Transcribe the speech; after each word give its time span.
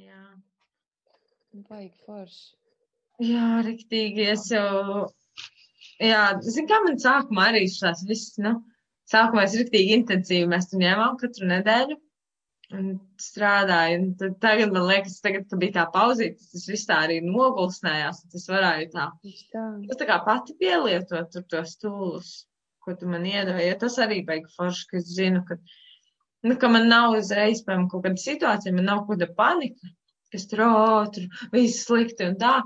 jā. 0.00 0.22
Baigi 1.68 1.94
forši. 2.06 2.44
Jā, 3.22 3.48
riktīgi. 3.62 4.24
Es 4.32 4.48
jau, 4.50 5.04
jā, 6.02 6.22
zinu, 6.42 6.66
kā 6.70 6.80
man 6.86 6.96
sākumā 7.02 7.50
arī 7.52 7.66
šās 7.70 8.02
viss, 8.08 8.38
nu, 8.42 8.56
sākumā 9.10 9.44
es 9.46 9.54
riktīgi 9.60 9.94
intensīvi 10.00 10.50
mēs 10.50 10.70
tur 10.70 10.82
ņēmām 10.82 11.20
katru 11.20 11.50
nedēļu 11.52 12.00
un 12.74 12.88
strādāju. 13.20 14.00
Un 14.00 14.08
tad, 14.18 14.34
tagad 14.42 14.74
man 14.74 14.88
liekas, 14.88 15.20
tagad, 15.24 15.46
kad 15.50 15.62
bija 15.62 15.76
tā 15.78 15.84
pauzīt, 15.94 16.42
tas 16.52 16.66
viss 16.70 16.88
tā 16.88 16.98
arī 17.06 17.20
nogulsnējās, 17.24 18.24
un 18.24 18.34
tas 18.34 18.48
varēja 18.50 18.90
tā. 18.94 19.06
Tā. 19.54 19.64
Es 19.86 20.00
tā 20.00 20.08
kā 20.10 20.18
pati 20.26 20.56
pielietot 20.58 21.30
tur 21.34 21.46
tos 21.54 21.76
tūlus, 21.82 22.34
ko 22.84 22.96
tu 22.98 23.10
man 23.10 23.26
iedevi, 23.28 23.68
jo 23.68 23.78
tas 23.84 23.98
arī 24.02 24.22
baigi 24.26 24.50
forši, 24.56 24.88
ka 24.90 25.00
es 25.00 25.12
zinu, 25.14 25.44
ka, 25.48 25.60
nu, 26.44 26.56
ka 26.60 26.68
man 26.72 26.88
nav 26.90 27.14
uzreiz, 27.18 27.62
piemēram, 27.64 27.88
kaut 27.92 28.04
kāda 28.06 28.20
situācija, 28.20 28.74
man 28.76 28.88
nav 28.90 29.04
kaut 29.06 29.16
kāda 29.18 29.30
panika, 29.38 29.92
kas 30.34 30.48
tur, 30.50 30.64
o, 30.66 31.04
tur 31.14 31.28
viss 31.54 31.84
slikti 31.86 32.26
un 32.28 32.34
tā, 32.40 32.56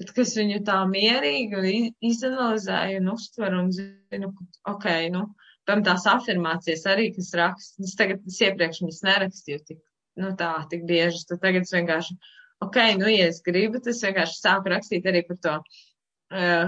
bet 0.00 0.10
kas 0.16 0.34
viņu 0.38 0.58
tā 0.66 0.80
mierīgi 0.90 1.58
un 1.58 1.68
i- 1.70 1.94
izanalizēju 2.10 3.00
un 3.02 3.12
uztveru 3.14 3.62
un 3.62 3.70
zinu, 3.76 4.32
ka, 4.38 4.46
ok, 4.74 4.86
nu, 5.14 5.24
piemēram, 5.66 5.84
tās 5.86 6.06
afirmācijas 6.10 6.84
arī, 6.90 7.08
kas 7.14 7.30
raksta, 7.38 7.84
es 7.86 7.94
tagad, 7.98 8.20
es 8.26 8.40
iepriekš 8.42 8.82
viņas 8.82 9.02
nerakstīju 9.08 9.64
tik, 9.70 9.78
nu, 10.20 10.32
tā, 10.38 10.52
tik 10.72 10.84
bieži, 10.88 11.22
tad 11.28 11.40
tagad 11.44 11.68
es 11.68 11.72
vienkārši, 11.76 12.18
ok, 12.66 12.80
nu, 12.98 13.06
ja 13.12 13.30
es 13.30 13.40
gribu, 13.46 13.80
tas 13.84 14.02
vienkārši 14.02 14.40
sāku 14.42 14.74
rakstīt 14.74 15.06
arī 15.06 15.22
par 15.28 15.38
to, 15.46 15.54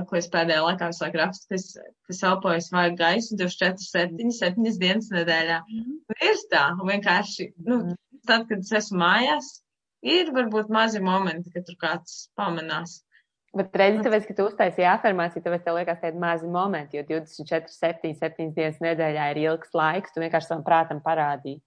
ko 0.08 0.18
es 0.18 0.28
pēdējā 0.32 0.60
laikā 0.66 0.90
laiku 0.92 1.20
rakstu, 1.20 1.48
kas, 1.54 1.66
kas 2.08 2.22
elpojas 2.28 2.70
vajag 2.74 2.98
gaisu 3.00 3.38
24, 3.40 3.80
7, 3.88 4.32
7 4.38 4.80
dienas 4.82 5.10
nedēļā. 5.14 5.60
Un 5.72 6.20
ir 6.28 6.42
tā, 6.52 6.66
vienkārši, 6.80 7.50
nu, 7.68 7.80
tad, 8.28 8.46
kad 8.50 8.60
es 8.60 8.72
esmu 8.82 9.00
mājās, 9.00 9.50
ir 10.04 10.32
varbūt 10.36 10.72
mazi 10.72 11.00
momenti, 11.04 11.52
kad 11.54 11.66
tur 11.68 11.80
kāds 11.80 12.26
pamanās. 12.36 13.00
Bet 13.54 13.76
redzi, 13.78 14.02
tāpēc, 14.02 14.24
ka 14.26 14.34
tu 14.34 14.48
uztaisīji 14.48 14.86
afirmāciju, 14.90 15.44
tāpēc 15.44 15.62
tev 15.62 15.76
liekas 15.78 16.00
tādi 16.02 16.18
mazi 16.18 16.48
momenti, 16.50 16.98
jo 16.98 17.04
24, 17.06 17.70
7, 17.70 18.10
7 18.18 18.48
dienas 18.56 18.80
nedēļā 18.82 19.28
ir 19.30 19.44
ilgs 19.44 19.70
laiks, 19.78 20.10
tu 20.10 20.24
vienkārši 20.24 20.50
savam 20.50 20.64
prātam 20.66 21.00
parādīji. 21.04 21.60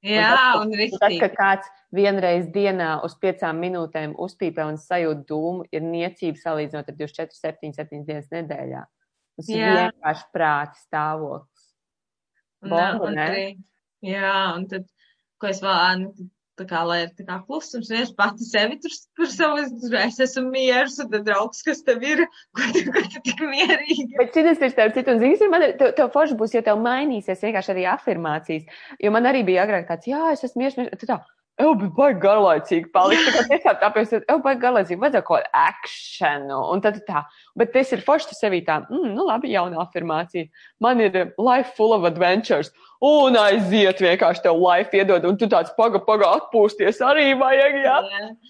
Jā, 0.00 0.56
un 0.56 0.70
Un 0.72 0.92
tas, 0.96 1.12
ka 1.20 1.28
kāds 1.28 1.68
vienreiz 1.92 2.46
dienā 2.54 3.02
uz 3.04 3.12
piecām 3.20 3.58
minūtēm 3.60 4.14
uzpīpē 4.16 4.64
un 4.70 4.78
sajūt 4.80 5.26
dūmu, 5.28 5.66
ir 5.76 5.84
niecība 5.84 6.40
salīdzinot 6.40 6.88
ar 6.88 6.96
24, 6.96 7.36
7, 7.36 7.74
7 7.76 8.06
dienas 8.08 8.30
nedēļā. 8.32 8.84
Tas 9.36 9.50
ir 9.52 9.60
Jā. 9.60 9.74
vienkārši 9.76 10.26
prāta 10.32 10.80
stāvoklis. 10.80 11.66
Un, 12.64 12.72
Bomba, 12.72 13.06
un 13.08 13.16
ne? 13.16 13.26
arī, 13.26 13.44
jā, 14.04 14.32
un 14.56 14.66
tad, 14.72 14.88
ko 15.40 15.52
es 15.52 15.60
vēl, 15.64 16.04
nu, 16.06 16.28
tā 16.60 16.66
kā, 16.68 16.82
lai 16.86 16.98
ir 17.06 17.10
tā 17.16 17.24
kā 17.26 17.38
klusums, 17.46 17.88
viens 17.92 18.12
pati 18.16 18.44
sevi 18.44 18.78
tur 18.82 18.94
par 19.16 19.32
savu, 19.32 19.64
es 20.02 20.20
esmu 20.26 20.44
miers, 20.52 20.98
un 21.02 21.10
tad 21.12 21.26
draugs, 21.28 21.64
kas 21.66 21.82
tev 21.86 22.04
ir, 22.06 22.26
ko 22.56 22.68
tu, 22.74 22.84
ko 22.92 23.04
tu 23.06 23.24
tik 23.26 23.42
mierīgi. 23.48 24.10
Bet 24.20 24.36
šis 24.36 24.60
ir 24.68 24.74
starp 24.74 24.96
citu, 24.96 25.16
un 25.16 25.24
zini, 25.24 25.50
man 25.52 25.66
tev, 25.80 25.94
tev 25.98 26.12
forši 26.14 26.38
būs, 26.40 26.56
jo 26.58 26.64
tev 26.66 26.80
mainīsies 26.84 27.44
vienkārši 27.46 27.74
arī 27.74 27.86
afirmācijas. 27.94 28.80
Jo 29.00 29.14
man 29.16 29.28
arī 29.30 29.44
bija 29.48 29.64
agrāk 29.64 29.88
tāds, 29.88 30.10
jā, 30.10 30.26
es 30.34 30.44
esmu 30.46 30.64
mieres, 30.64 30.76
mieres, 30.80 31.00
tu 31.00 31.08
tā, 31.08 31.20
Eju, 31.60 31.72
bija 31.80 31.92
baigi 31.96 32.20
garlaicīgi 32.22 32.90
palikt. 32.94 33.26
Tā 33.26 33.32
kā 33.34 33.44
tiešām 33.52 33.80
tāpēc, 33.82 34.14
eju, 34.20 34.38
baigi 34.44 34.62
garlaicīgi, 34.64 35.00
vajadzēja 35.02 35.26
kaut 35.26 35.42
kādu 35.44 35.50
akšanu. 35.62 36.60
Un 36.74 36.84
tad 36.84 37.00
tā, 37.08 37.24
bet 37.60 37.74
tas 37.76 37.92
ir 37.96 38.04
forši 38.06 38.30
tu 38.30 38.38
sevī 38.38 38.62
tā, 38.66 38.80
mm, 38.86 39.10
nu 39.16 39.26
labi, 39.28 39.52
jauna 39.54 39.82
afirmācija. 39.84 40.48
Man 40.82 41.02
ir 41.04 41.34
life 41.36 41.76
full 41.76 41.96
of 41.96 42.08
adventures. 42.08 42.72
Un 43.04 43.38
aiziet 43.40 44.00
vienkārši 44.04 44.44
tev 44.44 44.60
life 44.60 44.96
iedod, 44.96 45.24
un 45.28 45.38
tu 45.40 45.48
tāds 45.48 45.72
paga, 45.76 46.02
paga 46.04 46.34
atpūsties 46.40 47.00
arī 47.04 47.30
vajag, 47.40 47.78
jā. 47.84 48.00
Jā. 48.10 48.24
Un 48.30 48.40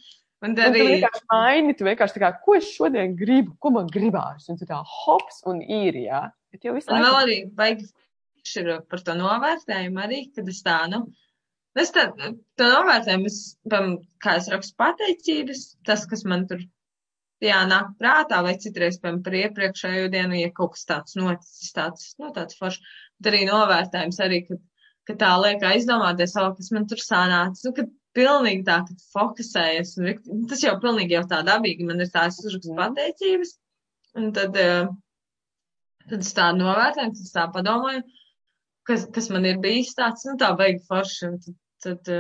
Un 0.41 0.55
tad 0.57 0.73
tu 0.73 0.81
arī, 0.81 0.95
vienkārši 0.95 1.27
maini, 1.29 1.75
tu 1.77 1.85
vienkārši 1.85 2.17
tā 2.17 2.21
kā, 2.23 2.31
ko 2.41 2.55
es 2.57 2.69
šodien 2.73 3.13
gribu, 3.17 3.53
ko 3.61 3.73
man 3.75 3.91
gribās. 3.93 4.47
Un 4.49 4.57
tu 4.57 4.65
tā 4.69 4.79
hops 4.81 5.43
un 5.51 5.61
ir, 5.61 5.99
jā. 6.07 6.23
Bet 6.51 6.65
jau 6.65 6.73
visu 6.73 6.89
un 6.89 7.05
vēl 7.05 7.17
laiku. 7.19 7.51
arī 7.61 7.75
ir 8.57 8.71
par 8.89 9.03
to 9.05 9.17
novērtējumu 9.19 10.01
arī, 10.01 10.23
kad 10.35 10.49
es 10.49 10.63
tā, 10.65 10.79
nu, 10.93 11.05
es 11.79 11.93
tā, 11.95 12.07
to 12.59 12.69
novērtējumu, 12.73 13.31
es, 13.31 13.39
pam, 13.71 13.97
kā 14.23 14.37
es 14.41 14.49
rakstu 14.53 14.77
pateicības, 14.81 15.65
tas, 15.87 16.07
kas 16.11 16.25
man 16.29 16.47
tur, 16.51 16.65
jā, 17.45 17.61
nāk 17.71 17.93
prātā, 18.01 18.41
vai 18.47 18.57
citreiz, 18.63 18.99
piemēram, 19.01 19.23
par 19.27 19.37
iepriekšējo 19.43 20.11
dienu, 20.13 20.41
ja 20.41 20.51
kaut 20.57 20.75
kas 20.75 20.89
tāds 20.89 21.17
noticis, 21.21 21.71
tāds, 21.77 22.11
nu, 22.21 22.33
tāds 22.37 22.59
foršs, 22.59 22.83
bet 23.21 23.33
arī 23.33 23.45
novērtējums 23.49 24.21
arī, 24.27 24.43
ka, 24.49 24.59
ka 25.09 25.17
tā 25.23 25.31
liek 25.45 25.65
aizdomāties, 25.71 26.37
o, 26.41 26.51
kas 26.59 26.71
man 26.75 26.89
tur 26.91 27.03
sanāca, 27.05 27.67
nu, 27.69 27.75
ka 27.77 27.87
pilnīgi 28.19 28.67
tā, 28.67 28.81
ka 28.87 28.97
fokusējies, 29.15 29.97
un 30.01 30.11
nu, 30.11 30.47
tas 30.51 30.65
jau 30.67 30.75
pilnīgi 30.83 31.17
jau 31.17 31.27
tā 31.31 31.45
dabīgi, 31.47 31.87
man 31.87 32.03
ir 32.03 32.11
tās 32.13 32.41
uzrakstu 32.43 32.75
pateicības, 32.79 33.55
un 34.19 34.33
tad, 34.37 34.57
eh, 34.59 34.89
tad 36.11 36.27
es 36.27 36.33
tā 36.37 36.51
novērtēju, 36.57 37.15
tad 37.15 37.29
es 37.29 37.37
tā 37.37 37.47
padomāju, 37.55 38.03
kas, 38.89 39.07
kas 39.15 39.29
man 39.33 39.49
ir 39.49 39.61
bijis 39.63 39.93
tāds, 39.99 40.25
nu, 40.29 40.37
tā 40.41 40.53
baigi 40.59 40.81
forši, 40.89 41.29
un 41.29 41.37
tad, 41.45 41.59
tad, 41.85 42.15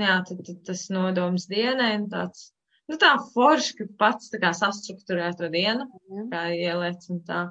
jā, 0.00 0.18
tad, 0.28 0.44
tad 0.48 0.60
tas 0.68 0.84
nodoms 0.92 1.48
dienai, 1.50 1.94
un 2.00 2.06
tāds, 2.12 2.50
nu, 2.90 2.98
tā 3.00 3.14
forši, 3.32 3.78
ka 3.80 3.88
pats 4.02 4.30
tā 4.32 4.40
kā 4.42 4.52
sastruktūrē 4.56 5.32
to 5.38 5.50
dienu, 5.52 5.88
Jā. 6.12 6.28
kā 6.32 6.44
ieliec 6.54 7.08
un 7.12 7.24
tā. 7.26 7.46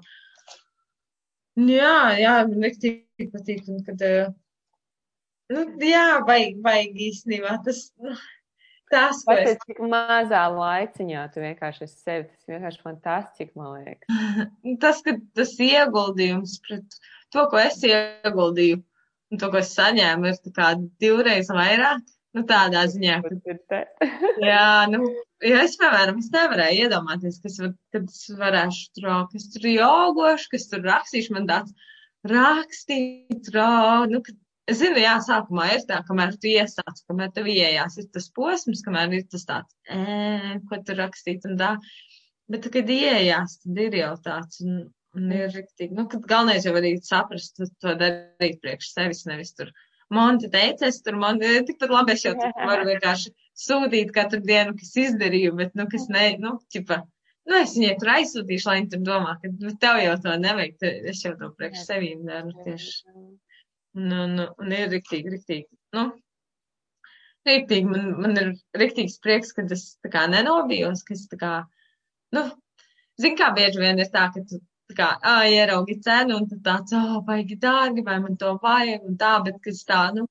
Un 1.55 1.69
Jā, 1.71 1.97
jā, 2.19 2.39
man 2.49 2.65
ļoti 2.65 2.89
patīk, 3.31 3.67
un 3.71 3.83
kad, 3.87 4.01
nu, 5.55 5.67
jā, 5.87 6.07
vajag, 6.27 6.57
vajag 6.63 6.97
īstenībā, 7.09 7.53
tas, 7.63 7.85
nu, 8.03 8.15
tas, 8.91 9.21
ko 9.27 9.37
es, 9.39 9.61
cik 9.63 9.79
mazā 9.91 10.41
laiciņā 10.51 11.23
tu 11.31 11.43
vienkārši 11.43 11.85
esi 11.87 12.01
sevi, 12.01 12.27
tas 12.27 12.51
vienkārši 12.51 12.83
fantastiski, 12.83 13.53
man 13.55 13.77
liekas. 13.77 14.19
tas, 14.83 14.99
ka 15.05 15.15
tas 15.39 15.55
ieguldījums 15.63 16.59
pret 16.67 16.99
to, 17.33 17.45
ko 17.51 17.61
es 17.61 17.79
ieguldīju, 17.85 18.81
un 19.31 19.41
to, 19.41 19.49
ko 19.53 19.61
es 19.61 19.73
saņēmu, 19.77 20.31
ir 20.31 20.83
divreiz 21.01 21.49
vairāk, 21.53 22.03
nu, 22.35 22.43
tādā 22.49 22.83
ziņā, 22.91 23.19
ka. 23.23 23.81
Jā, 24.49 24.85
nu, 24.91 25.07
ja 25.45 25.63
es, 25.63 25.77
piemēram, 25.79 26.19
es 26.21 26.31
nevarēju 26.33 26.87
iedomāties, 26.87 27.39
kas, 27.43 27.59
var, 27.63 27.75
kad 27.95 28.07
es 28.11 28.23
varēšu 28.39 29.05
ā, 29.07 29.19
kas 29.31 29.51
tur 29.53 29.69
jogošu, 29.71 30.49
kas 30.55 30.67
tur 30.71 30.83
rakstīšu, 30.85 31.35
man 31.37 31.47
tāds 31.51 31.75
rakstīt, 32.25 33.51
rā, 33.55 33.69
nu, 34.11 34.21
kad, 34.25 34.37
es 34.71 34.81
zinu, 34.81 34.99
jā, 35.03 35.15
sākumā 35.23 35.69
ir 35.75 35.85
tā, 35.89 36.01
kamēr 36.07 36.35
tu 36.41 36.49
iesāc, 36.51 37.03
kamēr 37.09 37.31
tev 37.35 37.47
ieejās, 37.51 37.99
ir 38.01 38.09
tas 38.13 38.27
posms, 38.35 38.83
kamēr 38.85 39.19
ir 39.19 39.25
tas 39.31 39.45
tāds, 39.47 39.77
ē, 39.93 40.59
ko 40.69 40.81
tu 40.85 40.97
rakstīt 40.97 41.45
un 41.49 41.57
tā, 41.61 41.75
bet, 42.51 42.67
kad 42.73 42.89
ieejās, 42.91 43.59
tad 43.63 43.83
ir 43.85 43.99
jau 44.01 44.13
tāds, 44.25 44.63
un, 44.65 44.87
un 45.15 45.31
ir 45.33 45.51
riktīgi, 45.53 45.95
nu, 45.95 46.05
kad 46.11 46.25
galvenais 46.29 46.65
jau 46.67 46.75
arī 46.77 46.95
saprast, 47.03 47.55
tu 47.57 47.67
to 47.81 47.95
darīt 47.99 48.61
priekš 48.63 48.91
sevis, 48.93 49.25
nevis 49.29 49.53
tur. 49.57 49.71
Monti 50.13 50.49
teica, 50.53 50.85
es 50.91 50.99
tur, 51.01 51.17
man 51.21 51.39
tikpat 51.41 51.91
labi, 51.91 52.13
es 52.13 52.25
jau 52.27 52.35
tur 52.37 52.51
varu 52.69 52.85
vienkārši 52.91 53.31
sūtīt 53.65 54.11
katru 54.15 54.41
dienu, 54.45 54.75
kas 54.77 54.93
izdarīju, 55.05 55.55
bet, 55.59 55.73
nu, 55.79 55.87
kas 55.91 56.09
ne, 56.13 56.25
nu, 56.41 56.57
ķipa, 56.73 56.99
nu, 57.49 57.57
es 57.61 57.73
viņai 57.77 57.95
tur 58.01 58.11
aizsūtīšu, 58.17 58.69
lai 58.69 58.75
viņi 58.81 58.91
tur 58.93 59.05
domā, 59.07 59.37
ka 59.41 59.51
nu, 59.53 59.73
tev 59.81 60.01
jau 60.03 60.19
to 60.25 60.35
nevajag, 60.43 60.77
te, 60.83 60.91
es 61.13 61.23
jau 61.25 61.33
to 61.39 61.49
priekš 61.57 61.87
sevīm 61.87 62.27
daru 62.27 62.53
tieši. 62.65 62.93
Nu, 63.95 64.27
nu, 64.27 64.49
un 64.59 64.75
ir 64.75 64.91
riktīgi, 64.91 65.31
riktīgi, 65.31 65.69
nu, 65.95 66.09
riktīgi, 67.47 67.89
man, 67.89 68.11
man 68.21 68.37
ir 68.41 68.53
riktīgs 68.77 69.17
prieks, 69.23 69.55
ka 69.55 69.63
es 69.71 69.87
tā 70.03 70.11
kā 70.11 70.25
nenobijos, 70.29 71.05
ka 71.07 71.15
es 71.15 71.25
tā 71.31 71.39
kā, 71.41 71.51
nu, 72.35 72.43
zin 73.21 73.37
kā 73.39 73.53
bieži 73.55 73.81
vien 73.81 74.01
ir 74.03 74.11
tā, 74.11 74.27
ka 74.35 74.43
tu 74.49 74.59
kā, 74.93 75.07
ā, 75.25 75.35
ieraugi 75.49 75.95
cenu 76.05 76.37
un 76.39 76.47
tad 76.49 76.61
tāds, 76.67 76.93
ā, 76.93 77.19
baigi 77.25 77.57
dārgi, 77.57 78.03
vai 78.05 78.19
man 78.21 78.37
to 78.37 78.51
vajag 78.63 79.05
un 79.09 79.17
tā, 79.17 79.31
bet 79.45 79.57
kas 79.63 79.83
tā, 79.89 80.01
nu, 80.15 80.27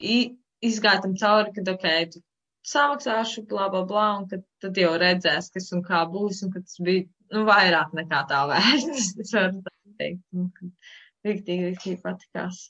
i- 0.00 0.36
izgāja 0.62 1.02
tam 1.02 1.14
cauri, 1.16 1.52
kad, 1.56 1.68
ok, 1.68 1.86
tu 2.12 2.20
samaksāšu, 2.68 3.46
bla, 3.48 3.68
bla, 3.72 3.84
bla, 3.84 4.06
un 4.18 4.28
kad 4.28 4.44
tad 4.60 4.76
jau 4.76 4.92
redzēs, 5.00 5.50
kas 5.54 5.70
un 5.72 5.82
kā 5.86 6.02
būs, 6.12 6.42
un 6.44 6.52
kad 6.52 6.66
tas 6.66 6.78
bija, 6.84 7.06
nu, 7.32 7.44
vairāk 7.48 7.94
nekā 7.96 8.24
tā 8.28 8.42
vērts, 8.52 9.12
es 9.24 9.32
varu 9.32 9.62
tā 9.64 9.72
teikt, 10.02 10.22
un 10.36 10.50
kad 10.58 11.30
riktīgi, 11.30 11.70
riktīgi 11.72 12.02
patikās. 12.02 12.66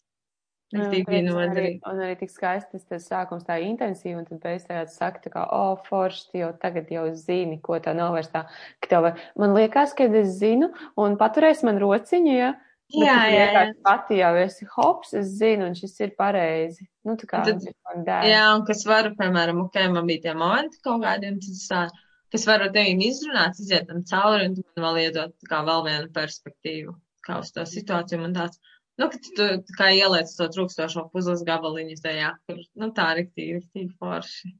Riktīgi 0.75 1.07
bija 1.09 1.21
Un 1.23 1.29
arī, 1.29 1.35
noderīgi. 1.49 1.79
un 1.89 2.01
arī 2.05 2.15
tik 2.21 2.31
skaisti 2.31 2.73
tas, 2.77 2.83
tas 2.85 3.07
sākums 3.09 3.45
tā 3.47 3.57
intensīvi, 3.65 4.19
un 4.21 4.27
tad 4.29 4.41
beigās 4.43 4.97
saka, 4.99 5.23
tā 5.25 5.31
kā, 5.33 5.45
o, 5.49 5.61
oh, 5.73 5.79
forši, 5.89 6.27
tu 6.31 6.39
jau 6.43 6.51
tagad 6.61 6.91
jau 6.93 7.07
zini, 7.17 7.57
ko 7.65 7.79
tā 7.81 7.95
novērst 7.97 8.35
tā, 8.35 8.43
ka 8.83 8.91
tev, 8.91 9.03
var- 9.07 9.23
man 9.41 9.55
liekas, 9.57 9.95
ka 9.97 10.05
es 10.05 10.35
zinu, 10.39 10.69
un 11.01 11.17
paturēs 11.17 11.63
man 11.65 11.79
rociņu, 11.81 12.35
ja, 12.37 12.51
bet 12.93 13.01
Jā, 13.07 13.17
tu 13.25 13.33
jā, 13.39 13.47
jā. 13.53 13.65
pati 13.85 14.17
jau 14.21 14.35
esi 14.37 14.69
hops, 14.77 15.15
es 15.15 15.27
zinu, 15.41 15.67
un 15.69 15.75
šis 15.75 15.99
ir 16.01 16.13
pareizi. 16.19 16.87
Nu, 17.05 17.17
tā 17.17 17.25
kā, 17.29 17.43
Tad- 17.45 17.65
man 17.89 18.05
dēļ. 18.05 18.29
Jā, 18.29 18.45
un 18.57 18.67
kas 18.69 18.85
varu, 18.85 19.15
piemēram, 19.17 19.65
ok, 19.65 19.75
man 19.93 20.07
bija 20.07 20.23
tie 20.29 20.35
momenti 20.35 20.81
kaut 20.85 21.01
kādi, 21.03 21.29
un 21.33 21.41
tad 21.41 21.51
es 21.57 21.67
tā, 21.69 21.89
kas 22.31 22.45
varu 22.45 22.65
ar 22.69 22.73
tevīm 22.77 23.01
izrunāt, 23.01 23.57
iziet 23.61 23.89
tam 23.89 24.03
cauri, 24.05 24.49
un 24.49 24.55
tu 24.55 24.63
man 24.77 24.95
vēl 24.95 25.07
iedot 25.09 25.33
tā 25.41 25.49
kā 25.49 25.65
vēl 25.65 25.85
vienu 25.89 26.09
perspektīvu, 26.13 26.95
kā 27.25 27.39
uz 27.41 27.53
to 27.53 27.61
situāciju, 27.65 28.21
man 28.21 28.35
tāds, 28.37 28.59
nu, 28.99 29.09
ka 29.13 29.21
tu 29.39 29.77
kā 29.79 29.91
ieliec 29.97 30.33
to 30.37 30.49
trūkstošo 30.55 31.09
puzles 31.13 31.45
gabaliņu 31.47 32.01
tajā, 32.05 32.35
kur, 32.49 32.61
nu, 32.83 32.91
tā 32.97 33.13
riktīgi, 33.21 33.61
riktīgi 33.61 33.95
forši. 33.99 34.53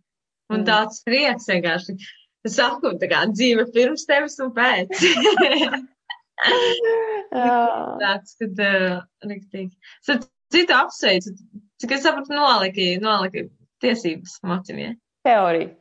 Un 0.55 0.65
tāds 0.65 1.03
prieks 1.05 1.51
vienkārši. 1.51 1.99
Es 2.47 2.55
saku, 2.57 2.95
tā 3.01 3.11
kā 3.11 3.27
dzīve 3.29 3.67
pirms 3.75 4.07
tevis 4.09 4.39
un 4.41 4.55
pēc. 4.57 4.95
tāds, 8.03 8.37
kad 8.39 8.63
uh, 8.63 9.01
riktīgi. 9.27 9.75
Tad 10.07 10.29
citu 10.53 10.77
apsveicu, 10.77 11.35
cik 11.83 11.97
es 11.97 12.07
sapratu, 12.07 12.35
noliki, 12.37 12.95
noliki 13.03 13.49
tiesības 13.83 14.39
mocim, 14.49 14.81
ja? 14.83 14.95
Teorija. 15.27 15.75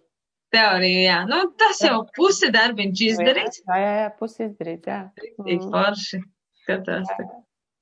Teorija, 0.53 1.01
jā. 1.03 1.17
Nu, 1.27 1.41
tas 1.59 1.81
jau 1.83 2.01
pusi 2.15 2.49
darbiņš 2.53 3.03
izdarīts. 3.11 3.61
Jā, 3.65 3.79
jā, 3.83 3.93
jā, 4.01 4.07
pusi 4.19 4.47
izdarīts, 4.47 4.89
jā. 4.89 5.01
Riktīgi 5.23 5.71
forši. 5.73 6.21
Skatās. 6.63 7.11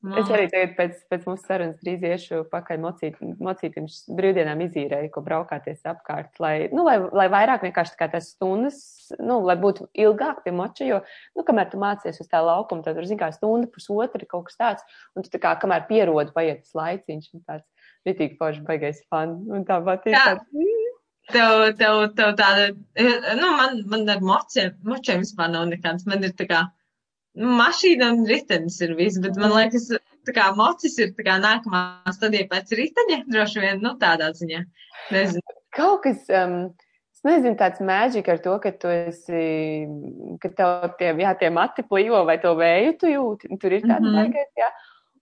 Tā. 0.05 0.21
Es 0.21 0.31
arī 0.31 0.45
tagad 0.51 0.73
pēc, 0.77 0.99
pēc 1.11 1.25
mūsu 1.29 1.47
sarunas 1.47 1.79
drīz 1.81 2.05
iešu 2.09 2.41
pakaļ 2.51 2.81
mocīt, 2.83 3.17
mocīt 3.43 3.75
pirms 3.75 3.97
brīvdienām 4.17 4.63
izīrēju, 4.65 5.11
ko 5.13 5.23
braukāties 5.25 5.85
apkārt, 5.91 6.39
lai, 6.43 6.53
nu, 6.73 6.85
lai, 6.87 6.97
lai 7.15 7.27
vairāk 7.33 7.65
vienkārši 7.67 7.95
tā 7.95 8.01
kā 8.03 8.09
tās 8.15 8.31
stundas, 8.35 8.79
nu, 9.19 9.39
lai 9.47 9.57
būtu 9.61 9.89
ilgāk 10.05 10.43
pie 10.45 10.53
moča, 10.55 10.87
jo, 10.89 11.01
nu, 11.37 11.45
kamēr 11.47 11.71
tu 11.71 11.81
mācies 11.81 12.21
uz 12.21 12.31
tā 12.31 12.43
laukuma, 12.45 12.85
tad 12.85 12.99
tur, 12.99 13.09
zin 13.09 13.21
kā, 13.21 13.31
stunda, 13.35 13.69
pusotra, 13.71 14.27
kaut 14.29 14.49
kas 14.49 14.61
tāds, 14.61 15.01
un 15.15 15.25
tu 15.25 15.33
tā 15.33 15.41
kā, 15.41 15.55
kamēr 15.61 15.87
pierod, 15.89 16.33
paiet 16.35 16.63
tas 16.65 16.77
laiciņš, 16.77 17.31
un 17.35 17.45
tāds, 17.47 17.67
ritīgi 18.05 18.37
forši 18.39 18.65
baigais 18.67 19.01
fan, 19.09 19.39
un 19.49 19.65
tā 19.67 19.81
patīk. 19.85 20.15
Tāds, 20.15 20.45
Tev, 21.33 21.71
tev, 21.79 22.03
tev 22.13 22.35
tāda, 22.37 22.67
nu, 23.39 23.47
man, 23.57 23.79
man 23.89 24.03
ar 24.13 24.19
mociem, 24.21 24.75
močiem 24.85 25.23
vispār 25.23 25.49
nav 25.49 25.63
nekāds. 25.71 26.05
Man 26.05 26.21
ir 26.21 26.35
tā 26.37 26.45
kā, 26.45 26.59
nu, 26.67 26.74
mašīna 27.35 28.11
un 28.13 28.25
ritenis 28.29 28.79
ir 28.81 28.95
viss, 28.95 29.19
bet 29.21 29.37
man 29.41 29.51
liekas, 29.55 29.89
tā 30.25 30.33
kā 30.35 30.47
mocis 30.57 30.97
ir 31.01 31.11
tā 31.17 31.25
kā 31.27 31.35
nākamā 31.41 31.83
stadija 32.15 32.47
pēc 32.51 32.73
riteņa, 32.79 33.21
droši 33.31 33.63
vien, 33.63 33.81
nu, 33.83 33.95
tādā 34.01 34.31
ziņā. 34.33 34.63
Nezinu. 35.11 35.41
kaut 35.75 36.03
kas, 36.05 36.23
um, 36.31 36.71
es 37.13 37.21
nezinu, 37.27 37.57
tāds 37.59 37.81
mēģik 37.83 38.29
ar 38.31 38.39
to, 38.39 38.55
ka 38.63 38.71
tu 38.79 38.87
esi, 38.87 39.85
ka 40.41 40.49
tev 40.55 40.89
tie, 40.99 41.11
jā, 41.19 41.33
tie 41.39 41.49
mati 41.51 41.83
plīvo 41.83 42.23
vai 42.25 42.37
to 42.41 42.55
vēju 42.55 42.97
tu 43.01 43.11
jūti, 43.11 43.59
tur 43.59 43.73
ir 43.73 43.81
tāds 43.83 43.99
mm 43.99 44.05
Mhm. 44.05 44.15
-hmm. 44.15 44.31
baigais, 44.31 44.51
jā. 44.57 44.71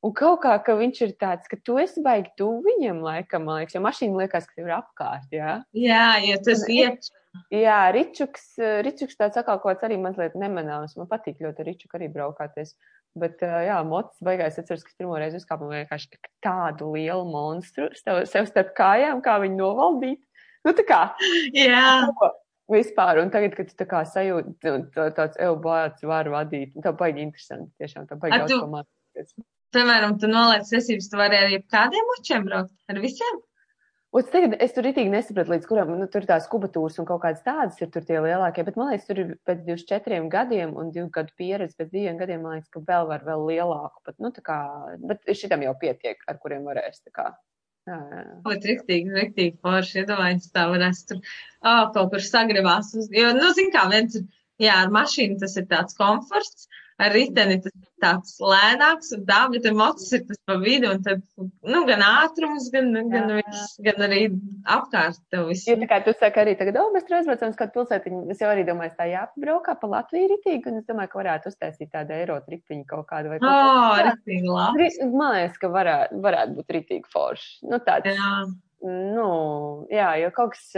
Un 0.04 0.12
kaut 0.14 0.42
kā, 0.44 0.58
ka 0.64 0.74
viņš 0.76 1.02
ir 1.02 1.12
tāds, 1.16 1.48
ka 1.48 1.58
tu 1.64 1.78
esi 1.80 2.02
baigi 2.04 2.30
tuvu 2.38 2.62
viņam, 2.64 3.02
laikam, 3.02 3.46
man 3.46 3.62
liekas, 3.62 3.76
jo 3.76 3.82
mašīna 3.82 4.18
liekas, 4.18 4.46
ka 4.46 4.54
tev 4.56 4.68
ir 4.68 4.74
apkārt, 4.76 5.30
jā. 5.32 5.64
Jā, 5.74 6.20
ja 6.28 6.38
tas 6.44 6.68
iet. 6.70 7.10
Jā, 7.52 7.92
Ričuks, 7.94 8.58
eh, 8.60 8.82
Ričuks 8.86 9.16
tāds 9.18 9.38
atkal 9.38 9.60
kaut 9.62 9.80
kāds 9.80 9.86
arī 9.88 9.98
mazliet 10.02 10.36
nemanāms. 10.38 10.96
Man 10.98 11.08
patīk 11.08 11.40
ļoti 11.42 11.60
ar 11.64 11.66
Ričuku 11.66 11.98
arī 11.98 12.10
braukāties. 12.14 12.76
Bet, 13.16 13.42
eh, 13.44 13.68
jā, 13.70 13.78
mocis 13.86 14.22
beigās 14.26 14.58
atceros, 14.58 14.84
ka 14.84 14.92
pirmo 15.00 15.18
reizi 15.18 15.38
uzkāpām 15.42 15.70
vienkārši 15.74 16.18
tādu 16.46 16.92
lielu 16.94 17.26
monstru 17.30 17.90
sev, 17.98 18.24
sev 18.26 18.46
starp 18.50 18.74
kājām, 18.78 19.22
kā 19.22 19.40
viņu 19.42 19.58
novaldīt. 19.58 20.22
Nu, 20.66 20.74
tā 20.74 20.86
kā 20.88 21.02
Jā, 21.54 22.08
vispār, 22.72 23.22
un 23.22 23.30
tagad, 23.30 23.56
kad 23.56 23.68
tu 23.70 23.76
tā 23.84 23.86
kā 23.90 24.02
sajūti, 24.08 24.56
tā- 24.94 25.12
tāds 25.14 25.38
eubāts 25.38 26.02
var 26.04 26.26
vadīt, 26.26 26.76
un 26.76 26.82
tā 26.82 26.94
baigi 26.96 27.22
interesanti, 27.22 27.70
tiešām 27.82 28.08
tā 28.08 28.18
baigi 28.18 28.34
A, 28.34 28.40
daudz 28.40 28.50
tu- 28.50 28.60
ko 28.62 28.68
mācīties. 28.68 29.34
piemēram, 29.74 30.20
tu 30.20 30.28
noliec 30.28 30.70
tiesības, 30.70 31.10
tu 31.12 31.18
vari 31.18 31.36
arī 31.38 31.56
ar 31.60 31.66
kādiem 31.70 32.06
močiem 32.14 32.46
braukt? 32.46 32.72
Ar 32.90 32.96
visiem? 32.96 33.42
Un 34.14 34.26
tagad 34.30 34.52
es 34.62 34.76
tur 34.76 34.86
itīgi 34.86 35.10
nesapratu, 35.10 35.50
līdz 35.56 35.66
kuram, 35.66 35.92
nu, 35.98 36.06
tur 36.14 36.26
tās 36.30 36.46
kubatūras 36.52 37.00
un 37.02 37.08
kaut 37.10 37.24
kādas 37.24 37.42
tādas 37.46 37.80
ir 37.82 37.90
tur 37.94 38.04
tie 38.06 38.20
lielākie, 38.22 38.62
bet 38.68 38.76
man 38.78 38.92
liekas, 38.92 39.08
tur 39.08 39.22
ir 39.24 39.32
pēc 39.50 39.64
24 39.66 40.28
gadiem 40.36 40.76
un 40.78 40.92
2 40.94 41.08
gadu 41.16 41.34
pieredze, 41.40 41.74
pēc 41.80 41.90
2 41.96 42.14
gadiem, 42.20 42.44
man 42.46 42.60
liekas, 42.60 42.70
ka 42.76 42.84
vēl 42.92 43.10
var 43.10 43.26
vēl 43.26 43.48
lielāku, 43.50 44.04
pat, 44.06 44.20
nu, 44.22 44.30
tā 44.36 44.44
kā, 44.46 44.60
bet 45.02 45.26
šitam 45.40 45.66
jau 45.66 45.74
pietiek, 45.82 46.22
ar 46.30 46.38
kuriem 46.44 46.70
varēs, 46.70 47.02
tā 47.02 47.16
kā. 47.16 47.26
Jā, 47.90 47.98
jā. 48.14 48.22
Ot, 48.48 48.70
riktīgi, 48.70 49.18
riktīgi 49.18 49.58
forši, 49.66 50.04
iedomājieties, 50.04 50.54
tā 50.54 50.68
varēs 50.72 51.02
tur, 51.10 51.20
ā, 51.66 51.74
kaut 51.98 52.14
kur 52.14 52.24
sagribās. 52.24 52.94
Uz, 52.94 53.10
jo, 53.18 53.34
nu, 53.36 53.50
zin 53.58 53.74
kā, 53.74 53.88
viens 53.92 54.22
ir, 54.22 54.30
jā, 54.62 54.78
ar 54.86 54.94
mašīnu 54.94 55.42
tas 55.42 55.58
ir 55.58 55.66
tāds 55.74 55.98
komforts, 55.98 56.70
ar 57.00 57.12
riteni 57.16 57.58
tas 57.64 57.74
ir 57.74 57.88
tāds 58.04 58.34
lēnāks 58.44 59.14
un 59.16 59.22
tā, 59.26 59.40
bet 59.54 59.66
ar 59.70 59.74
mocis 59.80 60.12
ir 60.18 60.26
tas 60.28 60.40
pa 60.46 60.58
vidu, 60.62 60.90
un 60.92 61.04
tad, 61.06 61.22
nu, 61.64 61.84
gan 61.88 62.02
ātrums, 62.04 62.68
gan, 62.74 62.92
gan, 63.10 63.30
Jā. 63.32 63.38
viss, 63.42 63.78
gan 63.86 64.04
arī 64.08 64.20
apkārt 64.76 65.20
tev 65.32 65.48
viss. 65.50 65.66
Jo 65.68 65.78
tā 65.82 65.88
kā 65.90 66.02
tu 66.06 66.14
saki 66.20 66.42
arī 66.44 66.56
tagad, 66.60 66.78
o, 66.82 66.90
mēs 66.94 67.08
tur 67.08 67.18
aizbraucam 67.22 67.54
uz 67.54 67.60
kādu 67.60 67.76
pilsētiņu, 67.78 68.22
es 68.36 68.44
jau 68.44 68.50
arī 68.52 68.66
domāju, 68.68 68.96
tā 69.00 69.08
jāpabraukā 69.12 69.78
pa 69.82 69.92
Latviju 69.96 70.30
ritīgi, 70.34 70.68
un 70.72 70.82
es 70.82 70.86
domāju, 70.90 71.12
ka 71.14 71.22
varētu 71.22 71.54
uztaisīt 71.54 71.92
tādu 71.96 72.18
eiro 72.18 72.40
tripiņu 72.48 72.86
kaut 72.92 73.08
kādu 73.10 73.32
vai 73.34 73.40
kaut 73.40 73.56
ko. 73.56 74.04
riktīgi 74.10 74.52
labi. 74.52 74.84
Ri- 74.84 75.10
Man 75.14 75.34
liekas, 75.38 75.58
ka 75.62 75.72
varētu, 75.74 76.20
varētu 76.28 76.58
būt 76.60 76.76
ritīgi 76.78 77.10
forši. 77.14 77.50
Nu, 77.72 77.80
tāds, 77.88 78.12
Jā, 78.14 78.44
nu, 78.84 79.28
jā, 79.92 80.10
jo 80.24 80.30
kaut 80.36 80.54
kas, 80.58 80.70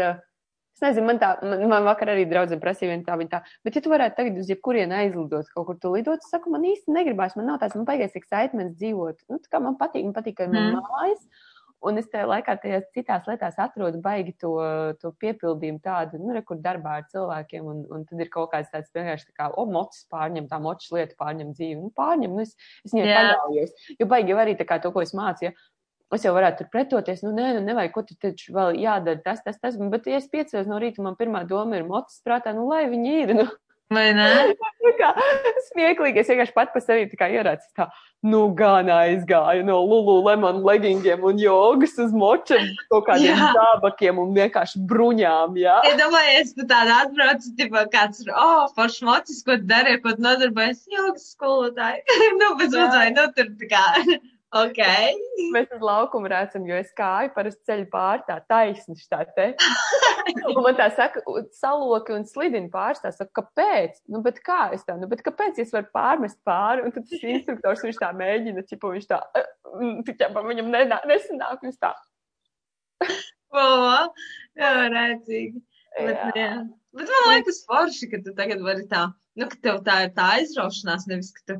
es 0.75 0.83
nezinu, 0.83 1.07
man 1.07 1.21
tā, 1.21 1.31
man, 1.41 1.65
man 1.71 1.87
vakar 1.87 2.11
arī 2.13 2.27
draudzene 2.29 2.61
prasīja 2.63 2.91
vienu 2.91 3.07
tā, 3.07 3.15
viņa 3.21 3.31
tā, 3.31 3.41
bet 3.63 3.79
ja 3.79 3.83
tu 3.85 3.93
varētu 3.93 4.19
tagad 4.19 4.39
uz 4.43 4.51
jebkurienu 4.51 4.99
aizlidot, 4.99 5.49
kaut 5.55 5.69
kur 5.69 5.79
tu 5.81 5.95
lidot, 5.95 6.23
es 6.23 6.31
saku, 6.33 6.51
man 6.53 6.67
īsti 6.67 6.93
negribās, 6.95 7.37
man 7.39 7.47
nav 7.53 7.61
tāds, 7.63 7.77
man 7.79 7.87
baigais 7.87 8.15
excitements 8.19 8.77
dzīvot. 8.81 9.23
Nu, 9.31 9.39
tā 9.43 9.51
kā 9.55 9.63
man 9.63 9.79
patīk, 9.79 10.03
man 10.07 10.15
patīk, 10.17 10.39
ka 10.41 10.49
man 10.51 10.73
Mm. 10.73 10.81
mājas. 10.91 11.27
Un 11.85 11.99
es 11.99 12.07
tajā 12.09 12.25
laikā, 12.25 12.55
tajās 12.63 12.85
citās 12.95 13.27
lietās 13.29 13.59
atrodu 13.61 13.99
baigi 14.01 14.31
to, 14.41 14.53
to 15.01 15.11
piepildījumu 15.21 15.81
tādu, 15.83 16.17
nu, 16.17 16.31
re, 16.33 16.41
kur 16.41 16.57
darbā 16.57 16.95
ar 17.01 17.03
cilvēkiem, 17.11 17.67
un, 17.69 17.83
un 17.93 18.05
tad 18.09 18.23
ir 18.23 18.31
kaut 18.33 18.49
kāds 18.55 18.71
tāds 18.71 18.89
vienkārši 18.95 19.27
tā 19.27 19.35
kā, 19.37 19.49
o, 19.53 19.67
mocis 19.69 20.07
pārņem, 20.09 20.47
tā 20.49 20.57
mocis 20.63 20.89
lieta 20.95 21.13
pārņem 21.19 21.51
dzīvi, 21.53 21.77
nu, 21.83 21.91
pārņem, 21.93 22.33
nu, 22.33 22.41
es, 22.41 22.55
es 22.87 22.95
viņai 22.95 23.11
paļaujos. 23.11 23.75
Jo 23.99 24.09
baigi 24.09 24.33
jau 24.33 24.39
arī 24.41 24.55
tā 24.57 24.65
kā 24.65 24.79
to, 24.81 24.89
ko 24.95 25.03
es 25.05 25.13
mācīju, 25.13 25.53
es 26.13 26.25
jau 26.25 26.35
varētu 26.35 26.61
tur 26.61 26.71
pretoties, 26.73 27.23
nu, 27.25 27.33
nē, 27.35 27.51
nu, 27.57 27.65
nevajag, 27.65 27.93
ko 27.95 28.05
tu 28.05 28.17
taču 28.21 28.53
vēl 28.55 28.79
jādara, 28.83 29.21
tas, 29.25 29.41
tas, 29.45 29.57
tas, 29.61 29.77
bet, 29.91 30.09
ja 30.09 30.21
es 30.21 30.29
piecos 30.31 30.69
no 30.69 30.79
rīta, 30.81 31.03
man 31.05 31.17
pirmā 31.19 31.45
doma 31.49 31.79
ir 31.79 31.87
mocis 31.87 32.21
prātā, 32.25 32.53
nu, 32.55 32.67
lai 32.69 32.85
viņi 32.91 33.15
ir, 33.23 33.33
nu, 33.41 33.47
vai 33.93 34.09
ne? 34.17 34.29
kā 34.99 35.11
smieklīgi, 35.71 36.21
es 36.21 36.29
vienkārši 36.29 36.53
pat 36.55 36.69
pa 36.73 36.81
sevi 36.83 37.09
ierācu, 37.09 37.67
tā, 37.77 37.87
nu, 38.25 38.45
gan 38.57 38.89
aizgāju 38.93 39.65
no 39.65 39.79
Lululemon 39.81 40.61
leggingiem 40.65 41.25
un 41.25 41.41
jogas 41.41 41.97
uz 42.01 42.13
močiem, 42.15 42.69
kaut 42.93 43.07
kādiem 43.09 43.41
zābakiem 43.57 44.21
un 44.21 44.33
vienkārši 44.37 44.83
bruņām, 44.89 45.57
jā. 45.61 45.79
Iedomājies, 45.89 46.53
tu 46.57 46.67
tāda 46.69 47.01
atbrauc, 47.05 47.49
tipā 47.57 47.85
kāds, 47.93 48.23
oh, 48.29 48.69
foršs 48.77 49.01
mocis, 49.09 49.41
ko 49.45 49.57
ko 49.57 50.15
tu 50.15 50.25
nodarbojies, 50.29 50.85
jogas 50.93 51.27
skolotāji. 51.33 52.05
nu, 52.39 52.53
bet 52.61 52.71
mazliet, 52.77 53.17
nu, 53.17 53.27
tur 53.35 53.51
tā 53.59 53.73
kā, 53.73 53.85
ok. 54.53 54.79
Mēs 55.55 55.71
uz 55.75 55.83
laukumu 55.83 56.29
redzam, 56.31 56.65
jo 56.67 56.77
es 56.79 56.91
kāju 56.97 57.31
parasti 57.35 57.69
ceļu 57.69 57.87
pār 57.91 58.23
tā 58.27 58.39
taisni 58.49 58.97
tā 59.11 59.23
te. 59.35 59.51
Un 60.49 60.61
man 60.65 60.77
tā 60.77 60.87
saka, 60.93 61.21
saloki 61.53 62.15
un 62.15 62.23
slidini 62.25 62.71
pāris, 62.73 63.01
tā 63.03 63.11
saka, 63.13 63.43
kāpēc? 63.43 63.99
Nu, 64.09 64.23
bet 64.25 64.39
kā 64.45 64.71
es 64.73 64.81
tā, 64.87 64.95
nu, 64.97 65.05
bet 65.11 65.21
kāpēc 65.25 65.59
es 65.61 65.73
varu 65.75 65.85
pārmest 65.93 66.39
pāri? 66.47 66.81
Un 66.81 66.93
tad 66.95 67.05
tas 67.11 67.21
instruktors, 67.29 67.83
viņš 67.85 67.99
tā 68.01 68.09
mēģina, 68.17 68.63
čipa, 68.65 68.89
viņš 68.95 69.05
tā, 69.11 69.19
tikai 70.07 70.31
viņam 70.33 70.71
nenā, 70.73 70.97
nesanāk, 71.09 71.61
viņš 71.65 71.79
tā. 71.81 71.93
Oh, 73.55 74.09
jā, 74.59 74.69
redzīgi. 74.91 75.61
Bet, 75.95 76.17
Jā. 76.17 76.31
jā. 76.35 76.55
Bet 76.95 77.11
man 77.11 77.29
liekas 77.31 77.61
forši, 77.67 78.09
ka 78.11 78.19
tu 78.25 78.33
tagad 78.35 78.63
vari 78.65 78.83
tā, 78.91 79.05
nu, 79.39 79.47
ka 79.51 79.59
tev 79.63 79.77
tā 79.85 80.01
ir 80.05 80.11
tā 80.17 80.25
aizraušanās, 80.39 81.05
nevis, 81.07 81.29
ka 81.37 81.45
tu, 81.47 81.55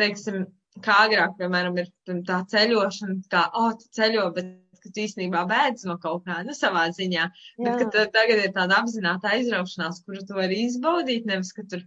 teiksim, 0.00 0.42
kā 0.84 0.96
agrāk, 1.08 1.36
piemēram, 1.40 1.76
ir 1.82 1.90
tā 2.28 2.40
ceļošana, 2.52 3.20
kā, 3.32 3.44
oh, 3.54 3.72
tu 3.78 3.86
ceļo, 3.98 4.28
bet 4.36 4.54
ka 4.82 4.92
tu 4.94 5.00
īstenībā 5.02 5.40
bēdz 5.50 5.86
no 5.90 5.96
kaut 5.98 6.24
kā, 6.28 6.40
nu, 6.46 6.54
savā 6.54 6.84
ziņā. 6.94 7.24
Bet, 7.58 7.80
ka 7.92 8.04
tagad 8.14 8.44
ir 8.44 8.52
tāda 8.54 8.76
apzināta 8.82 9.32
aizraušanās, 9.34 10.04
kuru 10.06 10.22
tu 10.28 10.36
vari 10.38 10.60
izbaudīt, 10.68 11.26
nevis, 11.26 11.50
ka 11.52 11.64
tur, 11.66 11.82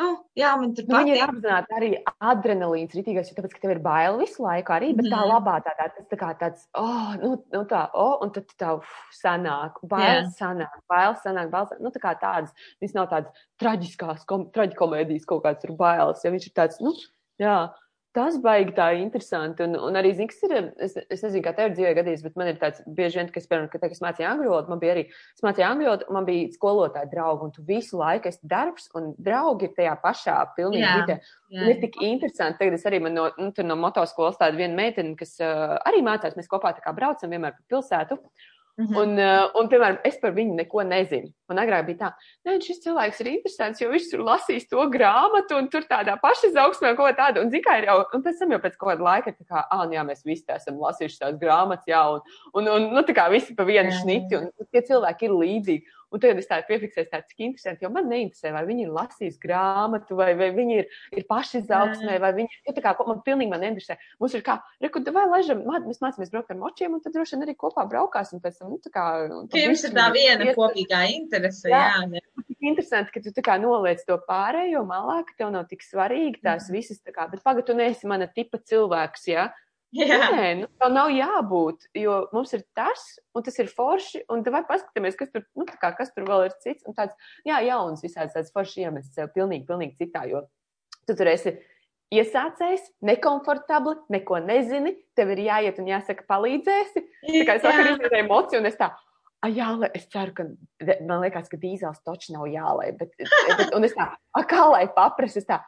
nu, 0.00 0.06
jā, 0.34 0.54
man 0.58 0.72
tur 0.74 0.86
Nu, 0.88 0.96
viņi 1.02 1.12
ir 1.12 1.20
patīk. 1.20 1.34
apzināti 1.34 1.76
arī 1.76 1.90
adrenalīns 2.32 2.96
ritīgais, 2.96 3.28
jo 3.28 3.36
tāpēc, 3.36 3.52
ka 3.54 3.60
tev 3.66 3.74
ir 3.76 3.82
bail 3.84 4.16
visu 4.22 4.42
laiku 4.42 4.72
arī, 4.72 4.88
bet 4.96 5.04
tā 5.12 5.20
Mhm. 5.20 5.28
labā 5.34 5.58
tādā, 5.68 5.90
tas 5.98 6.08
tā 6.10 6.16
kā 6.24 6.30
tāds, 6.40 6.64
oh, 6.74 7.12
nu, 7.20 7.44
nu 7.52 7.62
tā, 7.68 7.84
oh, 7.92 8.16
un 8.24 8.30
tad 8.32 8.46
tā, 8.58 8.72
uf, 8.80 8.88
sanāk, 9.20 9.76
bail 9.84 10.24
Jā. 10.24 10.26
sanāk, 10.40 10.80
bail 10.88 11.14
sanāk, 11.20 11.50
bail 11.52 11.66
sanāk, 11.68 11.80
nu 11.84 11.90
tā 11.92 12.00
kā 12.00 12.16
tādas, 12.18 12.56
viņas 12.80 12.94
nav 12.96 13.10
tādas 13.12 13.46
traģiskās, 13.60 14.24
kom, 14.26 14.48
traģikomēdijas 14.50 15.26
kaut 15.28 15.44
kāds 15.44 15.60
tur 15.60 15.76
bailes, 15.76 16.24
ja 16.24 16.30
viņš 16.32 16.46
ir 16.50 16.54
tāds, 16.56 16.80
nu, 16.80 16.96
jā. 17.38 17.68
Tas 18.14 18.36
baigi 18.38 18.70
tā 18.76 18.92
interesanti. 18.94 19.64
Un, 19.66 19.72
un 19.88 19.98
arī, 19.98 20.12
zini, 20.14 20.28
kas 20.30 20.44
ir, 20.46 20.52
es, 20.86 20.92
es 21.02 21.24
nezinu, 21.24 21.42
kā 21.42 21.50
tev 21.56 21.72
ir 21.72 21.74
dzīvē 21.74 21.94
gadījis, 21.98 22.22
bet 22.22 22.36
man 22.38 22.50
ir 22.52 22.60
tāds 22.60 22.84
bieži 22.86 23.18
vien, 23.18 23.30
ka 23.34 23.40
es, 23.40 23.48
piemēram, 23.50 23.66
ka, 23.72 23.80
te, 23.82 23.90
ka 23.90 23.96
es 23.96 24.02
mācīju 24.04 24.28
angļu 24.28 24.52
valodu, 24.52 24.70
man 24.70 24.82
bija 24.84 24.94
arī, 24.94 25.02
es 25.34 25.42
mācīju 25.42 25.66
angļu 25.66 25.88
valodu, 25.88 26.08
man 26.14 26.28
bija 26.28 26.52
skolotāja 26.54 27.10
draugi, 27.10 27.48
un 27.48 27.54
tu 27.56 27.66
visu 27.66 27.98
laiku 27.98 28.30
esi 28.30 28.52
darbs, 28.54 28.86
un 28.94 29.10
draugi 29.18 29.66
ir 29.66 29.74
tajā 29.80 29.96
pašā 30.04 30.36
pilnīgi 30.54 30.94
vidē. 31.00 31.18
Un 31.54 31.68
ir 31.70 31.82
tik 31.82 31.98
interesanti. 32.02 32.60
Tagad 32.62 32.78
es 32.78 32.86
arī 32.86 33.02
man 33.02 33.18
no, 33.18 33.28
nu, 33.38 33.50
no 33.66 33.78
motoskolas 33.82 34.38
tāda 34.38 34.58
viena 34.58 34.78
meitene, 34.78 35.14
kas 35.18 35.36
uh, 35.42 35.76
arī 35.86 36.02
mācās, 36.06 36.38
mēs 36.38 36.50
kopā 36.50 36.74
tā 36.74 36.86
kā 36.86 36.94
braucam 36.94 37.34
vienmēr 37.34 37.58
pa 37.58 37.74
pilsētu. 37.74 38.18
Mhm. 38.22 38.53
Un, 38.74 39.12
uh, 39.22 39.52
un, 39.54 39.68
piemēram, 39.70 40.00
es 40.08 40.16
par 40.18 40.32
viņu 40.34 40.56
neko 40.58 40.82
nezinu. 40.88 41.28
Un 41.52 41.60
agrāk 41.62 41.84
bija 41.86 41.98
tā, 42.00 42.08
ka 42.42 42.54
šis 42.64 42.80
cilvēks 42.82 43.20
ir 43.22 43.28
interesants, 43.30 43.82
jo 43.82 43.90
viņš 43.92 44.08
tur 44.10 44.24
lasīs 44.26 44.66
to 44.66 44.82
grāmatu, 44.90 45.60
un 45.60 45.68
tur 45.70 45.86
tādā 45.86 46.16
paša 46.18 46.48
izaugsmē 46.50 46.94
kaut 46.96 47.12
ko 47.12 47.12
tādu. 47.20 47.44
Un, 47.44 47.52
zin, 47.52 47.62
kā 47.62 47.76
ir 47.78 47.86
jau, 47.86 48.00
un 48.16 48.24
pēc 48.24 48.40
tam 48.40 48.56
jau 48.56 48.58
pēc 48.64 48.78
kāda 48.80 49.06
laika, 49.06 49.30
ir 49.30 49.38
tā 49.38 49.46
kā, 49.46 49.62
ah, 49.62 49.84
jā, 49.94 50.02
mēs 50.08 50.26
visi 50.26 50.42
esam 50.50 50.80
lasījuši 50.82 51.20
tās 51.22 51.38
grāmatas, 51.38 51.86
jā, 51.86 52.02
un, 52.16 52.34
un, 52.58 52.72
un 52.72 52.88
nu, 52.96 53.04
tā 53.06 53.14
kā 53.14 53.28
visi 53.30 53.54
pa 53.54 53.68
vienu 53.68 53.92
Jā, 53.92 53.94
jā. 53.94 54.00
šniti, 54.00 54.40
un 54.40 54.72
tie 54.74 54.82
cilvēki 54.90 55.28
ir 55.28 55.36
līdzīgi. 55.44 55.94
Un 56.14 56.22
tagad 56.22 56.38
es 56.38 56.46
tādu 56.46 56.68
piefiksēju, 56.68 57.08
tāds, 57.10 57.26
cik 57.32 57.42
interesanti, 57.42 57.82
jo 57.82 57.90
man 57.90 58.06
neinteresē, 58.06 58.52
vai 58.54 58.62
viņi 58.68 58.84
ir 58.86 58.92
lasījuši 58.94 59.40
grāmatu, 59.42 60.14
vai, 60.18 60.28
vai 60.38 60.50
viņi 60.54 60.76
ir, 60.78 60.92
ir 61.18 61.26
paši 61.26 61.58
izaugsmē, 61.64 62.20
vai 62.22 62.30
viņi, 62.36 62.60
jo 62.68 62.74
tā 62.76 62.84
kā 62.84 62.92
man 63.08 63.22
pilnīgi 63.26 63.50
man 63.50 63.64
neinteresē. 63.64 63.96
Mums 64.22 64.36
ir 64.38 64.44
kā, 64.46 64.60
reku, 64.84 65.02
vai 65.16 65.24
laižam, 65.32 65.64
mēs 65.88 65.98
mācāmies 66.04 66.30
braukt 66.30 66.54
ar 66.54 66.60
močiem, 66.60 66.94
un 66.94 67.02
tad 67.02 67.16
droši 67.16 67.34
vien 67.34 67.48
arī 67.48 67.56
kopā 67.58 67.86
braukāsim 67.90 68.42
pēc 68.44 68.60
tam, 68.60 68.70
nu, 68.76 68.78
tā 68.84 68.94
kā. 68.94 69.08
Jums 69.58 69.84
ir 69.88 69.96
tā 69.96 70.06
viena 70.14 70.46
ies... 70.46 70.54
kopīgā 70.58 71.02
interese, 71.16 71.66
jā. 71.72 71.82
jā. 72.06 72.22
Tik 72.44 72.70
interesanti, 72.70 73.10
ka 73.10 73.24
tu 73.24 73.34
tā 73.34 73.42
kā 73.50 73.58
noliec 73.58 74.06
to 74.06 74.20
pārējo 74.28 74.84
malā, 74.86 75.20
ka 75.26 75.34
tev 75.42 75.50
nav 75.56 75.66
tik 75.70 75.82
svarīgi 75.82 76.44
tās 76.44 76.70
mm. 76.70 76.78
visas, 76.78 77.02
tā 77.02 77.10
kā, 77.16 77.26
bet 77.32 77.42
pagad, 77.42 77.66
tu 77.66 77.74
neesi 77.74 78.06
mana 78.06 78.30
tipa 78.30 78.62
cilvēks, 78.62 79.30
jā. 79.34 79.48
Ja? 79.48 79.63
Jā. 79.98 80.30
Nē, 80.34 80.46
nu, 80.62 80.68
tā 80.80 80.88
nav 80.90 81.12
jābūt, 81.14 81.86
jo 81.98 82.16
mums 82.34 82.54
ir 82.56 82.64
tas, 82.74 83.04
un 83.36 83.44
tas 83.46 83.58
ir 83.62 83.70
forši, 83.70 84.24
un 84.32 84.42
tad 84.46 84.56
paskatāmies, 84.66 85.18
kas 85.18 85.30
tur, 85.30 85.44
nu, 85.54 85.66
kā, 85.68 85.92
kas 85.94 86.10
tur 86.14 86.26
vēl 86.26 86.48
ir 86.48 86.56
cits, 86.64 86.82
un 86.88 86.96
tāds, 86.96 87.14
jā, 87.46 87.60
jauns 87.68 88.02
visāds 88.02 88.34
tāds 88.34 88.50
forši 88.54 88.88
iemests 88.88 89.14
sev 89.14 89.30
pilnīgi, 89.36 89.66
pilnīgi 89.68 89.94
citā, 90.02 90.24
jo 90.30 90.42
tu 91.06 91.14
tur 91.14 91.30
esi 91.30 91.54
iesācējis, 92.14 92.90
nekomfortabli, 93.06 93.96
neko 94.14 94.42
nezini, 94.44 94.96
tev 95.18 95.30
ir 95.34 95.46
jāiet 95.46 95.78
un 95.82 95.88
jāsaka 95.90 96.26
palīdzēsi. 96.30 97.06
Tā 97.24 97.46
kā 97.46 97.58
es 97.58 97.66
vakar 97.66 97.90
izdarīju 97.94 98.24
emociju, 98.26 98.62
un 98.62 98.70
es 98.70 98.78
tā, 98.80 98.90
A, 99.44 99.48
jālai, 99.52 99.90
es 99.92 100.06
ceru, 100.08 100.32
ka 100.32 100.44
man 101.04 101.20
liekas, 101.20 101.50
ka 101.52 101.58
dīzels 101.60 101.98
točs 102.06 102.30
nav 102.32 102.46
jālai, 102.48 102.94
bet, 102.96 103.10
bet 103.58 103.74
un 103.76 103.84
es 103.84 103.92
tā, 103.92 104.06
a, 104.16 104.42
kā 104.48 104.62
lai 104.72 104.86
paprasu, 104.94 105.42
es 105.42 105.48
tā, 105.48 105.58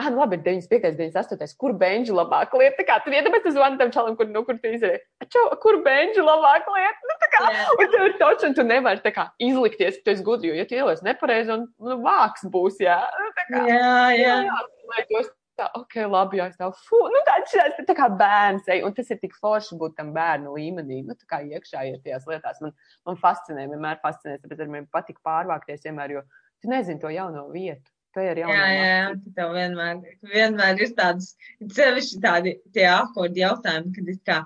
Ah, 0.00 0.08
nu, 0.08 0.22
labi, 0.22 0.38
95, 0.40 0.96
98, 0.96 1.56
kur 1.60 1.74
benžu 1.76 2.14
labāk 2.16 2.54
lieta. 2.56 2.78
Tā 2.78 2.86
kā 2.88 2.96
tu 3.04 3.12
iedomājies, 3.12 3.44
tas 3.44 3.56
zvanu 3.58 3.80
tam 3.80 3.90
čalam, 3.92 4.16
kur, 4.16 4.28
nu, 4.32 4.40
kur 4.46 4.56
tu 4.62 4.72
izēji. 4.72 5.02
Čau, 5.28 5.42
kur 5.60 5.82
benžu 5.84 6.24
labāk 6.24 6.68
lieta? 6.72 7.10
Nu, 7.10 7.16
tā 7.20 7.30
kā, 7.34 7.42
yeah. 7.44 7.72
un 7.76 7.90
tev 7.92 8.04
ir 8.08 8.14
točs, 8.22 8.46
un 8.48 8.56
tu 8.56 8.64
nevari 8.64 9.04
tā 9.04 9.12
kā 9.12 9.26
izlikties, 9.36 9.98
ka 10.00 10.08
tu 10.08 10.14
esi 10.14 10.24
gudri, 10.24 10.52
jo, 10.52 10.60
ja 10.60 10.68
tu 10.68 10.78
ielies 10.78 11.04
nepareizi, 11.04 11.52
un, 11.52 11.66
nu, 11.76 11.98
vāks 12.06 12.48
būs, 12.52 12.80
jā. 12.86 13.02
Tā 13.36 13.48
kā, 13.50 13.66
jā, 13.68 13.90
jā. 14.16 14.38
jā, 14.46 15.02
jā 15.12 15.26
tā, 15.56 15.66
ok, 15.78 15.96
labi, 16.10 16.40
jā, 16.40 16.48
es 16.50 16.58
tā, 16.60 16.68
fu, 16.86 17.00
nu, 17.12 17.20
tā, 17.26 17.36
šās, 17.50 17.78
tā 17.88 17.96
kā 17.96 18.08
bērns, 18.20 18.68
ej, 18.72 18.82
un 18.86 18.94
tas 18.96 19.10
ir 19.12 19.20
tik 19.22 19.36
forši 19.40 19.78
būt 19.80 19.96
tam 19.98 20.12
bērnu 20.16 20.52
līmenī, 20.56 21.02
nu, 21.06 21.16
tā 21.16 21.28
kā 21.30 21.40
iekšā 21.46 21.84
ir 21.90 22.00
tajās 22.04 22.26
lietās. 22.30 22.60
Man, 22.64 22.74
man 23.08 23.20
fascinē, 23.20 23.66
vienmēr 23.72 24.00
fascinē, 24.04 24.38
tāpēc 24.42 24.64
man 24.72 24.88
patīk 24.92 25.20
pārvākties 25.26 25.86
vienmēr, 25.88 26.18
jo 26.18 26.24
tu 26.62 26.72
nezini 26.72 27.00
to 27.02 27.12
jauno 27.12 27.48
vietu. 27.54 27.95
Jā, 28.16 28.68
jā, 28.72 28.86
jā, 28.96 29.10
tev 29.36 29.52
vienmēr, 29.56 30.00
vienmēr 30.32 30.80
ir 30.84 30.94
tādas, 30.98 31.34
sevišķi 31.60 32.22
tādi 32.24 32.54
tie 32.76 32.86
akordi 32.92 33.44
jautājumi, 33.44 33.92
kad 33.96 34.10
ir 34.12 34.18
kā, 34.30 34.38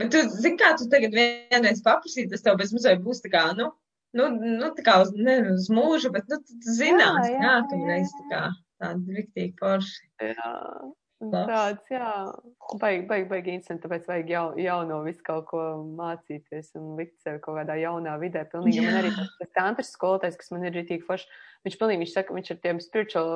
bet 0.00 0.10
tu, 0.14 0.24
zini, 0.34 0.58
kā 0.60 0.72
tu 0.78 0.88
tagad 0.92 1.14
vienreiz 1.14 1.84
paprasīt, 1.84 2.32
tas 2.32 2.44
tev 2.44 2.58
bez 2.60 2.74
mazliet 2.74 3.04
būs 3.04 3.22
tā 3.24 3.30
kā, 3.34 3.46
nu, 3.58 3.70
nu, 4.18 4.28
nu 4.34 4.72
tā 4.76 4.84
kā 4.86 4.98
uz, 5.04 5.14
ne 5.14 5.38
uz 5.54 5.70
mūžu, 5.72 6.10
bet, 6.14 6.28
nu, 6.32 6.40
tu 6.42 6.76
zinās, 6.80 7.30
jā, 7.30 7.38
jā, 7.38 7.46
nākamreiz 7.46 8.12
tā 8.18 8.28
kā, 8.32 8.44
tāda 8.82 9.18
riktīgi 9.20 9.56
forši. 9.62 10.04
Jā. 10.32 10.52
Tāds, 11.32 11.84
jā, 11.88 12.10
baigi, 12.80 13.04
baigi, 13.08 13.26
baigi 13.30 13.52
interesanti, 13.54 13.84
tāpēc 13.86 14.08
vajag 14.10 14.30
jau, 14.32 14.44
jauno 14.60 14.98
visu 15.06 15.22
kaut 15.24 15.46
ko 15.48 15.62
mācīties 15.96 16.74
un 16.80 16.94
likt 16.98 17.14
sevi 17.22 17.40
kaut 17.44 17.58
kādā 17.60 17.78
jaunā 17.80 18.16
vidē. 18.20 18.44
Pilnīgi, 18.50 18.82
jā. 18.82 18.88
man 18.88 18.98
arī 19.00 19.12
tas, 19.14 19.30
tas 19.38 19.52
tantras 19.56 19.92
skolotājs, 19.94 20.36
kas 20.40 20.52
man 20.52 20.66
ir 20.66 20.74
rītīgi 20.76 21.06
forši, 21.06 21.30
viņš 21.64 21.76
pilnīgi, 21.80 22.02
viņš 22.04 22.14
saka, 22.14 22.34
viņš 22.36 22.50
ar 22.54 22.58
tiem 22.64 22.80
spiritual 22.82 23.30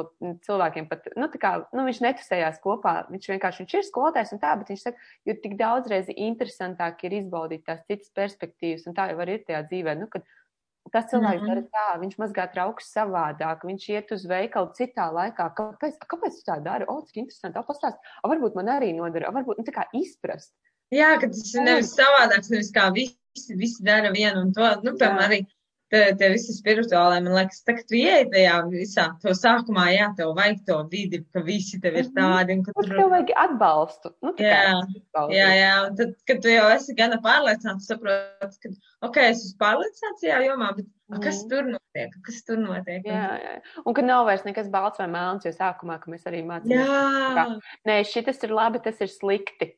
cilvēkiem 0.47 0.89
pat, 0.91 1.07
nu, 1.17 1.29
tā 1.33 1.41
kā, 1.43 1.53
nu, 1.77 1.85
viņš 1.89 2.01
netusējās 2.05 2.61
kopā, 2.65 2.95
viņš 3.13 3.31
vienkārši, 3.33 3.65
viņš 3.65 3.77
ir 3.79 3.87
skolotājs 3.89 4.35
un 4.37 4.43
tā, 4.43 4.55
bet 4.61 4.73
viņš 4.73 4.85
saka, 4.85 5.07
jo 5.29 5.37
tik 5.43 5.57
daudzreiz 5.61 6.11
interesantāk 6.15 7.07
ir 7.09 7.21
izbaudīt 7.23 7.65
tās 7.69 7.85
citas 7.89 8.13
perspektīvas, 8.17 8.85
un 8.89 8.99
tā 8.99 9.11
jau 9.13 9.23
arī 9.25 9.39
ir 9.39 9.49
tajā 9.49 9.65
dzīvē, 9.71 9.97
nu, 10.03 10.11
kad 10.13 10.29
Tas 10.93 11.05
cilvēks 11.11 11.43
mm 11.43 11.49
-hmm. 11.49 11.55
dara 11.55 11.63
tā, 11.77 12.01
viņš 12.01 12.15
mazgā 12.17 12.45
traukus 12.53 12.87
savādāk, 12.97 13.65
viņš 13.69 13.89
iet 13.93 14.13
uz 14.17 14.23
veikalu 14.25 14.71
citā 14.79 15.09
laikā. 15.13 15.51
Kāpēc, 15.59 15.99
kāpēc 16.01 16.39
tu 16.39 16.45
tā 16.49 16.57
dari? 16.65 16.87
O, 16.89 17.03
cik 17.05 17.17
interesanti, 17.25 17.61
pastāst. 17.69 17.99
O, 18.23 18.31
varbūt 18.33 18.57
man 18.57 18.71
arī 18.73 18.95
nodara, 18.97 19.33
varbūt, 19.35 19.61
nu, 19.61 19.67
tā 19.69 19.75
kā 19.75 19.85
izprast. 19.93 20.55
Jā, 20.95 21.19
ka 21.21 21.29
tas 21.29 21.55
ir 21.55 21.67
nevis 21.67 21.93
savādāks, 21.93 22.49
nevis 22.49 22.73
kā 22.73 22.89
visi, 22.95 23.57
visi 23.61 23.85
dara 23.85 24.13
vienu 24.15 24.47
un 24.47 24.53
to, 24.57 24.65
nu, 24.87 24.97
piemēram, 24.97 25.27
arī 25.29 25.43
tie, 25.93 26.03
tie 26.19 26.29
visi 26.33 26.55
spirituālai, 26.57 27.21
man 27.25 27.35
liekas, 27.37 27.63
tā, 27.67 27.75
ka 27.79 27.85
tu 27.89 27.97
ieej 27.99 28.27
tajā 28.33 28.57
visā, 28.73 29.07
to 29.23 29.33
sākumā, 29.37 29.87
jā, 29.95 30.09
tev 30.19 30.35
vajag 30.37 30.61
to 30.69 30.79
vidi, 30.93 31.23
ka 31.35 31.43
visi 31.47 31.81
tev 31.83 31.97
ir 31.99 32.07
mhm. 32.09 32.15
tādi. 32.19 32.59
Un, 32.59 32.67
ka 32.67 32.75
tur 32.77 32.93
tev 32.93 33.11
vajag 33.15 33.33
atbalstu. 33.45 34.13
Nu, 34.25 34.35
jā, 34.43 34.61
atbalstu. 34.75 35.39
jā, 35.39 35.49
jā, 35.59 35.73
un 35.87 35.99
tad, 36.01 36.15
kad 36.31 36.45
tu 36.45 36.53
jau 36.53 36.69
esi 36.75 36.97
gana 36.99 37.21
pārliecināts, 37.25 37.89
saproti, 37.91 38.63
ka, 38.65 38.73
ok, 39.09 39.21
es 39.25 39.43
esmu 39.47 39.59
pārliecināts 39.65 40.25
tajā 40.25 40.39
jomā, 40.47 40.71
bet 40.79 40.87
mm. 40.89 41.25
kas 41.25 41.43
tur 41.51 41.73
notiek, 41.73 42.15
kas 42.29 42.45
tur 42.47 42.63
notiek? 42.63 43.09
Jā, 43.09 43.27
jā, 43.43 43.59
un 43.85 43.99
kad 43.99 44.09
nav 44.09 44.29
vairs 44.29 44.47
nekas 44.49 44.71
balts 44.73 45.03
vai 45.03 45.11
melns, 45.13 45.49
jo 45.49 45.55
sākumā, 45.57 46.01
ka 46.03 46.13
mēs 46.13 46.29
arī 46.31 46.45
mācāmies. 46.47 46.89
Jā. 46.89 47.51
Nē, 47.89 48.01
šitas 48.09 48.43
ir 48.45 48.57
labi, 48.57 48.83
tas 48.85 49.01
ir 49.05 49.13
slikti. 49.13 49.73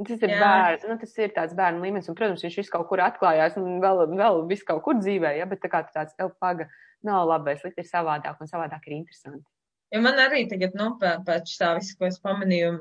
Tas 0.00 0.22
ir, 0.24 0.32
bērns, 0.40 0.84
nu, 0.88 0.96
tas 1.00 1.10
ir 1.20 1.32
tāds 1.36 1.56
bērnu 1.56 1.82
līmenis, 1.84 2.08
un, 2.08 2.16
protams, 2.16 2.42
viņš 2.46 2.56
visu 2.62 2.72
kaut 2.72 2.86
kur 2.88 3.02
atklājās, 3.04 3.56
un 3.60 3.80
vēl, 3.82 4.06
vēl 4.16 4.44
visu 4.48 4.64
kaut 4.68 4.80
kur 4.86 4.96
dzīvē, 4.96 5.34
ja, 5.36 5.46
bet 5.50 5.60
tā 5.60 5.68
kā 5.72 5.82
tāds 5.92 6.16
elpaga 6.20 6.70
nav 7.06 7.26
labais, 7.28 7.60
slikti 7.60 7.84
ir 7.84 7.88
savādāk, 7.88 8.38
un 8.40 8.48
savādāk 8.48 8.86
ir 8.88 8.96
interesanti. 8.96 9.44
Ja 9.90 10.00
man 10.04 10.20
arī 10.22 10.44
tagad, 10.48 10.76
nu, 10.78 10.92
pēc 11.02 11.52
tā 11.58 11.72
visu, 11.76 11.96
ko 11.98 12.06
es 12.06 12.20
pamanīju 12.22 12.76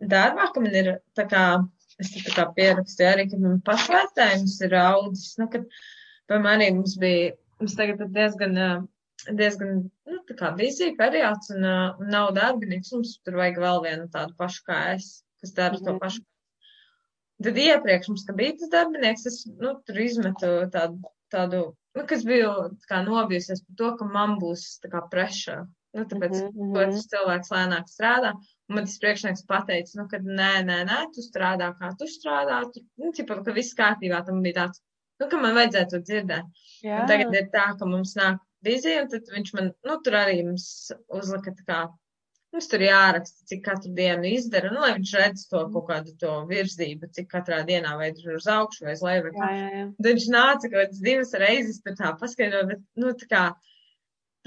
darbā, 0.00 0.48
ka 0.54 0.62
man 0.64 0.78
ir 0.80 0.90
tā 1.18 1.26
kā, 1.30 1.44
es 2.00 2.14
tā 2.16 2.32
kā 2.32 2.46
pierakstīju 2.56 3.10
arī, 3.10 3.26
ka 3.30 3.40
man 3.42 3.60
pašvērtējums 3.66 4.56
ir 4.64 4.78
audzis, 4.80 5.34
nu, 5.38 5.50
kad, 5.52 5.68
piemēram, 6.30 6.50
arī 6.54 6.70
mums 6.78 6.96
bija, 7.02 7.34
mums 7.60 7.76
tagad 7.78 8.00
ir 8.00 8.10
diezgan, 8.16 8.56
diezgan, 9.28 9.84
nu, 10.08 10.22
tā 10.30 10.38
kā 10.40 10.54
vīzija 10.56 10.96
periods, 10.98 11.52
un, 11.54 11.68
un 12.00 12.10
nav 12.10 12.32
darbinieks, 12.40 12.94
mums 12.96 13.18
tur 13.22 13.38
vajag 13.42 13.60
vēl 13.66 13.84
vienu 13.84 14.08
tādu 14.16 14.34
pašu 14.40 14.64
kā 14.66 14.80
es 14.96 15.12
kas 15.44 15.54
dara 15.56 15.78
to 15.78 15.94
pašu. 16.00 16.24
Tad 17.44 17.58
iepriekš 17.60 18.10
mums, 18.10 18.26
kad 18.26 18.36
bija 18.38 18.56
tas 18.58 18.70
darbinieks, 18.72 19.26
es, 19.30 19.40
nu, 19.60 19.74
tur 19.86 20.00
izmetu 20.00 20.52
tādu, 20.72 21.12
tādu 21.34 21.62
nu, 21.98 22.04
kas 22.10 22.22
bija 22.26 22.52
kā 22.90 23.00
nobijusies 23.06 23.64
par 23.64 23.78
to, 23.80 23.90
ka 23.98 24.06
man 24.16 24.36
būs 24.42 24.66
tā 24.82 24.90
kā 24.92 25.02
pressure. 25.10 25.64
Nu, 25.94 26.02
tāpēc, 26.10 26.32
mm 26.34 26.46
-hmm. 26.54 26.70
ko 26.74 26.84
tas 26.90 27.06
cilvēks 27.10 27.52
lēnāk 27.54 27.90
strādā. 27.90 28.32
Un 28.68 28.76
man 28.76 28.86
tas 28.88 28.96
priekšnieks 29.02 29.44
pateica, 29.50 29.98
nu, 30.00 30.06
ka 30.10 30.18
nē, 30.18 30.52
nē, 30.70 30.78
nē, 30.88 30.98
tu 31.14 31.22
strādā, 31.22 31.68
kā 31.80 31.92
tu 31.98 32.08
strādā. 32.10 32.62
Tu, 32.74 32.82
nu, 33.02 33.12
tipa, 33.18 33.36
ka 33.46 33.54
viss 33.58 33.78
kārtībā 33.78 34.24
tam 34.26 34.42
bija 34.42 34.56
tāds, 34.60 34.82
nu, 35.20 35.28
ka 35.30 35.38
man 35.44 35.54
vajadzētu 35.58 35.90
to 35.94 36.00
dzirdēt. 36.08 36.64
Tagad 37.10 37.38
ir 37.38 37.46
tā, 37.54 37.66
ka 37.78 37.86
mums 37.86 38.16
nāk 38.18 38.42
vizija, 38.66 39.04
un 39.04 39.12
tad 39.12 39.30
viņš 39.36 39.54
man, 39.54 39.70
nu, 39.86 40.00
tur 40.02 40.18
arī 40.18 40.42
mums 40.48 40.66
uzlika 41.20 41.54
tā 41.60 41.68
kā 41.70 41.78
Mums 42.54 42.68
tur 42.70 42.82
jāraksta, 42.86 43.40
cik 43.50 43.64
katru 43.64 43.90
dienu 43.96 44.28
izdara, 44.30 44.68
nu, 44.70 44.78
lai 44.78 44.92
viņš 44.94 45.12
redz 45.18 45.40
to 45.50 45.64
kaut 45.74 45.88
kādu 45.88 46.12
to 46.20 46.34
virzību, 46.46 47.08
cik 47.16 47.26
katrā 47.32 47.64
dienā 47.66 47.96
vai 47.98 48.12
tur 48.14 48.36
uz 48.36 48.46
augšu 48.46 48.86
vai 48.86 48.94
uz 48.94 49.02
leju. 49.02 49.32
Tad 49.34 50.06
viņš 50.06 50.26
nāca 50.30 50.68
kaut 50.68 50.76
kādas 50.76 51.00
divas 51.02 51.34
reizes 51.42 51.80
tur 51.82 51.96
tā 51.98 52.12
paskaidrot, 52.20 52.68
bet, 52.70 52.84
nu, 53.02 53.10
tā 53.18 53.26
kā 53.32 53.42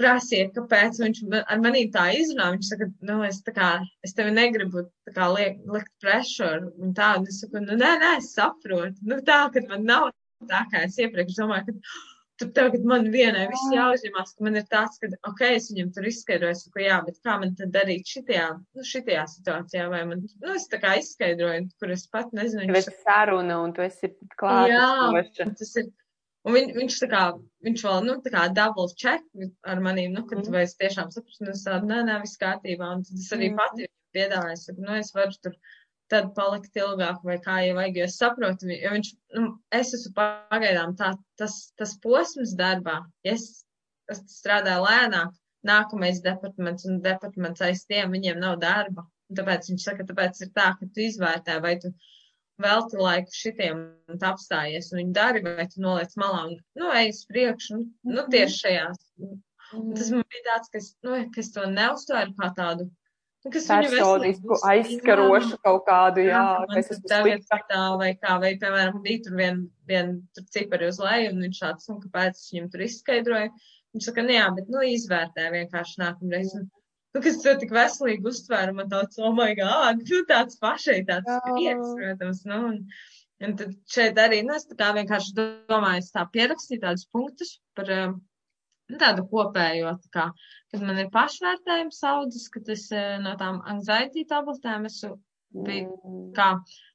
prasiet, 0.00 0.54
kāpēc 0.56 1.02
viņš 1.02 1.20
ar 1.42 1.60
manī 1.60 1.84
tā 1.92 2.06
izrunā. 2.16 2.48
Viņš 2.54 2.70
saka, 2.72 2.88
nu, 3.10 3.18
es 3.28 3.42
tā 3.44 3.54
kā, 3.60 3.70
es 4.06 4.16
tevi 4.16 4.32
negribu 4.32 4.86
tā 5.04 5.14
kā 5.18 5.28
liek, 5.34 5.60
likt 5.76 5.92
pressure 6.00 6.70
un 6.78 6.96
tā, 6.96 7.10
un 7.20 7.28
es 7.28 7.42
saku, 7.42 7.60
nu, 7.66 7.76
nē, 7.76 7.92
nē, 8.04 8.14
es 8.22 8.32
saprotu. 8.38 9.04
Nu, 9.10 9.20
tā, 9.26 9.42
ka 9.52 9.64
man 9.68 9.84
nav 9.90 10.12
tā, 10.48 10.64
kā 10.72 10.86
es 10.86 10.96
iepriekš 11.02 11.42
domāju, 11.42 11.74
ka 11.74 12.06
Tur 12.38 12.50
tagad 12.54 12.84
man 12.86 13.08
vienai 13.10 13.48
viss 13.50 13.72
jāuzņemās, 13.74 14.36
ka 14.36 14.44
man 14.46 14.58
ir 14.60 14.66
tāds, 14.70 15.00
ka, 15.02 15.08
ok, 15.26 15.40
es 15.56 15.64
viņam 15.72 15.88
tur 15.96 16.06
izskaidroju, 16.06 16.72
ka 16.74 16.84
jā, 16.84 16.98
bet 17.06 17.16
kā 17.26 17.34
man 17.42 17.56
tad 17.58 17.72
darīt 17.74 18.12
šitajā, 18.14 18.44
nu, 18.78 18.84
šitajā 18.86 19.24
situācijā, 19.32 19.88
vai 19.90 20.04
man, 20.06 20.22
nu, 20.44 20.52
es 20.54 20.68
tā 20.70 20.78
kā 20.82 20.94
izskaidroju, 21.00 21.66
kur 21.82 21.94
es 21.96 22.06
pat 22.12 22.30
nezinu. 22.38 22.68
Viņš 22.70 22.92
ir 22.92 22.98
saruna 23.02 23.58
un 23.64 23.74
tu 23.74 23.82
esi 23.82 24.12
klāt. 24.38 24.70
Jā, 24.70 25.48
tas 25.58 25.74
ir. 25.82 25.90
Un 26.46 26.54
viņ, 26.54 26.70
viņš 26.76 26.96
tā 27.02 27.08
kā, 27.10 27.22
viņš 27.66 27.82
vēl, 27.84 28.04
nu, 28.06 28.14
tā 28.24 28.30
kā 28.32 28.44
double 28.54 28.86
check 28.96 29.26
ar 29.68 29.82
manīm, 29.84 30.14
nu, 30.14 30.22
kad 30.30 30.38
mm. 30.38 30.54
vai 30.54 30.62
es 30.68 30.76
tiešām 30.78 31.10
sapratu, 31.12 31.42
nu, 31.42 31.52
es 31.52 31.64
tādu, 31.66 31.90
nē, 31.90 31.98
nē, 32.06 32.20
viss 32.22 32.38
kārtībā, 32.40 32.92
un 32.94 33.02
tad 33.04 33.18
es 33.18 33.32
arī 33.34 33.50
mm. 33.50 33.58
pati 33.58 33.88
piedāvāju, 34.16 34.60
saku, 34.62 34.84
nu, 34.86 34.94
es 35.02 35.10
varu 35.16 35.34
tur 35.42 35.58
tad 36.12 36.30
palikt 36.36 36.76
ilgāk, 36.80 37.20
vai 37.24 37.36
kā 37.44 37.58
jau 37.66 37.76
vajag, 37.78 37.98
jo 38.00 38.06
es 38.08 38.16
saprotu, 38.20 38.68
jo 38.72 38.92
viņš, 38.94 39.10
nu, 39.36 39.48
es 39.78 39.92
esmu 39.96 40.14
pagaidām 40.16 40.94
tā, 40.98 41.12
tas, 41.40 41.58
tas 41.80 41.94
posms 42.04 42.54
darbā, 42.58 43.00
ja 43.26 43.34
es, 43.36 43.48
es 44.12 44.22
strādāju 44.38 44.86
lēnāk, 44.86 45.34
nākamais 45.68 46.22
departaments 46.24 46.86
un 46.88 47.00
departaments 47.04 47.64
aiz 47.64 47.84
tiem, 47.88 48.12
viņiem 48.14 48.38
nav 48.40 48.58
darba. 48.62 49.04
Un 49.28 49.36
tāpēc 49.36 49.68
viņš 49.68 49.84
saka, 49.84 50.06
tāpēc 50.08 50.40
ir 50.44 50.52
tā, 50.56 50.70
ka 50.78 50.86
tu 50.94 51.02
izvērtē, 51.04 51.58
vai 51.64 51.74
tu 51.82 51.90
velti 52.62 52.98
laiku 52.98 53.34
šitiem 53.34 53.82
un 54.08 54.22
apstājies 54.30 54.88
un 54.92 55.02
viņu 55.02 55.16
dari, 55.18 55.42
vai 55.44 55.66
tu 55.68 55.82
noliec 55.84 56.14
malā 56.20 56.46
un, 56.48 56.54
nu, 56.80 56.88
ej 57.00 57.12
uz 57.12 57.20
priekšu, 57.28 57.76
nu, 57.76 58.14
nu 58.16 58.24
tieši 58.32 58.62
šajās. 58.62 59.02
Un 59.76 59.92
tas 59.98 60.08
man 60.14 60.24
bija 60.32 60.46
tāds, 60.46 60.72
ka 60.72 60.80
es, 60.80 60.88
nu, 61.04 61.18
ka 61.34 61.42
es 61.44 61.52
to 61.52 61.66
neuztvēru 61.68 62.34
kā 62.38 62.48
tādu 62.56 62.88
kas 63.46 63.66
viņu 63.70 63.90
personisku, 63.92 64.56
aizskarošu 64.66 65.52
Jā. 65.54 65.58
kaut 65.64 65.84
kādu, 65.86 66.24
jā, 66.26 66.38
Jā, 66.42 66.64
kas 66.72 66.90
esmu 66.94 67.10
slikta. 67.12 67.58
tā, 67.70 67.82
vai 68.00 68.10
kā, 68.18 68.36
vai, 68.42 68.52
piemēram, 68.60 68.98
bija 69.04 69.24
tur 69.26 69.36
vien, 69.38 69.60
vien 69.88 70.14
tur 70.34 70.46
cipari 70.54 70.88
uz 70.90 70.98
leju, 71.02 71.30
un 71.34 71.44
viņš 71.46 71.60
tāds, 71.62 71.90
nu, 71.90 71.98
kāpēc 72.02 72.40
viņam 72.52 72.70
tur 72.72 72.84
izskaidroju. 72.88 73.52
Viņš 73.94 74.08
saka, 74.10 74.24
nu 74.26 74.34
jā, 74.34 74.48
bet, 74.56 74.72
nu, 74.74 74.82
izvērtē 74.84 75.46
vienkārši 75.54 76.02
nākamreiz. 76.02 76.54
Un, 76.58 76.66
nu, 77.14 77.22
kas 77.24 77.38
to 77.44 77.54
tik 77.62 77.72
veselīgi 77.74 78.26
uztvēra, 78.28 78.74
man 78.76 78.90
tāds, 78.92 79.20
oh 79.22 79.32
my 79.36 79.54
god, 79.58 80.02
nu, 80.10 80.24
tāds 80.28 80.58
pašai 80.60 81.00
tāds 81.08 81.30
Jā. 81.30 81.38
prieks, 81.46 81.94
protams, 82.00 82.42
nu, 82.50 82.60
un, 82.72 82.80
un 83.46 83.58
tad 83.60 83.76
šeit 83.94 84.18
arī, 84.18 84.42
nu, 84.46 84.58
es 84.58 84.66
tā 84.68 84.76
kā 84.82 84.90
vienkārši 84.98 85.36
domāju, 85.38 86.02
es 86.02 86.10
tā 86.14 86.26
pierakstīju 86.34 86.84
tādus 86.84 87.06
punktus 87.14 87.60
par, 87.78 87.94
um, 87.94 88.18
nu, 88.18 88.27
tādu 88.96 89.24
kopējo, 89.28 89.92
tā 90.04 90.12
kā, 90.14 90.26
kad 90.72 90.84
man 90.84 91.00
ir 91.02 91.10
pašvērtējums 91.12 92.02
audzis, 92.08 92.48
kad 92.54 92.68
es 92.72 92.88
eh, 92.92 93.16
no 93.22 93.34
tām 93.40 93.60
anxiety 93.68 94.24
tabletēm 94.28 94.88
esmu 94.88 95.16
bija 95.52 95.88
Mm. 95.88 96.32
kā 96.36 96.48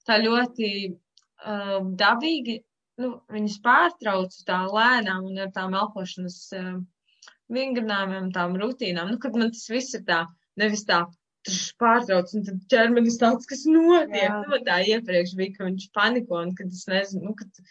tā 0.08 0.20
ļoti 0.22 0.70
uh, 0.94 1.80
dabīgi, 2.00 2.60
nu, 3.02 3.16
viņas 3.34 3.60
pārtraucu 3.66 4.44
tā 4.48 4.60
lēnām 4.70 5.26
un 5.30 5.42
ar 5.46 5.52
tām 5.56 5.74
elpošanas 5.78 6.38
uh, 6.58 6.76
vingrinājumiem, 7.54 8.32
tām 8.36 8.56
rutīnām, 8.62 9.12
nu, 9.14 9.20
kad 9.22 9.36
man 9.38 9.54
tas 9.54 9.66
viss 9.74 9.98
ir 9.98 10.06
tā, 10.08 10.24
nevis 10.60 10.86
tā, 10.90 11.04
pārtrauc, 11.82 12.32
un 12.38 12.46
tad 12.48 12.62
ķermenis 12.72 13.20
tāds, 13.20 13.50
kas 13.50 13.66
notiek, 13.68 14.30
nu, 14.32 14.52
man 14.54 14.68
tā 14.68 14.80
iepriekš 14.94 15.34
bija, 15.40 15.58
ka 15.58 15.68
viņš 15.68 15.90
paniko, 15.98 16.40
un 16.40 16.54
kad 16.56 16.72
es 16.72 16.86
nezinu, 16.88 17.32
nu, 17.32 17.36
kad 17.40 17.66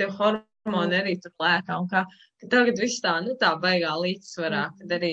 tev 0.00 0.16
hormoni 0.66 0.98
arī 0.98 1.14
tur 1.22 1.32
lēkā, 1.42 1.78
un 1.82 1.88
kā, 1.90 2.04
ka 2.40 2.48
tagad 2.52 2.80
viss 2.82 3.00
tā, 3.04 3.16
nu, 3.24 3.34
tā 3.40 3.52
baigā 3.62 3.92
līdzsvarā, 4.02 4.62
kad 4.80 4.94
arī 4.98 5.12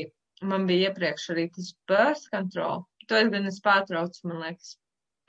man 0.50 0.68
bija 0.70 0.90
iepriekš 0.90 1.30
arī 1.34 1.48
tas 1.56 1.72
birth 1.90 2.28
control, 2.34 2.86
to 3.08 3.18
es 3.18 3.32
gan 3.34 3.48
es 3.50 3.60
pārtraucu, 3.66 4.22
man 4.30 4.44
liekas, 4.46 4.76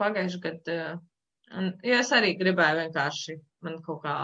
pagājuši 0.00 0.43
gadu, 0.45 0.77
un, 1.57 1.73
jo 1.85 2.03
es 2.03 2.12
arī 2.17 2.35
gribēju 2.41 2.83
vienkārši, 2.85 3.39
man 3.67 3.81
kaut 3.87 4.03
kā, 4.05 4.17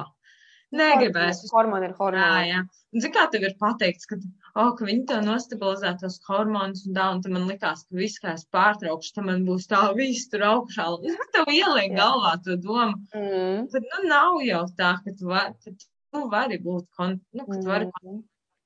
negribēju, 0.76 1.50
Hormoni 1.54 1.88
ir 1.88 1.94
Jā, 1.94 1.98
hormoni. 2.00 2.50
jā. 2.50 2.60
Un, 2.92 3.00
zini, 3.02 3.14
kā 3.14 3.26
tev 3.32 3.46
ir 3.48 3.56
pateikts, 3.60 4.08
ka, 4.10 4.18
oh, 4.56 4.70
ka 4.76 4.86
viņi 4.88 5.04
tev 5.10 5.24
nostabilizē 5.26 5.92
tos 6.00 6.16
hormonus 6.26 6.86
un 6.88 6.94
tā, 6.96 7.06
un 7.14 7.20
tad 7.24 7.34
man 7.34 7.44
likās, 7.50 7.82
ka 7.86 7.98
viss, 7.98 8.20
kā 8.22 8.32
es 8.38 8.46
pārtraukšu, 8.56 9.12
tad 9.18 9.26
man 9.28 9.44
būs 9.48 9.68
tā 9.70 9.82
viss 9.98 10.30
tur 10.32 10.44
augšā. 10.48 10.86
Tas 11.04 11.32
tev 11.34 11.50
ieliek 11.52 11.92
Jā. 11.92 11.98
galvā 12.00 12.32
to 12.46 12.56
domu. 12.64 12.96
Mm. 13.12 13.66
Tad, 13.74 13.86
nu, 13.92 14.00
nav 14.12 14.40
jau 14.46 14.62
tā, 14.78 14.94
ka 15.04 15.14
tu, 15.18 15.28
var, 15.32 15.52
ka 15.64 15.74
tu 15.76 16.24
vari 16.32 16.58
būt, 16.64 16.88
kon, 16.96 17.18
nu, 17.36 17.44
ka 17.48 17.60
tu 17.60 17.68
vari 17.68 17.90
Mm. 18.02 18.22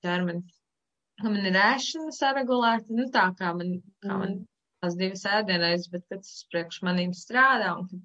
ķermeni. 0.07 0.45
Ka 1.21 1.29
man 1.29 1.49
ir 1.51 1.59
ēšana 1.61 2.15
saregulēta, 2.17 2.95
nu, 2.97 3.09
tā 3.13 3.27
kā 3.37 3.51
man, 3.59 3.75
kā 4.05 4.15
man 4.23 4.31
Mm. 4.39 4.47
tās 4.83 4.97
divas 4.97 5.25
ēdienreizes, 5.29 5.91
bet 5.93 6.07
kad 6.09 6.23
tas 6.23 6.47
priekš 6.53 6.81
manīm 6.87 7.11
strādā, 7.13 7.75
un 7.79 7.89
kad, 7.91 8.01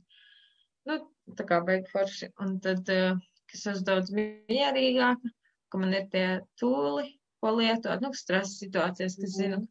nu, 0.90 0.98
tā 1.38 1.46
kā 1.48 1.62
beig 1.66 1.88
forši, 1.94 2.32
un 2.44 2.58
tad, 2.60 2.90
uh, 2.90 3.22
kas 3.52 3.68
es 3.72 3.84
daudz 3.88 4.12
mierīgāka, 4.12 5.32
ka 5.72 5.78
man 5.80 5.94
ir 5.94 6.10
tie 6.12 6.26
tūli, 6.60 7.14
ko 7.42 7.56
lietot, 7.60 8.02
nu, 8.04 8.12
stresa 8.16 8.52
situācijas, 8.54 9.18
kas 9.22 9.38
zinu, 9.38 9.62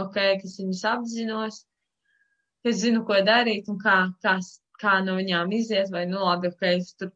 ok, 0.00 0.18
kas 0.42 0.58
viņus 0.60 0.82
apzinos, 0.92 1.62
ka 2.62 2.72
es 2.72 2.82
zinu, 2.84 3.04
ko 3.08 3.20
darīt 3.26 3.70
un 3.72 3.80
kā, 3.82 3.96
kā, 4.24 4.36
kā 4.80 4.98
no 5.04 5.16
viņām 5.20 5.52
iziet, 5.56 5.90
vai, 5.94 6.06
nu, 6.10 6.20
labi, 6.24 6.52
ok, 6.52 6.68
es 6.74 6.94
tur 6.98 7.12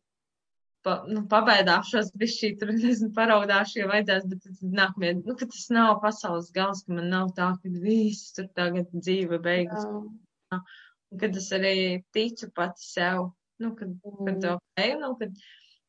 pa, 0.85 0.99
nu, 1.09 1.25
pabēdāšos, 1.31 2.13
bišķī 2.21 2.51
tur, 2.61 2.73
nezinu, 2.77 3.11
paraudāšu, 3.17 3.81
ja 3.81 3.89
vajadzēs, 3.91 4.29
bet 4.31 4.45
tad 4.45 4.77
nākamie, 4.81 5.15
nu, 5.23 5.37
ka 5.41 5.49
tas 5.51 5.69
nav 5.75 5.99
pasaules 6.05 6.51
gals, 6.55 6.85
ka 6.85 6.99
man 6.99 7.09
nav 7.13 7.33
tā, 7.39 7.53
ka 7.63 7.75
viss 7.87 8.35
tur 8.37 8.51
tagad 8.59 8.93
dzīve 8.93 9.41
beigas, 9.45 9.87
Jā. 9.87 10.61
un 10.61 11.21
kad 11.21 11.37
es 11.39 11.51
arī 11.55 11.75
ticu 12.15 12.51
pati 12.57 12.85
sev, 12.85 13.31
nu, 13.63 13.75
kad, 13.79 13.95
kad 14.03 14.35
Mm. 14.35 14.57
ok, 14.59 14.87
nu, 15.01 15.15
kad 15.21 15.45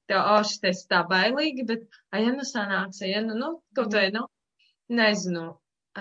tev, 0.09 0.23
šitais 0.49 0.85
tā 0.91 1.01
bailīgi, 1.09 1.65
bet, 1.69 1.85
a, 2.11 2.21
ja 2.23 2.33
nu 2.35 2.45
sanāks, 2.47 3.01
ja 3.05 3.21
nu, 3.25 3.37
nu, 3.39 3.51
kaut 3.77 3.93
vai, 3.95 4.07
nu, 4.15 4.25
nezinu, 4.93 5.45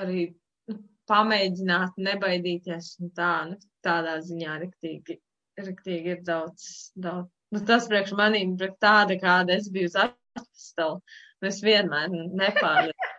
arī 0.00 0.26
nu, 0.70 0.78
pamēģināt, 1.10 2.00
nebaidīties, 2.08 2.94
un 3.02 3.14
tā, 3.16 3.32
nu, 3.50 3.60
tādā 3.84 4.18
ziņā 4.26 4.58
riktīgi, 4.64 5.18
riktīgi 5.60 6.16
ir 6.16 6.22
daudz, 6.26 6.90
daudz. 6.96 7.30
Nu, 7.54 7.60
tas 7.68 7.86
priekš 7.90 8.16
manīm, 8.18 8.56
priekš 8.58 8.80
tāda, 8.82 9.16
kāda 9.20 9.54
es 9.54 9.68
biju 9.72 9.92
uz 9.92 9.98
atpastalu, 10.06 10.98
nu, 10.98 11.50
es 11.50 11.60
vienmēr 11.62 12.10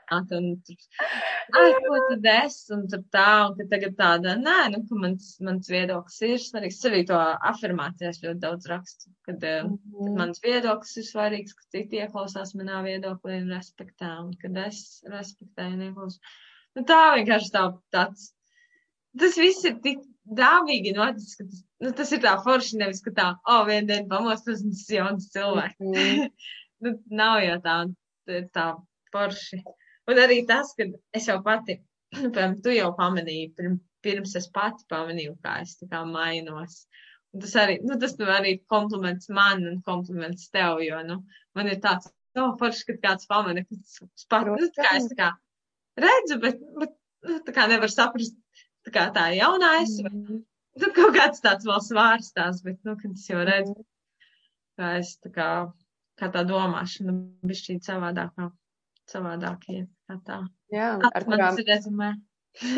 nepārliecinātu, 0.06 0.76
un 1.50 1.60
ai, 1.60 1.74
ko 1.86 2.00
tad 2.10 2.28
es, 2.32 2.58
un 2.74 2.86
tur 2.92 3.04
tā, 3.14 3.50
un 3.50 3.58
ka 3.58 3.68
tagad 3.72 3.96
tāda, 3.98 4.36
nē, 4.40 4.58
nu, 4.74 4.82
ka 4.88 4.96
mans, 5.00 5.36
mans 5.46 5.70
viedoklis 5.70 6.22
ir 6.26 6.40
svarīgs. 6.42 6.80
Es 6.80 6.90
arī 6.90 7.04
to 7.10 7.18
afirmācijās 7.52 8.22
ļoti 8.24 8.40
daudz 8.40 8.70
rakstu, 8.72 9.12
kad, 9.28 9.42
mm. 9.42 9.76
Mhm. 9.76 10.00
kad 10.00 10.18
mans 10.22 10.42
viedoklis 10.44 10.98
ir 11.02 11.08
svarīgs, 11.10 11.56
ka 11.56 11.70
citi 11.76 12.02
ieklausās 12.02 12.56
manā 12.56 12.82
viedoklī 12.86 13.42
un 13.44 13.54
respektē, 13.56 14.12
un 14.24 14.34
kad 14.42 14.58
es 14.66 15.02
respektēju 15.12 15.78
un 15.78 15.86
ieklausos. 15.90 16.42
Nu, 16.76 16.84
tā 16.84 17.00
vienkārši 17.16 17.54
tā, 17.54 17.70
tāds, 17.96 18.34
tas 19.20 19.38
viss 19.40 19.64
ir 19.68 19.80
tik 19.84 20.04
dāvīgi 20.26 20.96
noticis, 20.96 21.38
ka 21.38 21.46
tas, 21.46 21.64
nu, 21.86 21.92
tas 21.96 22.12
ir 22.12 22.22
tā 22.24 22.34
forši, 22.44 22.82
nevis, 22.82 23.02
ka 23.06 23.14
tā, 23.16 23.30
o, 23.46 23.60
oh, 23.62 23.64
vienu 23.70 23.88
dienu 23.92 24.10
pamostos 24.12 24.64
un 24.66 24.74
tas 24.74 24.90
jauns 24.98 25.32
cilvēks. 25.32 25.80
Mhm. 25.80 26.28
nu, 26.86 26.98
nav 27.22 27.40
jau 27.46 27.58
tā, 27.64 27.78
tā 28.56 28.68
forši. 29.14 29.62
Un 30.12 30.22
arī 30.22 30.42
tas, 30.48 30.74
ka 30.78 30.86
es 31.18 31.28
jau 31.30 31.40
pati, 31.46 31.80
nu, 32.16 32.30
piemēram, 32.36 32.60
tu 32.64 32.74
jau 32.76 32.92
pamanīji, 32.98 33.54
pirms, 33.58 33.82
pirms 34.06 34.36
es 34.40 34.48
pati 34.54 34.86
pamanīju, 34.92 35.38
kā 35.44 35.60
es 35.64 35.78
tā 35.80 35.88
kā 35.92 36.04
mainos. 36.10 36.84
Un 37.34 37.42
tas 37.44 37.56
arī, 37.60 37.80
nu, 37.84 37.98
tas 38.00 38.14
nu, 38.20 38.28
arī 38.32 38.58
kompliments 38.72 39.28
man 39.34 39.66
un 39.68 39.82
kompliments 39.84 40.50
tev, 40.54 40.80
jo, 40.86 41.02
nu, 41.08 41.18
man 41.58 41.68
ir 41.72 41.80
tāds, 41.84 42.12
no, 42.38 42.52
forši, 42.60 42.86
kad 42.92 43.02
kāds 43.08 43.28
pamana, 43.32 43.64
ka 43.66 43.76
es 43.80 44.28
pati, 44.32 44.54
nu, 44.54 44.70
tā 44.78 44.86
kā 44.86 44.94
es 45.00 45.10
tā 45.12 45.18
kā 45.20 45.32
redzu, 46.06 46.38
bet, 46.44 46.62
bet, 46.80 46.94
nu, 47.26 47.40
tā 47.48 47.56
kā 47.58 47.66
nevar 47.72 47.92
saprast, 47.92 48.38
tā 48.86 48.94
kā 48.96 49.08
tā 49.16 49.26
jaunā 49.36 49.82
es, 49.82 49.98
vai, 50.06 50.12
Mhm. 50.14 50.44
nu, 50.84 50.92
kaut 50.96 51.16
kāds 51.18 51.42
tāds 51.42 51.66
vēl 51.66 51.82
svārstās, 51.82 52.62
bet, 52.64 52.78
nu, 52.86 52.96
kad 53.02 53.12
es 53.18 53.26
jau 53.30 53.42
redzu, 53.48 53.76
kā 54.78 54.98
es 55.02 55.18
tā 55.24 55.32
kā, 55.34 55.50
kā 56.20 56.30
tā 56.32 56.46
domāšana 56.48 57.16
bišķīt 57.48 57.84
savādākā, 57.88 58.52
savādākie, 59.12 59.88
kā 59.88 59.95
tā. 60.26 60.40
Jā, 60.74 60.96
Ar 61.02 61.26
kurām, 61.26 61.58
rezumē. 61.68 62.14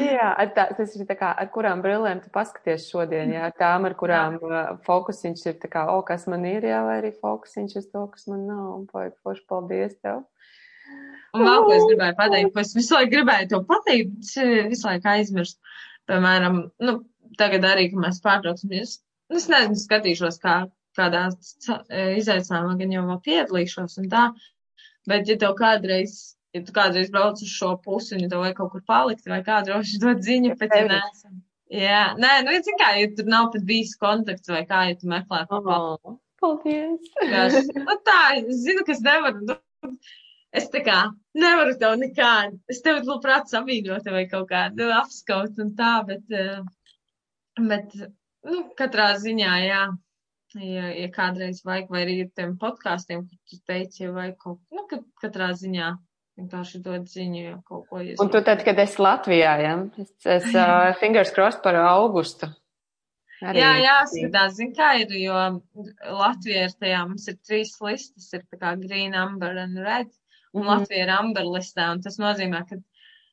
jā, 0.01 0.29
tā, 0.55 0.67
tas 0.77 0.95
ir 0.97 1.05
tā 1.09 1.17
kā, 1.19 1.29
ar 1.37 1.49
kurām 1.53 1.83
brillēm 1.83 2.21
tu 2.23 2.31
paskaties 2.33 2.87
šodien, 2.89 3.33
jā, 3.35 3.49
tām, 3.59 3.85
ar 3.89 3.93
kurām 3.99 4.39
uh, 4.41 4.71
fokusiņš 4.87 5.43
ir 5.51 5.57
tā 5.61 5.69
kā, 5.73 5.83
o, 5.93 5.99
kas 6.07 6.25
man 6.31 6.47
ir, 6.49 6.65
jā, 6.65 6.79
vai 6.87 6.97
arī 7.01 7.11
fokusiņš 7.19 7.75
uz 7.81 7.89
to, 7.91 8.05
kas 8.13 8.25
man 8.31 8.47
nav, 8.49 8.63
un 8.79 8.87
poji, 8.89 9.13
forši 9.25 9.45
paldies 9.49 9.97
tev. 9.99 10.23
Un 11.35 11.43
vēl, 11.43 11.65
ko 11.67 11.75
es 11.75 11.85
gribēju 11.91 12.15
pateikt, 12.17 12.53
ko 12.55 12.63
es 12.63 12.73
visu 12.77 12.95
laiku 12.95 13.13
gribēju 13.13 13.51
tev 13.51 13.67
pateikt, 13.69 14.31
visu 14.71 14.87
laiku 14.87 15.11
aizmirstu. 15.11 15.75
Piemēram, 16.07 16.61
nu, 16.87 16.95
tagad 17.37 17.67
arī, 17.67 17.89
kad 17.91 18.01
mēs 18.05 18.21
pārtrauksim, 18.23 18.71
es, 18.79 18.97
nu, 19.27 19.37
nezinu, 19.37 19.77
skatīšos, 19.81 20.39
kā, 20.41 20.61
kādā 20.97 21.27
izaicinājumā 22.17 22.77
gan 22.79 22.95
jau 22.95 23.03
vēl 23.11 23.19
piedalīšos 23.27 23.99
un 24.01 24.09
tā, 24.13 24.23
bet 25.11 25.29
ja 25.29 25.37
tev 25.41 25.53
kādreiz, 25.59 26.37
ja 26.55 26.63
tu 26.63 26.75
kādreiz 26.75 27.12
brauc 27.13 27.41
uz 27.43 27.51
šo 27.51 27.73
pusi 27.83 28.15
un 28.15 28.23
ja 28.25 28.31
tev 28.31 28.43
vajag 28.45 28.60
kaut 28.62 28.71
kur 28.75 28.86
palikt 28.88 29.27
vai 29.29 29.41
kā 29.45 29.60
droši 29.67 29.99
dot 30.03 30.23
ziņu, 30.27 30.55
bet 30.62 30.75
ja 30.75 30.86
neesam. 30.91 31.41
Jā, 31.67 32.03
nē, 32.15 32.29
nu, 32.45 32.53
ja 32.55 32.63
zini 32.63 32.79
kā, 32.79 32.93
ja 32.95 33.10
tur 33.15 33.27
nav 33.27 33.49
pat 33.51 33.65
bijis 33.67 33.97
kontakts 33.99 34.47
vai 34.47 34.63
kā, 34.69 34.86
ja 34.88 34.95
tu 34.99 35.10
meklē 35.12 35.43
kaut 35.49 35.65
ko 35.65 35.81
Oh, 36.38 36.60
paldies. 36.62 37.10
vienkārši, 37.17 37.81
nu 37.81 37.95
tā, 38.05 38.19
es 38.38 38.62
zinu, 38.62 38.83
ka 38.88 38.93
es 38.93 39.01
nevaru, 39.03 39.41
nu, 39.49 39.55
es 40.55 40.69
tā 40.71 40.83
kā 40.86 40.97
nevaru 41.36 41.73
tev 41.81 41.95
nekādu, 41.99 42.60
es 42.71 42.79
tev 42.86 43.01
labprāt 43.07 43.49
samīļot 43.51 44.07
vai 44.13 44.23
kaut 44.29 44.47
kādu 44.51 44.91
apskaut 44.99 45.57
un 45.63 45.73
tā, 45.79 45.91
bet, 46.07 46.23
eh, 46.29 46.62
bet, 47.57 47.95
nu, 48.47 48.62
katrā 48.79 49.10
ziņā, 49.23 49.55
jā, 49.65 49.81
ja, 50.62 50.88
ja 50.93 51.10
kādreiz 51.17 51.63
vajag, 51.65 51.89
vai 51.91 52.05
arī 52.05 52.19
ir 52.23 52.31
tiem 52.38 52.55
podkāstiem, 52.62 53.25
kur 53.27 53.41
tu 53.49 53.60
teici, 53.67 54.07
vai 54.13 54.29
kaut, 54.38 54.62
nu, 54.71 54.86
ka 54.91 55.01
katrā 55.25 55.51
ziņā 55.57 55.91
vienkārši 56.38 56.82
dod 56.86 57.10
ziņu, 57.10 57.41
ja 57.41 57.58
kaut 57.67 57.88
ko 57.89 58.04
jūs. 58.04 58.21
Un 58.21 58.32
tu 58.34 58.41
tad, 58.45 58.62
kad 58.65 58.80
esi 58.84 59.02
Latvijā, 59.02 59.58
jā, 59.63 59.73
es, 60.04 60.13
es 60.38 60.47
uh, 60.54 60.93
fingers 61.02 61.34
crossed 61.36 61.63
par 61.65 61.80
augustu. 61.82 62.50
Arī 63.45 63.62
Jā, 63.62 63.73
jāskatās, 63.78 64.56
zin 64.58 64.71
kā 64.73 64.95
ir, 65.04 65.12
jo 65.21 65.36
Latvija 66.17 66.63
ir 66.65 66.71
tajā, 66.73 67.04
mums 67.06 67.28
ir 67.30 67.36
trīs 67.45 67.76
listas, 67.86 68.32
ir 68.34 68.41
tā 68.50 68.58
kā 68.58 68.71
green, 68.82 69.13
amber 69.13 69.60
un 69.62 69.78
red, 69.86 70.10
un 70.56 70.63
Mhm. 70.63 70.69
Latvija 70.71 71.04
ir 71.06 71.13
amber 71.13 71.45
listā, 71.45 71.91
un 71.93 72.02
tas 72.02 72.17
nozīmē, 72.17 72.63
ka 72.69 72.80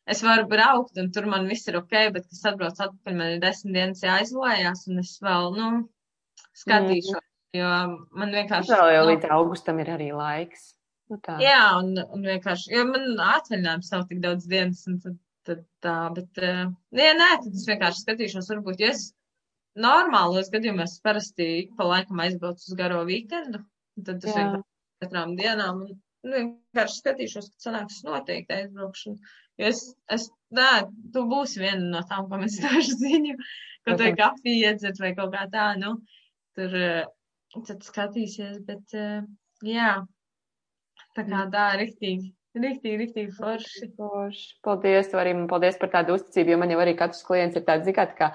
es 0.07 0.21
varu 0.23 0.45
braukt, 0.51 0.99
un 1.01 1.11
tur 1.11 1.27
man 1.27 1.49
viss 1.49 1.69
ir 1.69 1.79
ok, 1.81 1.95
bet, 2.12 2.29
kas 2.29 2.45
atbrauc 2.53 2.77
atpakaļ, 2.77 3.17
man 3.17 3.33
ir 3.37 3.40
desmit 3.40 3.79
dienas 3.79 4.05
jāizlējās, 4.05 4.87
un 4.93 5.01
es 5.01 5.17
vēl, 5.25 5.57
nu, 5.57 5.88
skatīšos, 6.61 7.25
jo 7.57 7.73
man 8.12 8.37
vienkārši. 8.37 8.69
Mhm. 8.69 8.77
Vēl 8.77 8.95
jau 8.99 9.05
nu, 9.05 9.11
līdz 9.12 9.31
augustam 9.38 9.81
ir 9.81 9.95
arī 9.97 10.12
laiks. 10.12 10.73
Nu 11.12 11.19
tā. 11.25 11.37
Jā, 11.43 11.59
un, 11.81 11.93
un 12.17 12.23
vienkārši, 12.25 12.71
jo 12.73 12.85
man 12.88 13.11
atvaļinājums 13.21 13.90
nav 13.93 14.07
tik 14.09 14.23
daudz 14.25 14.47
dienas, 14.51 14.87
un 14.88 15.01
tad 15.05 15.21
tad 15.45 15.61
tā, 15.85 15.95
bet, 16.17 16.38
uh, 16.40 16.71
nē, 16.97 17.11
nē, 17.19 17.27
tad 17.45 17.53
es 17.59 17.67
vienkārši 17.69 18.01
skatīšos, 18.01 18.47
varbūt, 18.49 18.81
ja 18.81 18.95
es 18.95 19.11
normālos 19.77 20.49
gadījumos 20.55 20.95
parasti 21.05 21.49
pa 21.77 21.85
laikam 21.90 22.23
aizbraucu 22.25 22.71
uz 22.71 22.79
garo 22.79 23.03
weekendu, 23.09 23.61
tad 24.07 24.25
es 24.25 24.33
vienkārši 24.33 25.05
katrām 25.05 25.35
dienām 25.37 25.83
un 25.85 25.90
nu, 26.25 26.33
vienkārši 26.33 27.01
skatīšos, 27.03 27.51
ka 27.53 27.67
sanāks 27.67 28.01
noteikti 28.07 28.57
aizbraukšanu. 28.57 29.35
Jo 29.61 29.69
es, 29.71 29.83
es, 30.17 30.31
nē, 30.57 30.71
tu 31.14 31.27
būsi 31.31 31.61
viena 31.62 31.90
no 31.93 32.01
tām, 32.09 32.31
kam 32.31 32.47
es 32.49 32.57
došu 32.64 32.97
ziņu, 33.03 33.37
vai 33.85 33.99
Mhm. 33.99 34.17
kafiju 34.23 34.57
iedzert 34.64 35.01
vai 35.05 35.12
kaut 35.19 35.35
kā 35.37 35.45
tā, 35.53 35.69
nu, 35.79 35.99
tur, 36.57 36.75
eh, 36.75 37.05
tad 37.69 37.85
skatīsies, 37.85 38.64
bet, 38.64 38.97
eh, 38.97 39.21
jā, 39.62 39.90
tā 41.16 41.24
kā 41.29 41.44
tā, 41.53 41.64
riktīgi, 41.81 42.31
riktīgi, 42.59 42.98
riktīgi 43.00 43.35
forši. 43.38 43.88
Forši. 43.98 44.44
Paldies, 44.66 45.11
arī 45.18 45.35
paldies 45.50 45.79
par 45.81 45.92
tādu 45.94 46.18
uzticību, 46.18 46.55
jo 46.55 46.61
man 46.61 46.74
jau 46.74 46.83
arī 46.85 46.96
katrs 46.98 47.24
klients 47.27 47.59
ir 47.59 47.66
tāds, 47.66 47.87
zikāt, 47.88 48.14
kā, 48.18 48.33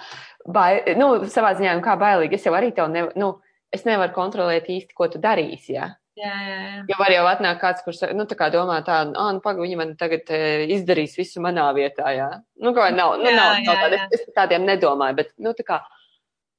bai, 0.48 0.72
nu, 1.00 1.12
savā 1.32 1.54
ziņā, 1.60 1.78
nu, 1.80 1.86
kā 1.86 1.96
bailīgi. 2.00 2.39
Es 2.39 2.48
jau 2.48 2.56
arī 2.58 2.74
tev, 2.76 2.92
ne, 2.94 3.08
nu, 3.20 3.34
es 3.76 3.86
nevaru 3.88 4.15
kontrolēt 4.15 4.70
īsti, 4.72 4.96
ko 4.98 5.10
tu 5.12 5.22
darīsi, 5.24 5.76
jā. 5.78 5.92
Jā, 6.20 6.34
jā, 6.44 6.56
jā. 6.60 6.80
Jo 6.89 6.96
var 7.00 7.13
jau 7.13 7.28
atnākt 7.30 7.62
kāds, 7.62 7.84
kurš, 7.86 8.02
nu, 8.18 8.26
tā 8.28 8.36
kā 8.39 8.50
domā 8.52 8.82
tā, 8.84 8.98
ah, 9.08 9.30
nu, 9.36 9.39
pagaidi, 9.44 9.70
viņi 9.70 9.78
man 9.80 9.94
tagad 10.00 10.28
e, 10.36 10.39
izdarīs 10.76 11.15
visu 11.15 11.39
manā 11.44 11.70
vietā, 11.78 12.12
jā. 12.12 12.28
Nu, 12.60 12.74
kā 12.76 12.89
nav, 12.92 13.15
nu, 13.22 13.30
Jā, 13.30 13.38
nav, 13.38 13.54
jā, 13.62 13.70
nav 13.70 13.80
tāda, 13.86 14.02
jā. 14.02 14.08
es, 14.18 14.26
es 14.28 14.36
tādiem 14.36 14.68
nedomāju, 14.68 15.15
bet, 15.22 15.32
nu, 15.39 15.54
tā 15.56 15.63
kā, 15.68 15.80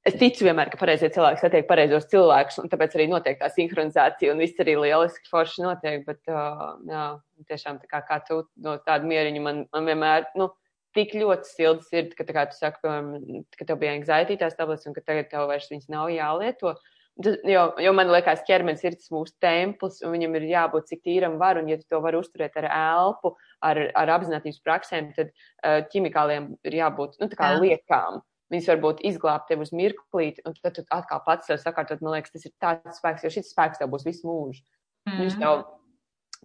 es 0.06 0.14
ticu 0.20 0.44
vienmēr, 0.46 0.70
ka 0.72 0.78
pareizie 0.80 1.10
cilvēki 1.12 1.40
satiek 1.42 1.66
pareizos 1.68 2.06
cilvēkus, 2.12 2.58
un 2.62 2.70
tāpēc 2.72 2.94
arī 2.96 3.08
notiek 3.10 3.38
tā 3.40 3.50
sinhronizācija, 3.52 4.32
un 4.32 4.38
viss 4.42 4.60
arī 4.62 4.76
lieliski 4.80 5.28
forši 5.30 5.62
notiek, 5.66 6.04
bet, 6.06 6.20
uh, 6.32 6.78
jā, 6.88 7.04
tiešām 7.50 7.80
tā 7.82 7.90
kā, 7.90 8.00
kā 8.08 8.20
tu 8.26 8.42
no 8.64 8.78
tāda 8.86 9.04
mieriņa 9.04 9.40
man, 9.44 9.66
man 9.72 9.84
vienmēr, 9.90 10.26
nu, 10.40 10.50
tik 10.96 11.12
ļoti 11.14 11.46
silda 11.46 11.84
sirds, 11.86 12.16
ka, 12.18 12.24
tā 12.26 12.34
kā 12.34 12.46
tu 12.50 12.56
saki, 12.58 12.80
piemēram, 12.82 13.44
ka 13.58 13.64
tev 13.68 13.78
bija 13.78 13.92
anxiety 13.98 14.38
tās 14.40 14.56
tablets, 14.58 14.88
un 14.90 14.96
ka 14.96 15.04
tagad 15.06 15.28
tev 15.30 15.46
vairs 15.50 15.68
viņas 15.70 15.88
nav 15.92 16.08
jālieto. 16.14 16.74
Tas- 17.22 17.38
Jo, 17.44 17.74
jo 17.76 17.90
man 17.92 18.08
liekas, 18.08 18.40
ķermenis 18.48 18.80
ir 18.86 18.94
tas 18.96 19.10
mūsu 19.12 19.34
templis, 19.42 19.98
un 20.06 20.14
viņam 20.14 20.36
ir 20.38 20.44
jābūt 20.48 20.86
cik 20.88 21.02
tīram 21.04 21.34
var, 21.38 21.58
un 21.60 21.66
ja 21.68 21.76
tu 21.76 21.84
to 21.90 21.98
vari 22.00 22.16
uzturēt 22.16 22.56
ar 22.56 22.64
elpu, 22.70 23.34
ar, 23.60 23.76
ar 23.94 24.12
apziņotības 24.14 24.60
praksēm, 24.64 25.10
tad 25.18 25.28
uh, 25.34 25.82
ķimikāliem 25.92 26.46
ir 26.64 26.72
jābūt, 26.78 27.18
nu, 27.20 27.28
liekām. 27.66 28.22
Viņas 28.50 28.68
var 28.72 28.78
būt 28.82 29.00
izglābt 29.06 29.46
tev 29.48 29.60
uz 29.62 29.70
mirklīti, 29.70 30.42
un 30.46 30.54
tad 30.62 30.74
tu 30.74 30.82
atkal 30.90 31.20
pats 31.26 31.46
sev 31.46 31.58
sakārtot, 31.62 32.00
man 32.02 32.16
liekas, 32.16 32.32
tas 32.34 32.46
ir 32.46 32.52
tāds 32.60 32.98
spēks, 32.98 33.22
jo 33.24 33.30
šis 33.30 33.52
spēks 33.54 33.78
tev 33.78 33.88
būs 33.92 34.04
visu 34.04 34.26
mūžu. 34.26 34.62
Mm. 35.08 35.18
Viņš 35.20 35.36
Mhm. 35.36 35.40
tev, 35.40 35.64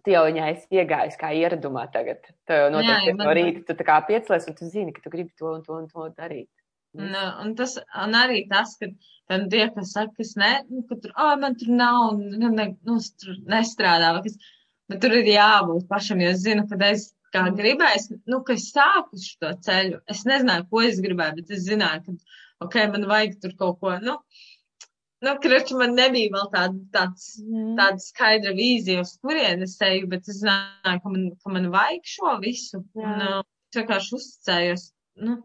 tu 0.04 0.10
jau 0.12 0.22
viņai 0.28 0.50
esi 0.54 0.68
iegājis 0.78 1.16
kā 1.18 1.32
ieradumā 1.34 1.90
tagad. 1.92 2.22
Tev 2.46 2.56
jau 2.62 2.68
Jā, 2.70 2.74
noteikti 2.76 3.06
ja 3.10 3.14
no 3.14 3.24
man- 3.24 3.36
rīta 3.36 3.66
tu 3.66 3.74
tā 3.74 3.84
kā 3.84 3.96
piecelies, 4.06 4.46
un 4.48 4.54
tu 4.54 4.64
zini, 4.70 4.92
ka 4.94 5.00
tu 5.02 5.10
gribi 5.10 5.32
to 5.36 5.46
un 5.54 5.62
to 5.62 5.72
un 5.74 5.88
to 5.88 6.10
darīt. 6.16 6.48
Un, 6.96 7.10
uh, 7.12 7.42
un, 7.42 7.54
tas, 7.54 7.76
un 7.76 8.12
arī 8.14 8.48
tas, 8.48 8.76
ka 8.78 8.86
tam 9.28 9.48
tie, 9.50 9.68
kas 9.74 9.92
saka, 9.92 10.14
kas 10.16 10.36
ne, 10.36 10.62
nu, 10.70 10.82
ka 10.88 10.94
tur, 10.96 11.10
ah, 11.16 11.34
man 11.36 11.54
tur 11.56 11.68
nav, 11.68 12.16
nu, 12.16 12.48
ne, 12.48 12.76
nu, 12.86 12.98
tur 13.20 13.34
nestrādā, 13.44 14.12
vai 14.14 14.22
kas, 14.22 14.38
bet 14.88 15.00
tur 15.02 15.10
ir 15.10 15.24
jābūt 15.26 15.88
pašam, 15.88 16.22
jo 16.22 16.30
es 16.30 16.40
zinu, 16.46 16.64
ka 16.70 16.78
es 16.86 17.12
kā 17.36 17.46
gribēju, 17.60 18.18
nu, 18.32 18.42
ka 18.48 18.56
es 18.56 18.70
sāku 18.72 19.20
šo 19.20 19.54
ceļu. 19.68 20.02
Es 20.12 20.24
nezināju, 20.28 20.68
ko 20.72 20.84
es 20.88 21.00
gribēju, 21.04 21.40
bet 21.40 21.56
es 21.58 21.64
zināju, 21.68 22.04
ka, 22.06 22.36
ok, 22.66 22.78
man 22.96 23.08
vajag 23.12 23.40
tur 23.42 23.56
kaut 23.60 23.80
ko, 23.82 23.96
nu, 24.02 24.16
nu, 25.24 25.34
kraču 25.42 25.78
man 25.80 25.96
nebija 25.96 26.32
vēl 26.34 26.48
tāda, 26.54 26.80
tāds, 26.94 27.26
Mm. 27.42 27.74
tāda 27.80 28.02
skaidra 28.02 28.54
vīzija, 28.56 29.02
uz 29.06 29.16
kurien 29.22 29.62
es 29.66 29.76
eju, 29.80 30.08
bet 30.12 30.28
es 30.28 30.40
zināju, 30.42 31.02
ka 31.02 31.12
man, 31.12 31.28
ka 31.42 31.52
man 31.58 31.68
vajag 31.74 32.08
šo 32.14 32.38
visu. 32.44 32.82
Jā. 32.94 33.04
Un, 33.04 33.28
uh, 33.28 33.44
es 33.70 33.80
vienkārši 33.80 34.16
uzticējos. 34.18 34.84
Nu, 35.26 35.36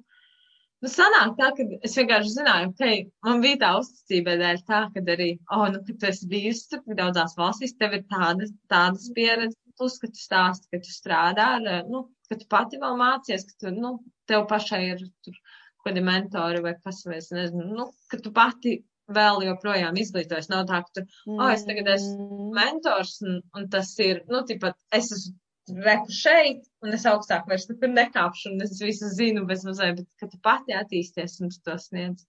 nu, 0.81 0.91
sanāk 0.91 1.35
tā, 1.39 1.51
ka 1.57 1.67
es 1.87 1.97
vienkārši 1.99 2.35
zināju, 2.35 2.73
ka 2.79 2.91
man 3.29 3.43
bija 3.45 3.61
tā 3.63 3.71
uzticība 3.79 4.37
dēļ 4.41 4.61
tā, 4.67 4.81
ka 4.93 5.05
arī, 5.15 5.31
oh, 5.55 5.67
nu, 5.73 5.83
ka 5.87 5.97
tu 5.99 6.09
esi 6.11 6.29
bijusi 6.31 6.67
tik 6.73 6.95
daudzās 6.99 7.37
valstīs, 7.39 7.77
tev 7.79 7.97
ir 7.99 8.05
tāda, 8.11 8.49
tādas 8.71 9.09
pieredzes, 9.15 9.60
plus, 9.81 9.97
ka 10.01 10.11
tu 10.13 10.21
stāsti, 10.21 10.69
ka 10.71 10.81
tu 10.85 10.93
strādā 10.93 11.49
eh, 11.65 11.81
nu, 11.89 12.05
ka 12.29 12.37
tu 12.37 12.47
pati 12.51 12.79
vēl 12.81 13.01
mācies, 13.01 13.47
ka 13.49 13.57
tu, 13.65 13.73
nu, 13.73 13.97
tev 14.29 14.45
pašai 14.51 14.83
ir 14.93 15.03
tur 15.25 15.35
kaut 15.81 15.89
kādi 15.89 16.05
mentori 16.05 16.61
vai 16.61 16.75
kas, 16.77 17.01
vai 17.09 17.17
es 17.17 17.31
nezinu, 17.33 17.65
nu, 17.73 17.89
ka 18.11 18.21
tu 18.21 18.29
pati 18.35 18.77
vēl 19.11 19.41
joprojām 19.47 19.97
izglītojas. 19.97 20.49
Nav 20.51 20.67
tā, 20.69 20.83
ka 20.85 20.99
tu, 20.99 21.05
oh, 21.33 21.47
es 21.51 21.65
tagad 21.67 21.89
esmu 21.95 22.27
Mm. 22.27 22.51
mentors, 22.55 23.15
un, 23.25 23.39
un 23.57 23.69
tas 23.73 23.89
ir, 23.99 24.21
nu, 24.29 24.43
tipat, 24.47 24.77
es 24.93 25.09
esmu 25.17 25.81
reku 25.85 26.13
šeit, 26.13 26.63
un 26.85 26.93
es 26.97 27.05
augstāk 27.09 27.47
vairs 27.49 27.67
nekur 27.69 27.91
nekāpšu, 27.91 28.53
un 28.53 28.65
es 28.65 28.79
visu 28.81 29.09
zinu 29.09 29.45
bez 29.49 29.65
mazliet, 29.67 29.99
bet, 30.01 30.07
ka 30.19 30.29
tu 30.31 30.39
pati 30.43 30.75
attīsties 30.77 31.39
un 31.41 31.51
tu 31.53 31.59
to 31.65 31.77
sniedz 31.79 32.25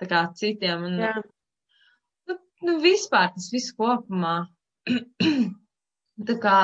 tā 0.00 0.08
kā 0.10 0.22
citiem, 0.38 0.84
un, 0.88 1.00
Jā. 1.02 1.14
nu, 2.28 2.38
nu, 2.66 2.76
vispār 2.84 3.32
tas 3.34 3.50
viss 3.52 3.74
kopumā, 3.78 4.36
tā 6.26 6.36
kā, 6.42 6.58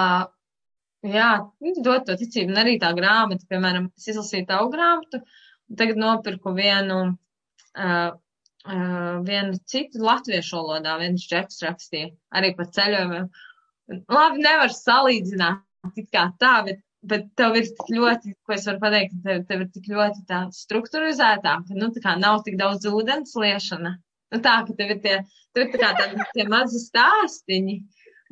jā, 1.06 1.30
nu, 1.62 1.74
dot 1.86 2.06
to 2.08 2.16
ticību, 2.18 2.52
un 2.52 2.60
arī 2.64 2.76
tā 2.82 2.90
grāmata, 2.96 3.46
piemēram, 3.50 3.90
es 3.98 4.08
izlasīju 4.12 4.48
tavu 4.50 4.70
grāmatu, 4.72 5.20
un 5.70 5.80
tagad 5.80 6.00
nopirku 6.00 6.54
vienu, 6.56 7.00
uh, 7.78 8.08
uh, 8.66 9.20
vienu 9.26 9.60
citu 9.70 10.02
latviešu 10.04 10.58
valodā, 10.60 10.96
viens 11.02 11.26
džeks 11.28 11.62
rakstīja 11.66 12.10
arī 12.34 12.54
par 12.58 12.72
ceļojumiem. 12.74 13.28
Labi, 14.08 14.42
nevar 14.42 14.72
salīdzināt 14.72 15.62
tik 15.94 16.08
kā 16.14 16.28
tā, 16.40 16.54
bet, 16.66 16.80
bet 17.04 17.26
tev 17.36 17.58
ir 17.60 17.68
tik 17.68 17.90
ļoti, 17.92 18.34
ko 18.46 18.56
es 18.56 18.64
varu 18.68 18.80
pateikt, 18.80 19.18
tev, 19.26 19.42
tev 19.48 19.66
ir 19.66 19.72
tik 19.74 19.90
ļoti 19.92 20.24
tā 20.30 20.46
strukturizētā, 20.56 21.58
ka, 21.66 21.76
nu, 21.76 21.90
tā 21.92 22.02
kā 22.04 22.16
nav 22.20 22.40
tik 22.46 22.56
daudz 22.60 22.88
ūdens 22.88 23.36
liešana. 23.36 23.98
Nu, 24.32 24.40
tā, 24.42 24.56
ka 24.66 24.76
tev 24.78 24.94
ir 24.96 25.02
tie, 25.04 25.18
tev 25.54 25.66
ir 25.66 25.74
tā 25.74 25.82
kā 25.82 25.90
tādi 26.00 26.24
tie 26.32 26.48
mazi 26.50 26.80
stāstiņi. 26.82 27.76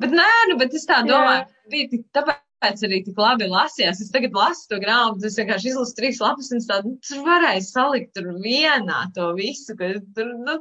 Bet 0.03 0.15
nē, 0.19 0.29
nu, 0.51 0.57
bet 0.61 0.73
es 0.75 0.87
tā 0.89 1.01
Jā. 1.01 1.09
domāju, 1.09 1.45
ka 1.47 1.71
bija 1.73 1.89
tik, 1.93 2.01
tāpēc 2.17 2.81
arī 2.87 2.97
tik 3.05 3.17
labi 3.19 3.47
lasījās. 3.51 4.01
Es 4.03 4.11
tagad 4.13 4.35
lasu 4.39 4.67
to 4.71 4.77
grāmatu, 4.83 5.25
es 5.27 5.35
vienkārši 5.39 5.69
izlasu 5.73 5.95
trīs 5.97 6.19
lapus 6.23 6.49
un 6.51 6.61
es 6.61 6.67
tādu, 6.69 6.93
nu, 6.93 6.99
tur 7.07 7.21
varēja 7.27 7.63
salikt 7.67 8.13
tur 8.15 8.29
vienā 8.43 9.01
to 9.15 9.29
visu, 9.37 9.75
ka 9.79 9.89
tur, 10.17 10.31
nu, 10.47 10.55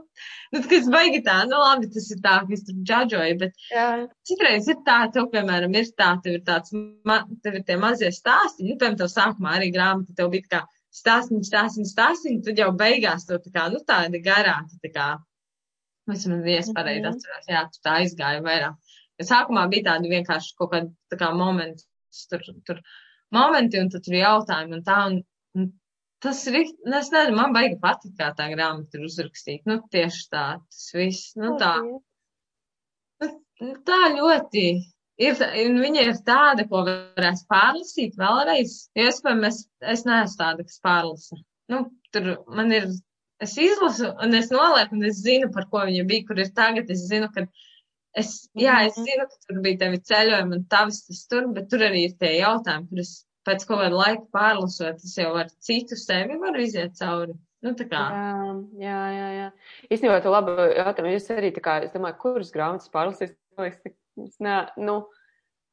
nu, 0.54 0.62
kas 0.72 0.88
baigi 0.94 1.22
tā, 1.26 1.36
nu, 1.50 1.58
labi, 1.62 1.90
tas 1.94 2.10
ir 2.14 2.20
tā, 2.24 2.36
ka 2.46 2.56
es 2.58 2.64
tur 2.68 2.78
džadžoju, 2.90 3.38
bet 3.44 3.66
Jā. 3.70 3.86
citreiz 4.30 4.68
ir 4.74 4.78
tā, 4.86 4.98
tev, 5.14 5.30
piemēram, 5.34 5.74
ir 5.78 5.90
tā, 5.98 6.12
tev 6.26 6.38
ir 6.40 6.44
tāds, 6.50 6.74
ma, 7.08 7.20
tev 7.46 7.58
ir 7.60 7.66
tie 7.70 7.78
mazie 7.86 8.10
stāsti, 8.14 8.66
nu, 8.68 8.78
piemēram, 8.78 8.98
tev 9.04 9.10
sākumā 9.14 9.58
arī 9.60 9.72
grāmata, 9.74 10.14
tev 10.18 10.30
bija 10.34 10.48
tā 10.48 10.54
kā 10.56 10.62
stāstiņi, 11.02 11.46
stāstiņi, 11.48 11.90
stāstiņi, 11.94 12.42
tad 12.50 12.58
jau 12.66 12.70
beigās 12.76 13.24
tev 13.30 13.38
tā 13.46 13.54
kā, 13.54 13.68
nu, 13.72 13.78
tāda 13.88 14.18
garāka, 14.26 14.74
tā 14.82 14.90
kā, 14.92 15.06
vismaz 16.10 16.42
iespareizi 16.50 17.00
Mhm. 17.06 17.14
atceros, 17.14 17.46
jā, 17.48 17.60
tu 17.72 17.78
tā 17.86 17.92
aizgāja 18.02 18.42
vairāk. 18.42 18.74
Sākumā 19.28 19.66
bija 19.72 19.92
tādi 19.92 20.12
vienkārši 20.12 20.54
kaut 20.58 20.72
kādi, 20.74 20.92
tā 21.12 21.18
kā 21.20 21.32
momenti, 21.36 21.86
tur, 22.30 22.46
tur 22.68 22.80
momenti, 23.34 23.80
un 23.80 23.90
tur 23.92 24.18
jautājumi 24.18 24.78
un 24.78 24.86
tā, 24.86 24.98
un, 25.10 25.18
un 25.58 25.68
tas 26.22 26.40
ir, 26.50 26.62
nu, 26.86 26.96
es 26.98 27.10
nezinu, 27.14 27.38
man 27.38 27.56
baigi 27.56 27.80
patīk, 27.82 28.16
kā 28.18 28.30
tā 28.38 28.48
grāmata 28.52 28.98
ir 28.98 29.06
uzrakstīta, 29.08 29.70
nu, 29.70 29.82
tieši 29.92 30.24
tā, 30.32 30.46
tas 30.62 30.88
viss, 30.96 31.36
nu, 31.40 31.54
tā. 31.60 31.76
Nu, 31.82 32.00
Tā 33.86 34.00
ļoti 34.16 34.64
ir. 35.22 35.38
Viņa 35.78 36.04
ir 36.08 36.16
tāda, 36.26 36.64
ko 36.70 36.82
varēs 36.86 37.44
pārlasīt 37.50 38.16
vēlreiz. 38.18 38.74
Piemēram, 38.96 39.44
es, 39.46 39.60
es 39.94 40.04
neesmu 40.08 40.38
tāda, 40.40 40.66
kas 40.66 40.80
pārlasa. 40.82 41.38
Nu, 41.70 41.84
tur 42.14 42.32
man 42.50 42.72
ir, 42.74 42.88
es 43.42 43.54
izlasu, 43.60 44.10
un 44.24 44.34
es 44.38 44.50
nolieku, 44.54 44.96
un 44.98 45.06
es 45.10 45.20
zinu, 45.22 45.52
par 45.54 45.68
ko 45.70 45.84
viņa 45.86 46.06
bija, 46.08 46.26
kur 46.26 46.42
ir 46.42 46.50
tagad. 46.56 46.90
Es 46.90 47.04
zinu, 47.10 47.30
ka 47.34 47.46
es, 48.14 48.48
jā, 48.56 48.86
es 48.86 48.96
Mhm. 48.98 49.04
zinu, 49.06 49.26
ka 49.28 49.36
tur 49.48 49.60
bija 49.62 49.78
tevi 49.78 49.98
ceļojumi 49.98 50.56
un 50.58 50.64
tavs 50.64 51.06
tas 51.06 51.26
tur, 51.26 51.46
bet 51.48 51.68
tur 51.70 51.78
arī 51.78 52.04
ir 52.08 52.16
tie 52.18 52.40
jautājumi, 52.40 52.88
kurus 52.90 53.24
pēc 53.46 53.66
kaut 53.66 53.80
kāda 53.80 53.96
laika 53.98 54.26
pārlasot, 54.32 54.94
es 55.02 55.14
jau 55.16 55.34
ar 55.36 55.48
citu 55.60 55.96
sevi 55.96 56.36
varu 56.38 56.60
iziet 56.62 56.94
cauri. 56.98 57.34
Nu, 57.62 57.74
tā 57.78 57.86
kā. 57.88 58.02
Jā, 58.10 58.66
jā, 58.80 59.08
jā. 59.14 59.28
jā. 59.38 59.48
Īstenībā, 59.90 60.20
tu 60.22 60.30
labi 60.30 60.50
jautājumu. 60.74 61.12
Jūs 61.14 61.28
arī, 61.30 61.52
tā 61.54 61.60
kā, 61.62 61.82
es 61.84 61.92
domāju, 61.94 62.18
kuras 62.18 62.50
grāmatas 62.50 62.90
pārlasīs, 62.90 63.34
man 63.56 63.68
liekas, 63.70 63.92
es 64.26 64.36
nē, 64.42 64.56
nu, 64.78 65.06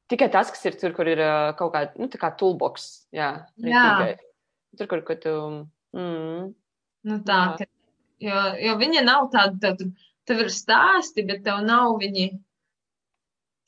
tikai 0.08 0.30
tas, 0.30 0.50
kas 0.50 0.64
ir 0.66 0.72
tur, 0.78 0.92
kur 0.92 1.06
ir 1.10 1.18
kaut 1.58 1.72
kāda, 1.74 1.98
nu, 1.98 2.06
tā 2.06 2.18
kā 2.18 2.30
toolbox, 2.38 3.06
jā. 3.12 3.44
Jā. 3.58 3.82
rītīgai. 3.84 4.18
Tur, 4.78 4.86
kur, 4.86 5.00
kur 5.02 5.16
tu, 5.16 5.34
mm, 5.96 6.54
Nu, 7.02 7.18
tā, 7.24 7.56
Jā. 7.56 7.58
ka, 7.58 7.64
jo, 8.20 8.40
jo 8.60 8.76
viņa 8.76 9.02
nav 9.04 9.30
tāda, 9.32 9.58
tev, 9.58 9.78
tur- 9.78 9.92
tev 10.30 10.44
ir 10.44 10.52
stāsti, 10.54 11.26
bet 11.26 11.42
tev 11.46 11.64
nav 11.66 11.98
viņi. 12.02 12.30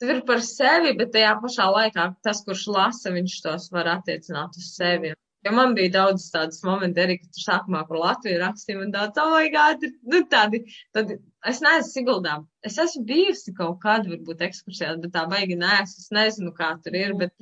Tev 0.01 0.15
ir 0.15 0.21
par 0.27 0.39
sevi, 0.43 0.95
bet 0.99 1.11
tajā 1.15 1.35
pašā 1.43 1.67
laikā 1.71 2.07
tas, 2.25 2.41
kurš 2.47 2.65
lasa, 2.71 3.11
viņš 3.13 3.35
tos 3.45 3.69
var 3.75 3.91
attiecināt 3.97 4.57
uz 4.59 4.71
sevi. 4.77 5.13
Jo 5.43 5.51
man 5.51 5.73
bija 5.75 5.91
daudz 5.91 6.29
tādas 6.31 6.61
momenti, 6.63 7.01
arī, 7.03 7.17
kad 7.19 7.33
tur 7.35 7.43
sākumā 7.43 7.81
par 7.89 7.99
Latviju 7.99 8.37
rakstīja, 8.39 8.79
un 8.79 8.93
tāds, 8.93 9.19
oh, 9.19 9.33
my 9.33 9.49
God, 9.51 9.81
nu, 10.07 10.21
tādi, 10.31 10.61
tādi, 10.95 11.17
es 11.51 11.59
neesmu 11.65 11.89
Siguldā. 11.89 12.37
Es 12.63 12.79
esmu 12.79 13.03
bijusi 13.09 13.51
kaut 13.57 13.81
kādu, 13.83 14.13
varbūt, 14.13 14.45
ekskursijā, 14.47 14.93
bet 15.03 15.11
tā 15.17 15.25
baigi 15.31 15.59
neesmu. 15.59 16.05
Es 16.05 16.15
nezinu, 16.15 16.55
kā 16.55 16.71
tur 16.85 16.95
ir, 16.95 17.11
bet 17.19 17.35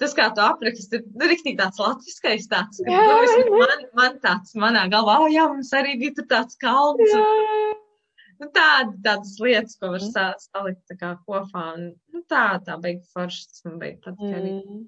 tas, 0.00 0.16
kā 0.16 0.30
tu 0.32 0.40
apraksti, 0.46 1.02
ir 1.02 1.04
nu, 1.12 1.28
rīktīgi 1.28 1.60
tāds 1.60 1.84
latviskais 1.84 2.48
tāds, 2.48 2.80
ka, 2.80 2.96
Jā, 2.96 3.20
nu, 3.44 3.60
man, 3.60 3.88
man 4.00 4.20
tāds 4.24 4.56
manā 4.56 4.88
galvā, 4.88 5.20
oh, 5.26 5.28
jā, 5.32 5.44
mums 5.52 5.74
arī 5.76 5.98
bija 6.00 6.16
tur 6.20 6.30
tāds 6.32 6.56
kalns. 6.64 7.12
Jā, 7.12 7.26
Un. 7.28 7.67
Nu, 8.40 8.48
tāda, 8.54 8.92
tādas 9.02 9.38
lietas, 9.42 9.78
ko 9.78 9.90
var 9.94 10.00
Mm. 10.00 10.12
sa- 10.12 10.34
salikt 10.38 10.94
kā 11.00 11.16
kopā. 11.26 11.74
Un, 11.74 11.94
nu, 12.12 12.22
tā, 12.30 12.62
tā 12.64 12.80
beig 12.80 13.02
forši, 13.14 13.48
tas 13.48 13.64
man 13.64 13.78
beig 13.78 14.00
patīk. 14.00 14.38
Mm. 14.42 14.86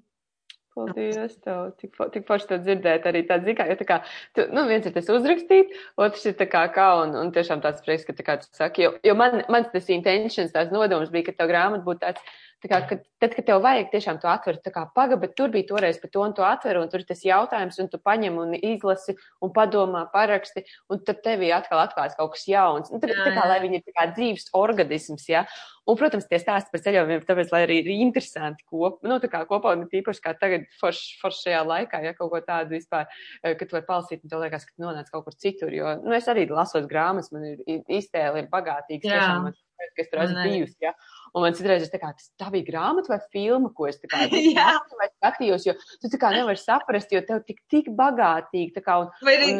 Paldies, 0.73 1.35
tev. 1.43 1.73
Tik, 1.81 1.97
tik 2.13 2.25
forši 2.27 2.47
to 2.47 2.57
dzirdēt 2.63 3.03
arī 3.09 3.27
tā 3.27 3.43
zikā, 3.43 3.65
jo 3.67 3.75
tā 3.75 3.85
kā, 3.89 3.97
tu, 4.33 4.45
nu, 4.55 4.63
viens 4.69 4.85
ir 4.87 4.93
tas 4.95 5.09
uzrakstīt, 5.11 5.67
otrs 5.99 6.25
ir 6.25 6.33
tā 6.39 6.47
kā 6.47 6.61
kā, 6.71 7.03
un, 7.03 7.13
un 7.19 7.31
tiešām 7.35 7.59
tāds 7.61 7.83
prieks, 7.83 8.05
ka 8.07 8.13
tā 8.13 8.23
kā 8.23 8.37
tu 8.39 8.47
saki, 8.55 8.83
jo, 8.83 8.93
jo 9.03 9.13
man, 9.19 9.43
mans 9.49 9.67
tas 9.73 9.89
intentions, 9.91 10.53
tās 10.55 10.71
nodoms 10.71 11.11
bija, 11.11 11.25
ka 11.27 11.33
tev 11.33 11.49
grāmata 11.51 11.83
būtu 11.83 11.99
tāds, 11.99 12.21
tā 12.21 12.50
kā, 12.69 12.79
ka, 12.89 12.97
tad, 13.23 13.33
kad 13.33 13.45
tev 13.47 13.61
vajag 13.63 13.87
tiešām 13.93 14.19
to 14.21 14.29
atvērt, 14.29 14.61
tā 14.61 14.69
kā 14.75 14.83
paga, 14.93 15.17
bet 15.17 15.33
tur 15.39 15.49
bija 15.49 15.65
toreiz 15.71 15.97
par 15.97 16.11
to 16.13 16.21
un 16.21 16.33
to 16.37 16.43
atveru, 16.45 16.83
un 16.83 16.89
tur 16.91 17.01
ir 17.01 17.07
tas 17.09 17.23
jautājums, 17.25 17.79
un 17.81 17.89
tu 17.89 17.97
paņem 17.97 18.37
un 18.37 18.53
izlasi, 18.59 19.15
un 19.41 19.49
padomā, 19.55 20.05
paraksti, 20.13 20.65
un 20.93 21.01
tad 21.07 21.23
tevī 21.25 21.49
atkal 21.55 21.81
atklāts 21.81 22.17
kaut 22.19 22.35
kas 22.35 22.45
jauns. 22.45 22.91
Un 22.93 23.01
tā, 23.01 23.09
Jā, 23.09 23.23
tā 23.25 23.33
kā, 23.33 23.41
jā. 23.41 23.49
lai 23.49 23.59
viņi 23.65 23.81
ir 23.81 23.85
tā 23.87 23.95
kā 23.97 24.09
dzīves 24.13 24.51
organisms, 24.53 25.29
ja, 25.31 25.45
Un, 25.89 25.95
protams, 25.97 26.27
tie 26.29 26.37
stāsti 26.37 26.69
par 26.69 26.81
ceļojumiem, 26.85 27.23
tāpēc, 27.25 27.49
lai 27.49 27.63
arī 27.65 27.79
ir 27.81 27.87
interesanti 28.05 28.61
kop, 28.69 28.99
nu, 29.01 29.15
tā 29.19 29.25
kā 29.33 29.39
kopā, 29.49 29.71
un 29.73 29.87
tīpaši 29.89 30.21
kā 30.21 30.35
tagad, 30.37 30.67
forši 30.77 31.15
forš 31.17 31.39
šajā 31.47 31.63
laikā, 31.65 32.03
ja 32.05 32.11
kaut 32.13 32.29
ko 32.29 32.41
tādu 32.45 32.75
vispār, 32.77 33.07
eh, 33.41 33.55
ka 33.57 33.65
tu 33.65 33.73
vari 33.75 33.87
palasīt, 33.87 34.21
un 34.21 34.29
tev 34.29 34.43
liekas, 34.43 34.67
ka 34.69 34.75
tu 34.77 34.85
nonāc 34.85 35.09
kaut 35.09 35.25
kur 35.25 35.33
citur, 35.33 35.73
jo, 35.73 35.95
nu, 36.05 36.13
es 36.13 36.29
arī 36.29 36.45
lasot 36.53 36.85
grāmatas, 36.87 37.31
man 37.33 37.43
ir 37.49 37.57
i- 37.65 37.81
iztēle 37.97 38.43
ir 38.43 38.47
bagātīgs, 38.53 39.09
Jā. 39.09 39.17
tiešām, 39.17 39.41
man, 39.49 39.57
ka 39.97 40.05
es 40.05 40.09
tur 40.13 40.21
esmu 40.21 40.45
bijusi, 40.45 40.77
ja, 40.85 40.93
un 41.35 41.45
man 41.45 41.55
citreiz 41.55 41.85
ir 41.85 41.91
tā 41.93 41.99
kā, 42.01 42.11
tas 42.17 42.29
tā 42.39 42.49
bija 42.53 42.67
grāmata 42.67 43.13
vai 43.13 43.19
filma, 43.33 43.69
ko 43.75 43.87
es 43.87 43.99
kā, 44.03 44.25
Jā. 44.57 44.73
skatījos, 45.17 45.67
jo 45.69 45.75
tu 46.03 46.19
kā 46.21 46.31
nevari 46.35 46.59
saprast, 46.59 47.11
jo 47.15 47.21
tev 47.27 47.43
tik, 47.47 47.61
tik 47.71 47.91
bagātīgi, 47.95 48.81
kā, 48.83 48.97
un, 49.05 49.11
Vai 49.23 49.37
arī, 49.39 49.51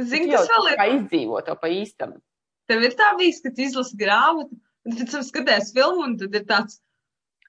zini, 0.00 0.30
kas 0.32 0.48
vēl 0.52 0.70
ir? 0.72 0.78
kā 0.80 0.86
izdzīvo 0.98 1.42
to 1.46 1.56
pa 1.60 1.72
īstam. 1.72 2.16
Tev 2.70 2.80
ir 2.86 2.94
tā 2.96 3.10
bijis, 3.18 3.42
ka 3.44 3.52
tu 3.52 3.66
izlasi 3.66 3.98
grāmatu, 4.00 4.56
un 4.88 4.96
pēc 4.96 5.12
tam 5.12 5.24
skaties 5.26 5.72
filmu, 5.76 6.06
un 6.08 6.16
tad 6.22 6.34
ir 6.40 6.46
tāds. 6.48 6.80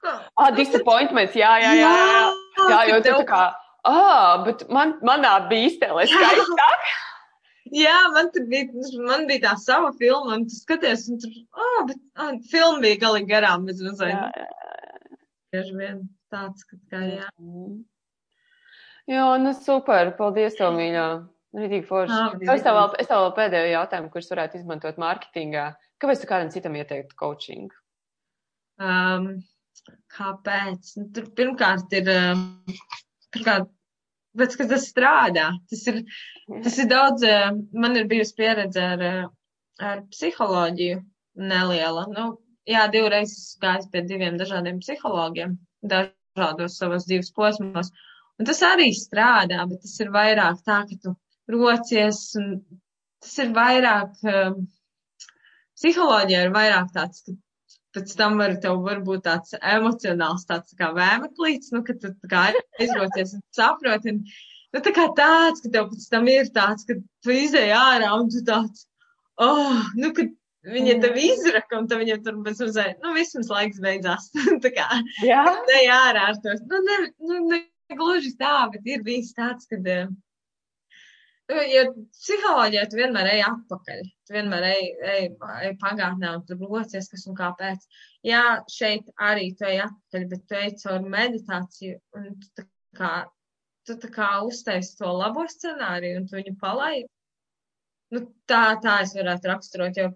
Ah, 0.05 0.51
disappointments, 0.53 1.33
jā, 1.39 1.53
jā, 1.63 1.71
jā. 1.79 1.91
jā. 1.95 2.25
Jā, 2.69 2.81
jo 2.91 2.97
ka 2.97 2.99
tu 2.99 3.07
tev- 3.07 3.21
tā 3.23 3.27
kā, 3.31 3.43
ah, 3.89 4.43
bet 4.45 4.65
man, 4.69 4.97
manā 5.07 5.31
bija 5.49 5.71
iztēlē 5.71 6.05
skaistāk. 6.11 6.83
Jā, 7.73 7.95
man 8.13 8.30
tur 8.34 8.45
bija, 8.49 8.69
man 9.08 9.25
bija 9.30 9.41
tā 9.47 9.56
sava 9.58 9.89
filma, 9.97 10.36
un 10.38 10.43
tu 10.45 10.54
skaties, 10.54 11.08
un 11.10 11.17
tur, 11.23 11.32
ah, 11.58 11.80
bet 11.89 11.97
ah, 12.21 12.36
filma 12.51 12.84
bija 12.84 12.99
galīgi 13.08 13.32
garām, 13.32 13.65
bez 13.65 13.82
Jā, 13.82 13.89
mazliet. 13.89 14.38
jā. 14.38 14.45
Bieži 15.56 15.78
vien 15.80 16.01
tāds, 16.34 16.65
ka 16.69 16.78
kā 16.91 17.01
jā. 17.08 17.30
Mm. 17.41 17.80
Jā, 19.10 19.25
nu 19.41 19.54
super, 19.58 20.12
paldies 20.17 20.58
tev, 20.60 20.75
mīļā. 20.78 21.08
Rītīgi 21.56 21.88
forši. 21.88 22.12
Ā, 22.12 22.54
Es 22.56 22.63
tev 22.65 22.75
vēl, 22.75 22.95
es 22.99 23.08
tev 23.08 23.21
vēl 23.23 23.34
pēdējo 23.38 23.67
jautājumu, 23.71 24.10
kurus 24.12 24.32
varētu 24.34 24.58
izmantot 24.60 24.97
mārketingā. 24.99 25.65
Kāpēc 26.04 26.21
tu 26.21 26.28
kādam 26.28 26.49
citam 26.51 26.75
ieteiktu 26.75 27.15
coaching? 27.21 27.69
Um, 28.75 29.30
kāpēc? 30.12 30.89
Nu, 30.99 31.06
tur 31.15 31.30
pirmkārt 31.38 31.93
ir, 31.95 32.10
pirmkārt, 33.32 33.69
pēc, 34.39 34.56
ka 34.60 34.67
tas 34.71 34.88
strādā. 34.91 35.50
Tas 35.71 35.84
ir, 35.91 36.02
tas 36.65 36.80
ir 36.82 36.89
daudz, 36.91 37.26
uh, 37.28 37.52
man 37.74 38.00
ir 38.00 38.10
bijusi 38.12 38.36
pieredze 38.39 38.84
ar, 38.95 39.06
uh, 39.10 39.30
ar 39.91 40.04
psiholoģiju 40.13 41.02
neliela. 41.52 42.06
Nu, 42.12 42.28
jā, 42.69 42.86
divreiz 42.91 43.36
gājis 43.62 43.89
pie 43.91 44.04
diviem 44.10 44.39
dažādiem 44.41 44.82
psihologiem, 44.84 45.58
dažādos 45.95 46.78
savos 46.80 47.08
dzīves 47.10 47.32
posmos. 47.36 47.91
Un 48.39 48.48
tas 48.50 48.62
arī 48.67 48.89
strādā, 48.95 49.62
bet 49.69 49.84
tas 49.86 49.95
ir 50.04 50.12
vairāk 50.12 50.60
tā, 50.67 50.82
ka 50.89 51.00
tu 51.04 51.15
rocies, 51.52 52.21
un 52.39 52.58
tas 53.24 53.38
ir 53.43 53.54
vairāk, 53.56 54.17
um, 54.32 54.65
psiholoģija 55.80 56.45
ir 56.48 56.56
vairāk 56.56 56.91
tāds, 56.95 57.24
ka 57.26 57.36
pēc 57.95 58.13
tam 58.19 58.38
var 58.41 58.55
tev 58.63 58.81
varbūt 58.86 59.23
tāds 59.27 59.55
emocionāls 59.60 60.45
tāds 60.49 60.73
tā 60.73 60.79
kā 60.81 60.91
vēmeklīts, 60.95 61.71
nu, 61.75 61.81
ka 61.88 61.95
tu 62.01 62.12
kā 62.31 62.47
aizrocies 62.79 63.36
un 63.38 63.43
saproti. 63.55 64.13
Un, 64.13 64.23
nu, 64.75 64.81
tā 64.86 64.93
kā 64.95 65.08
tāds, 65.17 65.63
ka 65.63 65.71
tev 65.73 65.91
pēc 65.93 66.08
tam 66.12 66.27
ir 66.31 66.49
tāds, 66.55 66.88
ka 66.89 66.97
tu 67.25 67.36
izēj 67.36 67.71
ārā 67.77 68.12
un 68.19 68.31
tu 68.34 68.43
tāds, 68.47 68.86
oh, 69.41 69.79
nu, 69.99 70.12
ka 70.17 70.27
viņa 70.75 70.97
tev 71.03 71.17
izraka 71.21 71.79
un 71.79 71.88
tad 71.89 72.01
viņa 72.03 72.19
tur 72.25 72.41
bez 72.45 72.62
uzēja, 72.65 72.97
nu, 73.03 73.13
vismaz 73.17 73.51
laiks 73.53 73.81
beidzās. 73.84 74.31
tā 74.65 74.73
kā, 74.75 74.89
Jā, 75.25 75.45
ne 75.71 75.81
ārā 75.93 76.29
ar 76.34 76.43
to. 76.43 76.58
Nu, 76.69 76.84
ne, 76.89 77.01
nu, 77.21 77.41
ne 77.53 77.63
gluži 77.97 78.34
tā, 78.39 78.58
bet 78.73 78.88
ir 78.89 79.03
bijis 79.05 79.34
tāds, 79.38 79.69
kad. 79.71 79.86
eh, 79.86 80.08
Nu, 80.10 80.24
ja 81.53 81.84
psiholoģijā 81.93 82.86
tu 82.89 82.97
vienmēr 82.97 83.29
ej 83.36 83.43
atpakaļ, 83.45 84.01
tu 84.25 84.34
vienmēr 84.34 84.65
ej, 84.71 84.88
ej, 85.13 85.27
ej 85.67 85.73
pagātnē 85.81 86.31
un 86.38 86.43
tur 86.47 86.63
locies, 86.63 87.10
kas 87.12 87.27
un 87.29 87.38
kāpēc. 87.38 87.86
Jā, 88.25 88.43
šeit 88.71 89.10
arī 89.21 89.51
tu 89.58 89.67
ej 89.69 89.84
atpakaļ, 89.86 90.27
bet 90.31 90.45
tu 90.49 90.58
ej 90.60 90.73
caur 90.81 91.05
meditāciju 91.15 91.99
un 92.17 92.31
tu 92.41 92.51
tā 92.58 92.65
kā, 92.97 93.12
tu 93.86 93.97
tā 94.01 94.12
kā 94.15 94.29
uztaisi 94.47 94.97
to 94.97 95.12
labo 95.13 95.45
scenāriju 95.51 96.23
un 96.23 96.27
tu 96.29 96.39
viņu 96.39 96.55
palaidi. 96.62 97.10
Nu, 98.13 98.21
tā, 98.49 98.77
tā 98.81 98.99
es 99.03 99.13
varētu 99.17 99.49
raksturot, 99.49 99.97
jo, 99.97 100.10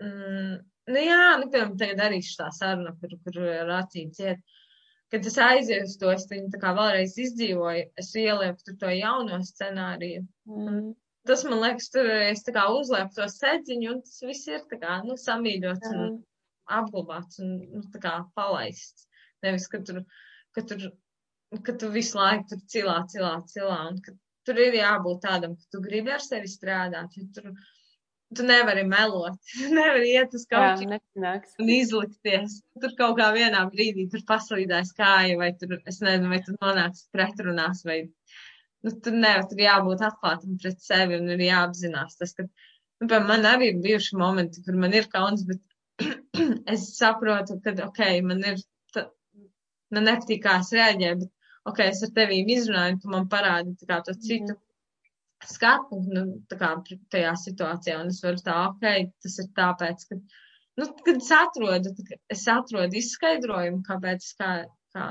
mm, 0.00 0.56
nu 0.92 1.04
jā, 1.04 1.22
nu, 1.40 1.48
piemēram, 1.52 1.76
tagad 1.80 2.02
arī 2.06 2.20
šī 2.24 2.48
saruna, 2.56 2.92
kur, 3.00 3.16
kur 3.24 3.40
ar 3.52 3.72
acīm 3.82 4.12
ciet. 4.16 4.40
Kad 5.12 5.26
es 5.28 5.36
aizēju 5.44 5.84
uz 5.84 5.94
to, 6.00 6.10
es 6.14 6.24
viņu 6.30 6.48
tā 6.54 6.58
kā 6.62 6.72
vēlreiz 6.76 7.14
izdzīvoju, 7.20 7.84
es 8.00 8.10
ielieku 8.16 8.64
tur 8.66 8.76
to 8.80 8.92
jauno 8.96 9.42
scenāriju. 9.44 10.22
Mm. 10.48 10.92
Tas 11.28 11.44
man 11.46 11.60
liekas, 11.62 11.90
tur 11.92 12.08
es 12.16 12.40
tā 12.46 12.54
kā 12.56 12.64
uzlieku 12.72 13.14
to 13.18 13.28
sēdziņu, 13.30 13.90
un 13.92 14.00
tas 14.06 14.24
viss 14.24 14.48
ir 14.48 14.64
tā 14.70 14.78
kā, 14.80 14.96
nu, 15.06 15.18
samīļots 15.20 15.92
un 15.92 16.16
apglabāts 16.78 17.42
un, 17.42 17.52
nu, 17.74 17.82
tā 17.92 18.00
kā 18.02 18.14
palaists. 18.38 19.06
Nevis, 19.44 19.68
ka 19.70 19.82
tur, 19.86 20.00
ka 20.56 20.64
tur, 20.70 20.88
ka 21.66 21.76
tu 21.78 21.92
visu 21.92 22.18
laiku 22.18 22.48
tur 22.54 22.64
cilā, 22.74 22.96
cilā, 23.12 23.36
cilā, 23.52 23.78
un 23.92 24.00
ka 24.02 24.16
tur 24.48 24.58
ir 24.64 24.80
jābūt 24.80 25.22
tādam, 25.26 25.54
ka 25.58 25.74
tu 25.74 25.82
gribi 25.84 26.14
ar 26.14 26.24
sevi 26.24 26.50
strādāt, 26.50 27.18
jo 27.18 27.28
tur, 27.36 27.52
tu 28.36 28.44
nevari 28.46 28.84
melot, 28.88 29.38
nevari 29.76 30.12
iet 30.14 30.34
uz 30.36 30.44
kaut 30.50 30.82
nesanāks. 30.88 31.54
un 31.60 31.70
izlikties. 31.72 32.58
Tur 32.82 32.94
kaut 32.98 33.18
kā 33.20 33.28
vienā 33.36 33.62
brīdī 33.72 34.08
tur 34.12 34.24
paslīdēs 34.28 34.94
kāja, 34.98 35.38
vai 35.40 35.52
tur, 35.58 35.76
es 35.88 36.00
nezinu, 36.04 36.30
vai 36.32 36.40
tur 36.46 36.58
nonāks 36.60 37.06
pretrunās, 37.14 37.84
vai, 37.88 37.98
nu, 38.86 38.94
tur 39.04 39.16
nevar, 39.16 39.46
tur 39.50 39.62
jābūt 39.64 40.06
atklātam 40.08 40.58
pret 40.62 40.80
sevi 40.84 41.18
un 41.20 41.34
ir 41.36 41.44
jāapzinās 41.48 42.18
tas, 42.20 42.34
ka, 42.38 42.48
nu, 42.48 43.06
piemēram, 43.06 43.28
man 43.30 43.50
arī 43.52 43.72
ir 43.72 43.84
bijuši 43.84 44.18
momenti, 44.20 44.64
kur 44.66 44.80
man 44.84 44.96
ir 44.98 45.10
kauns, 45.12 45.46
bet 45.48 45.62
es 46.74 46.88
saprotu, 46.96 47.60
ka, 47.64 47.76
ok, 47.86 48.02
man 48.26 48.42
ir, 48.52 48.60
ta, 48.94 49.08
man 49.94 50.10
nepatīk, 50.10 50.44
kā 50.46 50.58
es 50.64 50.74
reaģēju, 50.76 51.22
bet, 51.24 51.32
ok, 51.70 51.86
es 51.86 52.02
ar 52.06 52.12
tevīm 52.18 52.52
izrunāju, 52.56 53.00
tu 53.02 53.14
man 53.14 53.30
parādi 53.32 53.76
tā 53.80 53.90
kā 53.92 54.02
to 54.06 54.18
citu 54.18 54.58
skatu, 55.48 55.98
nu, 56.12 56.24
kā 56.50 56.72
tajā 57.12 57.34
situācijā, 57.40 57.98
un 58.02 58.12
es 58.12 58.22
varu 58.24 58.40
tā, 58.44 58.56
ok, 58.70 59.12
tas 59.24 59.36
ir 59.42 59.50
tāpēc, 59.58 60.06
ka, 60.08 60.18
nu, 60.80 60.88
kad 61.06 61.18
es 61.18 61.30
atrodu, 61.36 61.94
kā 62.08 62.18
es 62.32 62.46
atrodu 62.50 62.98
izskaidrojumu, 63.00 63.82
kāpēc, 63.88 64.26
kā, 64.40 64.50
kā, 64.94 65.06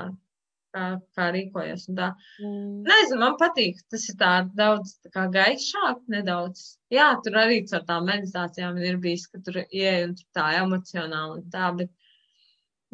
kā, 0.74 0.84
kā 1.16 1.28
rīkojos. 1.36 1.88
Mm. 1.92 2.82
Nezinu, 2.88 3.20
man 3.22 3.38
patīk, 3.40 3.80
tas 3.92 4.08
ir 4.10 4.18
tā 4.20 4.32
daudz 4.58 4.96
tā 5.04 5.12
kā 5.14 5.26
gaišāk, 5.36 6.04
nedaudz. 6.12 6.64
Jā, 6.92 7.12
tur 7.24 7.40
arī 7.44 7.62
ar 7.72 7.86
tām 7.88 8.08
meditācijām 8.10 8.78
ir 8.82 9.00
bijis, 9.02 9.28
ka 9.32 9.42
tur 9.44 9.62
ieej 9.64 10.06
un 10.08 10.14
tur 10.18 10.28
tā 10.38 10.48
emocionāli 10.60 11.40
un 11.40 11.50
tā, 11.52 11.72
bet, 11.80 11.92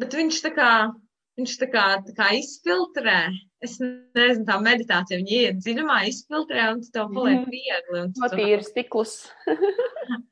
bet 0.01 0.19
viņš 0.19 0.41
tā 0.47 0.53
kā, 0.55 0.71
viņš 1.39 1.53
tā 1.61 1.67
kā, 1.73 1.85
tā 2.05 2.13
kā 2.17 2.27
izfiltrē. 2.37 3.15
Es 3.63 3.73
nezinu, 3.81 4.45
tā 4.47 4.55
meditācija, 4.63 5.17
viņa 5.19 5.33
iet 5.39 5.55
dziļumā, 5.63 5.97
izfiltrē 6.11 6.61
un 6.73 6.77
tu 6.83 6.89
tev 6.95 7.05
paliek 7.15 7.41
Mhm. 7.41 7.49
viegli. 7.55 7.97
Un 8.05 8.09
to- 8.13 8.29
tīri 8.35 8.63
stiklus. 8.67 9.13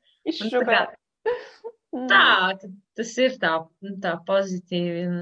Tā, 2.08 2.24
ka 2.60 2.66
tas 2.98 3.12
ir 3.18 3.30
tā, 3.40 3.52
nu, 3.82 3.90
tā 4.02 4.12
pozitīvi 4.28 5.02
un, 5.08 5.16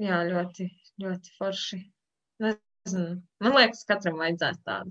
jā, 0.00 0.16
ļoti, 0.30 0.64
ļoti 1.02 1.28
forši. 1.38 1.78
Nezinu, 2.42 3.16
man 3.42 3.52
liekas, 3.58 3.82
katram 3.88 4.16
vajadzētu 4.22 4.60
tādu. 4.68 4.90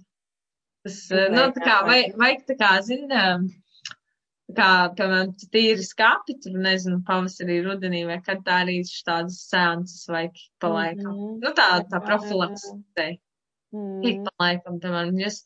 Tas, 0.84 0.98
nu, 1.32 1.42
tā 1.56 1.62
kā, 1.64 1.76
vai, 1.88 2.00
vajag 2.20 2.42
tā 2.50 2.56
kā, 2.60 2.72
zina, 2.84 3.08
tā 3.08 3.24
kā, 4.58 4.70
piemēram, 4.98 5.34
tīri 5.54 5.84
skapi, 5.86 6.38
tur, 6.44 6.56
nezinu, 6.64 7.02
pavasarī, 7.08 7.60
rudenī, 7.66 8.04
vai 8.10 8.20
kad 8.26 8.44
tā 8.46 8.62
arī 8.66 8.80
tādas 9.08 9.42
sēnces 9.50 10.08
vajag 10.12 10.40
pa 10.62 10.72
laikam. 10.76 11.12
Mhm. 11.12 11.36
Nu, 11.44 11.54
tā, 11.58 11.70
tā 11.92 12.02
profilaks, 12.06 12.68
te, 12.98 13.14
Mm. 13.72 14.04
ik 14.04 14.18
pa 14.26 14.32
laikam, 14.44 14.82
piemēram, 14.84 15.16
es, 15.24 15.46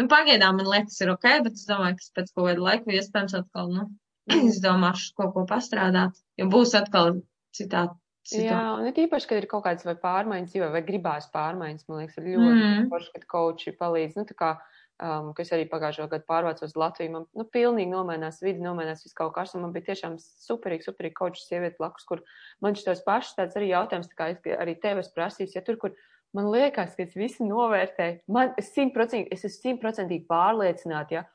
nu, 0.00 0.06
pagaidām 0.08 0.56
man 0.56 0.66
liekas 0.72 0.96
ir 1.04 1.10
ok, 1.12 1.26
bet 1.44 1.58
es 1.58 1.66
domāju, 1.68 1.98
ka 1.98 2.20
pēc 2.20 2.30
kaut 2.32 2.46
kāda 2.48 2.64
laika 2.64 2.94
iespējams 2.96 3.36
atkal, 3.36 3.68
nu, 3.68 3.84
Mm. 4.32 4.48
izdomāšu 4.48 5.12
kaut 5.14 5.34
ko 5.34 5.44
pastrādāt, 5.46 6.16
jo 6.40 6.48
būs 6.50 6.72
atkal 6.74 7.20
citā, 7.54 7.90
Jā, 8.26 8.74
un 8.74 8.88
ir 8.88 8.96
īpaši, 9.06 9.28
kad 9.30 9.38
ir 9.38 9.46
kaut 9.46 9.62
kādas 9.62 9.86
vai 9.86 9.94
pārmaiņas 9.94 10.50
dzīvē, 10.50 10.70
vai 10.72 10.80
gribās 10.82 11.28
pārmaiņas, 11.30 11.84
man 11.86 12.00
liekas, 12.00 12.16
ir 12.18 12.24
ļoti 12.32 12.64
mm. 12.64 12.88
forši, 12.90 13.12
kad 13.14 13.26
koči 13.30 13.74
palīdz, 13.78 14.16
nu, 14.18 14.24
tā 14.26 14.34
kā, 14.34 14.48
um, 15.02 15.30
kas 15.36 15.52
arī 15.54 15.66
pagājušo 15.70 16.08
gadu 16.12 16.26
pārvācos 16.28 16.70
uz 16.70 16.76
Latviju, 16.80 17.12
man, 17.12 17.28
nu, 17.36 17.46
pilnīgi 17.52 17.92
nomainās 17.92 18.42
vidi, 18.44 18.64
nomainās 18.64 19.04
viss 19.04 19.16
kaut 19.16 19.34
kas, 19.36 19.54
man 19.58 19.74
bija 19.74 19.90
tiešām 19.92 20.18
superīgi, 20.20 20.88
superīgi 20.88 21.18
koči 21.18 21.44
sievieti 21.44 21.80
blakus, 21.80 22.06
kur 22.08 22.24
man 22.64 22.78
šitos 22.78 23.04
pašs 23.06 23.36
tāds 23.38 23.58
arī 23.58 23.72
jautājums, 23.72 24.10
tā 24.12 24.18
kā 24.18 24.28
es 24.34 24.52
arī 24.56 24.76
tev 24.82 25.02
es 25.02 25.12
prasīs, 25.14 25.56
ja 25.56 25.64
tur, 25.66 25.78
kur 25.82 25.96
man 26.36 26.50
liekas, 26.52 26.96
ka 26.96 27.06
es 27.06 27.16
visu 27.16 27.46
novērtēju, 27.48 28.22
man 28.32 28.52
simtprocentīgi, 28.60 29.32
es 29.32 29.46
esmu 29.48 29.70
simtprocentīgi 29.70 30.28
pārliecināta, 30.30 31.20
ja, 31.20 31.26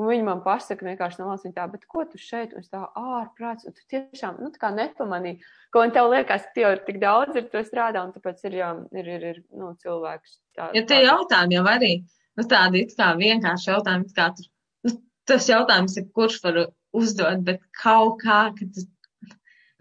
Un 0.00 0.08
viņi 0.08 0.24
man 0.24 0.38
pasaka 0.40 0.86
vienkārši 0.86 1.20
no 1.20 1.26
malas, 1.28 1.42
tā, 1.52 1.66
bet 1.68 1.82
ko 1.90 2.06
tu 2.08 2.18
šeit? 2.20 2.54
Un 2.54 2.62
es 2.64 2.70
tā 2.72 2.80
ārprāts, 2.96 3.66
un 3.68 3.74
tu 3.76 3.82
tiešām, 3.92 4.38
nu, 4.40 4.48
tā 4.54 4.62
kā 4.62 4.70
nepamanīji, 4.72 5.42
ko 5.74 5.82
man 5.82 5.92
tev 5.92 6.08
liekas, 6.12 6.46
ka 6.46 6.56
tev 6.56 6.68
ir 6.76 6.80
tik 6.86 7.00
daudz, 7.02 7.36
ir 7.36 7.50
to 7.52 7.60
strādā, 7.66 8.06
un 8.06 8.14
tāpēc 8.14 8.40
ir, 8.48 8.56
jā, 8.62 8.70
ir, 8.96 9.10
ir, 9.16 9.26
ir 9.32 9.42
nu, 9.60 9.74
cilvēks. 9.82 10.38
Tā, 10.56 10.70
ja 10.78 10.84
tie 10.88 11.02
jautājumi 11.04 11.58
jau 11.58 11.66
arī, 11.68 11.92
nu, 12.38 12.46
tādi 12.54 12.86
kā 12.92 13.10
vienkārši 13.18 13.70
jautājumi, 13.72 14.14
kā 14.16 14.30
tur, 14.36 14.48
nu, 14.86 14.94
tas 15.30 15.50
jautājums 15.50 15.98
ir, 16.00 16.08
kurš 16.14 16.40
var 16.46 16.62
uzdot, 16.96 17.44
bet 17.46 17.62
kaut 17.82 18.18
kā, 18.22 18.40
ka 18.56 18.70
tas, 18.74 18.88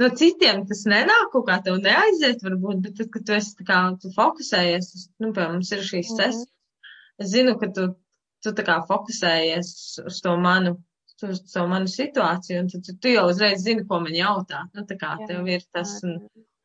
no 0.01 0.11
citiem 0.21 0.65
tas 0.69 0.85
nenāk, 0.89 1.31
kaut 1.33 1.47
kā 1.49 1.61
tev 1.65 1.81
neaiziet, 1.85 2.43
varbūt, 2.45 2.83
bet 2.85 2.99
tad, 2.99 3.13
kad 3.15 3.25
tu 3.27 3.37
esi 3.37 3.55
tā 3.61 3.69
kā, 3.71 3.79
tu 4.01 4.13
fokusējies, 4.17 4.93
nu, 5.19 5.31
piemēram, 5.31 5.57
mums 5.59 5.73
ir 5.75 5.83
šīs 5.83 6.13
mm 6.13 6.15
-hmm. 6.15 6.21
sesijas, 6.21 6.53
es 7.19 7.33
zinu, 7.35 7.57
ka 7.59 7.73
tu 7.75 7.89
tu 8.43 8.53
tā 8.55 8.65
kā 8.67 8.77
fokusējies 8.87 9.71
uz 10.07 10.19
to 10.23 10.35
manu, 10.39 10.75
uz 11.27 11.41
to 11.51 11.65
manu 11.67 11.91
situāciju, 11.91 12.63
un 12.63 12.69
tu, 12.71 12.81
tu, 12.85 12.95
tu 13.01 13.13
jau 13.13 13.25
uzreiz 13.31 13.63
zini, 13.65 13.85
ko 13.87 14.01
man 14.03 14.15
jautā. 14.15 14.65
Nu, 14.75 14.85
tā 14.89 14.97
kā 14.99 15.15
jā, 15.19 15.31
tev 15.31 15.49
ir 15.51 15.65
tas, 15.75 15.97
un, 16.07 16.21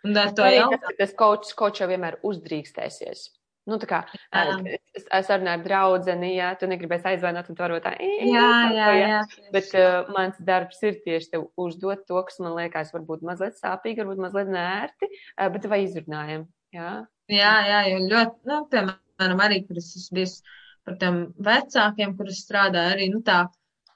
un 0.07 0.21
ar 0.21 0.35
to 0.37 0.47
jautāt. 0.49 0.93
Tas 1.01 1.15
kočs, 1.19 1.55
kočs 1.59 1.83
jau 1.83 1.91
vienmēr 1.91 2.21
uzdrīkstēsies. 2.27 3.27
Nu, 3.65 3.79
tā 3.81 3.87
kā 3.89 3.99
es, 4.37 5.07
es 5.09 5.29
runāju 5.31 5.57
ar 5.57 5.63
draudzeni, 5.65 6.35
ja 6.37 6.51
tu 6.61 6.69
negribēsi 6.69 7.15
aizvainot, 7.15 7.47
tu 7.49 7.57
varbūt 7.57 7.87
tā, 7.87 7.95
jā, 8.29 8.49
jā, 8.77 8.89
jā. 8.99 9.21
Bet 9.55 9.71
uh, 9.81 10.11
mans 10.13 10.37
darbs 10.45 10.83
ir 10.85 10.99
tieši 11.07 11.31
tev 11.33 11.47
uzdot 11.65 12.03
to, 12.11 12.21
kas 12.29 12.43
man 12.45 12.59
liekas 12.59 12.93
varbūt 12.93 13.25
mazliet 13.25 13.57
sāpīgi, 13.57 14.03
varbūt 14.03 14.21
mazliet 14.27 14.53
nērti, 14.53 15.09
uh, 15.09 15.49
bet 15.55 15.65
vai 15.73 15.81
izrunājam, 15.87 16.45
jā? 16.77 16.91
Jā, 17.33 17.55
jā, 17.71 17.81
jo 17.89 18.03
ļoti, 18.05 18.37
nu, 18.51 18.61
piemēram, 18.75 19.43
arī, 19.47 19.63
kur 19.65 19.81
es 19.81 19.89
esmu 19.97 20.21
bijis 20.21 20.37
par 20.85 21.01
tiem 21.01 21.21
vecākiem, 21.49 22.13
kurus 22.19 22.45
strādāju 22.45 22.99
arī, 22.99 23.09
nu 23.15 23.23
tā, 23.25 23.47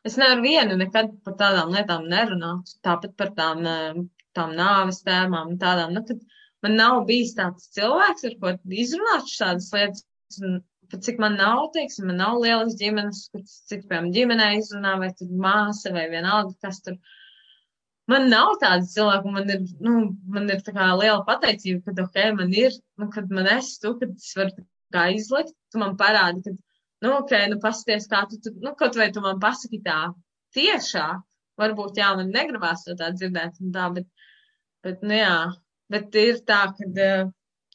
es 0.08 0.16
nevaru 0.16 0.46
vienu 0.48 0.80
nekad 0.80 1.12
par 1.28 1.36
tādām 1.44 1.76
lietām 1.76 2.08
nerunāt, 2.08 2.72
tāpat 2.88 3.12
par 3.20 3.36
tām, 3.36 3.68
tām 4.32 4.56
nāves 4.56 5.04
tēmām 5.04 5.52
un 5.52 5.60
tādām, 5.60 5.92
nu, 5.92 6.06
kad 6.08 6.24
man 6.64 6.74
nav 6.80 7.04
bijis 7.08 7.36
tāds 7.38 7.68
cilvēks, 7.76 8.26
ar 8.28 8.34
ko 8.42 8.54
izrunāt 8.84 9.30
šādas 9.30 9.70
lietas, 9.74 10.04
un 10.42 10.58
pat 10.90 11.04
cik 11.04 11.20
man 11.22 11.36
nav, 11.40 11.68
teiksim, 11.74 12.08
man 12.10 12.20
nav 12.22 12.40
lielas 12.42 12.76
ģimenes, 12.80 13.26
kur 13.32 13.44
cik, 13.44 13.84
piemēram, 13.88 14.10
ģimenē 14.16 14.48
izrunā, 14.58 14.96
vai 15.02 15.10
tur 15.18 15.32
māsa, 15.44 15.92
vai 15.94 16.06
vienalga, 16.12 16.54
kas 16.64 16.80
tur. 16.84 16.96
Man 18.08 18.30
nav 18.32 18.54
tāda 18.62 18.88
cilvēka, 18.88 19.32
man 19.34 19.52
ir, 19.52 19.66
nu, 19.84 19.94
man 20.32 20.48
ir 20.48 20.62
tā 20.64 20.72
kā 20.76 20.86
liela 20.96 21.20
pateicība, 21.28 21.82
ka, 21.84 22.06
ok, 22.06 22.18
man 22.38 22.54
ir, 22.56 22.72
nu, 23.00 23.10
kad 23.12 23.28
man 23.38 23.50
esi 23.58 23.76
tu, 23.82 23.92
kad 24.00 24.14
es 24.16 24.32
varu 24.38 24.64
kā 24.96 25.10
izlikt, 25.12 25.52
tu 25.72 25.82
man 25.82 25.96
parādi, 26.00 26.40
ka 26.46 26.54
nu, 27.04 27.12
ok, 27.18 27.34
nu, 27.52 27.60
pasties, 27.62 28.08
kā 28.10 28.24
tu, 28.30 28.40
tu, 28.44 28.54
nu, 28.64 28.72
kaut 28.78 28.96
vai 28.96 29.10
tu 29.12 29.20
man 29.24 29.40
pasaki 29.42 29.82
tā 29.84 29.98
tiešā, 30.56 31.06
varbūt, 31.60 32.00
jā, 32.00 32.14
man 32.16 32.32
negribās 32.32 32.86
to 32.86 32.96
tā 32.98 33.12
dzirdēt, 33.12 33.60
un 33.60 33.74
tā, 33.76 33.90
bet, 33.98 34.08
bet, 34.86 35.04
nu, 35.04 35.18
jā, 35.20 35.34
bet 35.92 36.14
ir 36.20 36.40
tā, 36.48 36.60
kad, 36.78 37.00
eh, 37.04 37.28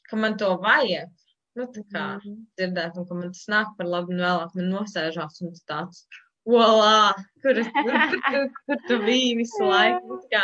ka 0.10 0.20
man 0.20 0.38
to 0.38 0.52
vajag, 0.64 1.12
nu, 1.58 1.68
tā 1.76 1.84
kā 1.94 2.06
mm 2.16 2.22
-hmm. 2.22 2.38
dzirdēt, 2.58 2.98
un 2.98 3.08
ka 3.08 3.20
man 3.20 3.34
tas 3.34 3.48
nāk 3.56 3.74
par 3.78 3.88
labu, 3.88 4.14
un 4.14 4.24
vēlāk 4.26 4.56
man 4.56 4.72
nosēžās, 4.76 5.42
un 5.42 5.54
tāds, 5.70 6.06
volā, 6.48 7.14
kur, 7.42 7.62
kur, 7.76 7.94
kur, 8.30 8.50
kur 8.68 8.82
tu 8.88 9.00
biji 9.06 9.38
visu 9.38 9.64
laiku, 9.64 10.08
nu, 10.08 10.20
tā 10.24 10.30
kā, 10.36 10.44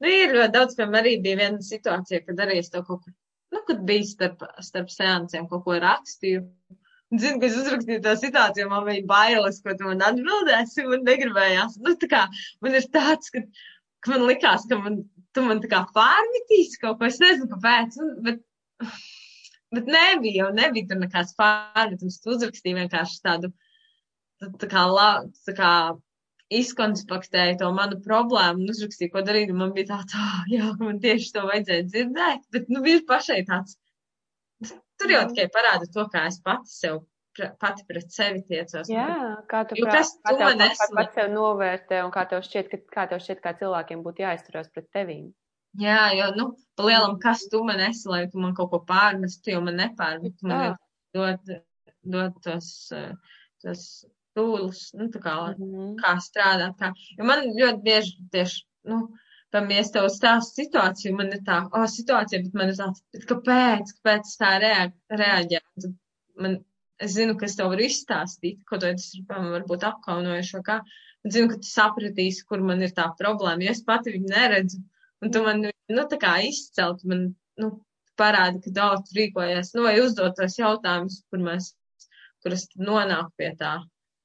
nu, 0.00 0.08
ir 0.08 0.34
ļoti 0.36 0.52
daudz, 0.56 0.76
piemēram, 0.76 1.00
arī 1.00 1.16
bija 1.22 1.36
viena 1.36 1.60
situācija, 1.60 2.24
kad 2.26 2.44
arī 2.44 2.58
es 2.58 2.70
to 2.70 2.82
kaut 2.82 3.02
kur, 3.04 3.14
nu, 3.52 3.62
kad 3.66 3.80
bija 3.92 4.04
starp, 4.04 4.44
starp 4.60 4.90
seansiem 4.90 5.48
kaut 5.48 5.64
ko 5.64 5.78
rakstīju, 5.86 6.44
Zinu, 7.10 7.40
ka 7.42 7.48
es 7.48 7.56
uzrakstīju 7.58 8.02
to 8.04 8.12
situāciju, 8.20 8.68
man 8.70 8.84
bija 8.86 9.02
bailes, 9.10 9.56
ko 9.64 9.72
tu 9.74 9.88
man 9.88 10.02
atbildēsi, 10.06 10.84
un 10.86 11.00
negribējās. 11.02 11.80
Nu, 11.82 11.96
tā 11.98 12.06
kā 12.12 12.20
man 12.62 12.76
ir 12.78 12.86
tāds, 12.94 13.32
ka, 13.34 13.42
ka 13.98 14.12
man 14.12 14.28
likās, 14.28 14.68
ka 14.70 14.78
man, 14.78 15.00
tu 15.34 15.46
man 15.46 15.62
tā 15.62 15.70
kā 15.72 15.80
pārmitīs 15.94 16.76
kaut 16.82 17.00
ko, 17.00 17.08
es 17.08 17.18
nezinu, 17.22 17.48
kāpēc, 17.54 17.98
un, 18.02 18.12
bet, 18.26 18.44
bet 19.76 19.90
nebija, 19.96 20.44
jau 20.44 20.52
nebija 20.56 20.90
tur 20.92 21.02
nekāds 21.02 21.34
pārmitums, 21.38 22.20
tu 22.22 22.34
uzrakstīji 22.36 22.78
vienkārši 22.78 23.20
tādu, 23.26 23.52
tā 24.62 24.70
kā, 24.70 24.86
la, 24.90 25.10
tā 25.46 25.56
kā 25.58 25.72
izkonspektēju 26.60 27.60
to 27.60 27.68
manu 27.76 28.00
problēmu 28.02 28.64
un 28.64 28.72
uzrakstīju, 28.72 29.12
ko 29.12 29.22
darīt, 29.26 29.52
man 29.54 29.74
bija 29.76 29.92
tāds, 29.92 30.16
oh, 30.18 30.40
jā, 30.50 30.72
man 30.80 30.98
tieši 31.02 31.30
to 31.36 31.46
vajadzēja 31.46 31.86
dzirdēt, 31.92 32.48
bet, 32.56 32.72
nu, 32.72 32.82
bija 32.86 33.04
pašai 33.06 33.44
tāds 33.46 33.78
Tur 35.00 35.12
jau 35.14 35.22
tikai 35.30 35.46
parāda 35.52 35.86
to, 35.94 36.02
kā 36.12 36.26
es 36.28 36.36
pati 36.44 36.68
sev, 36.68 36.98
pati 37.60 37.84
pret 37.88 38.12
sevi 38.12 38.42
tiecos. 38.48 38.88
Jā, 38.90 39.06
kā 39.50 39.62
tu, 39.68 39.78
prāt, 39.78 39.94
kas 40.00 40.12
kā 40.26 40.36
man 40.40 40.64
esi? 40.66 40.88
Pats 40.96 41.16
sev 41.18 41.30
novērtē 41.34 42.02
un 42.04 42.12
kā 42.14 42.26
tev 42.30 42.42
šķiet, 42.46 42.70
ka, 42.72 42.80
kā 42.96 43.06
tev 43.12 43.22
šķiet, 43.24 43.42
kā 43.44 43.54
cilvēkiem 43.60 44.04
būtu 44.06 44.24
jāizturās 44.24 44.70
pret 44.74 44.88
tevīm. 44.96 45.30
Jā, 45.78 46.10
jo, 46.18 46.30
nu, 46.34 46.46
pa 46.74 46.86
lielam, 46.88 47.18
kas 47.22 47.44
tu 47.50 47.62
man 47.66 47.80
esi, 47.86 48.08
lai 48.10 48.24
tu 48.30 48.42
man 48.42 48.54
kaut 48.58 48.72
ko 48.72 48.80
pārmestu, 48.86 49.44
tu 49.44 49.52
jau 49.54 49.60
man 49.62 49.78
nepārmet, 49.78 50.34
tu 50.40 50.50
man 50.50 50.74
dod, 51.14 51.52
dod 52.02 52.40
tos, 52.42 52.70
tos 53.62 53.84
tūlus, 54.36 54.88
nu, 54.98 55.06
tā 55.14 55.22
kā, 55.22 55.34
mm 55.52 55.68
-hmm. 55.70 55.92
kā 56.02 56.16
strādāt, 56.22 56.74
kā, 56.80 56.90
jo 57.18 57.26
man 57.28 57.46
ļoti 57.46 57.82
bieži 57.86 58.16
tieši, 58.34 58.64
nu, 58.90 59.00
tam, 59.54 59.70
ja 59.70 59.84
es 59.84 59.90
tev 59.94 60.08
stāstu 60.10 60.64
situāciju, 60.64 61.16
man 61.18 61.32
ir 61.36 61.42
tā, 61.46 61.60
o, 61.70 61.86
situācija, 61.86 62.42
bet 62.46 62.54
man 62.54 62.72
ir 62.72 62.78
tāds, 62.82 63.02
bet 63.14 63.26
kāpēc, 63.30 63.94
kāpēc 63.98 64.34
tā 64.42 64.52
reaģē? 65.22 65.60
Man, 66.40 66.58
es 67.04 67.14
zinu, 67.16 67.36
ka 67.38 67.46
es 67.48 67.56
tev 67.58 67.70
varu 67.72 67.86
izstāstīt, 67.86 68.62
ko 68.68 68.78
ir, 68.80 68.96
piemēram, 68.98 69.52
varbūt 69.56 69.86
apkaunojuši 69.88 70.56
vai 70.58 70.64
kā. 70.66 70.78
Un 71.24 71.34
zinu, 71.34 71.50
ka 71.52 71.60
tu 71.60 71.68
sapratīsi, 71.68 72.46
kur 72.48 72.64
man 72.64 72.82
ir 72.84 72.94
tā 72.96 73.10
problēma, 73.18 73.64
jo 73.66 73.74
es 73.74 73.84
pati 73.84 74.14
viņu 74.14 74.32
neredzu. 74.32 74.80
Un 75.20 75.32
tu 75.34 75.42
man, 75.44 75.66
nu, 75.68 76.04
tā 76.08 76.18
kā 76.20 76.38
izcelt, 76.46 77.04
man, 77.08 77.26
nu, 77.60 77.72
parādi, 78.20 78.62
ka 78.64 78.72
daudz 78.76 79.12
rīkojies, 79.16 79.74
nu, 79.76 79.84
vai 79.88 79.98
uzdot 80.00 80.36
tos 80.38 80.56
jautājumus, 80.60 81.20
kur 81.32 81.42
mēs, 81.44 81.72
kur 82.44 82.56
es 82.56 82.66
nonāku 82.76 83.34
pie 83.40 83.50
tā. 83.60 83.78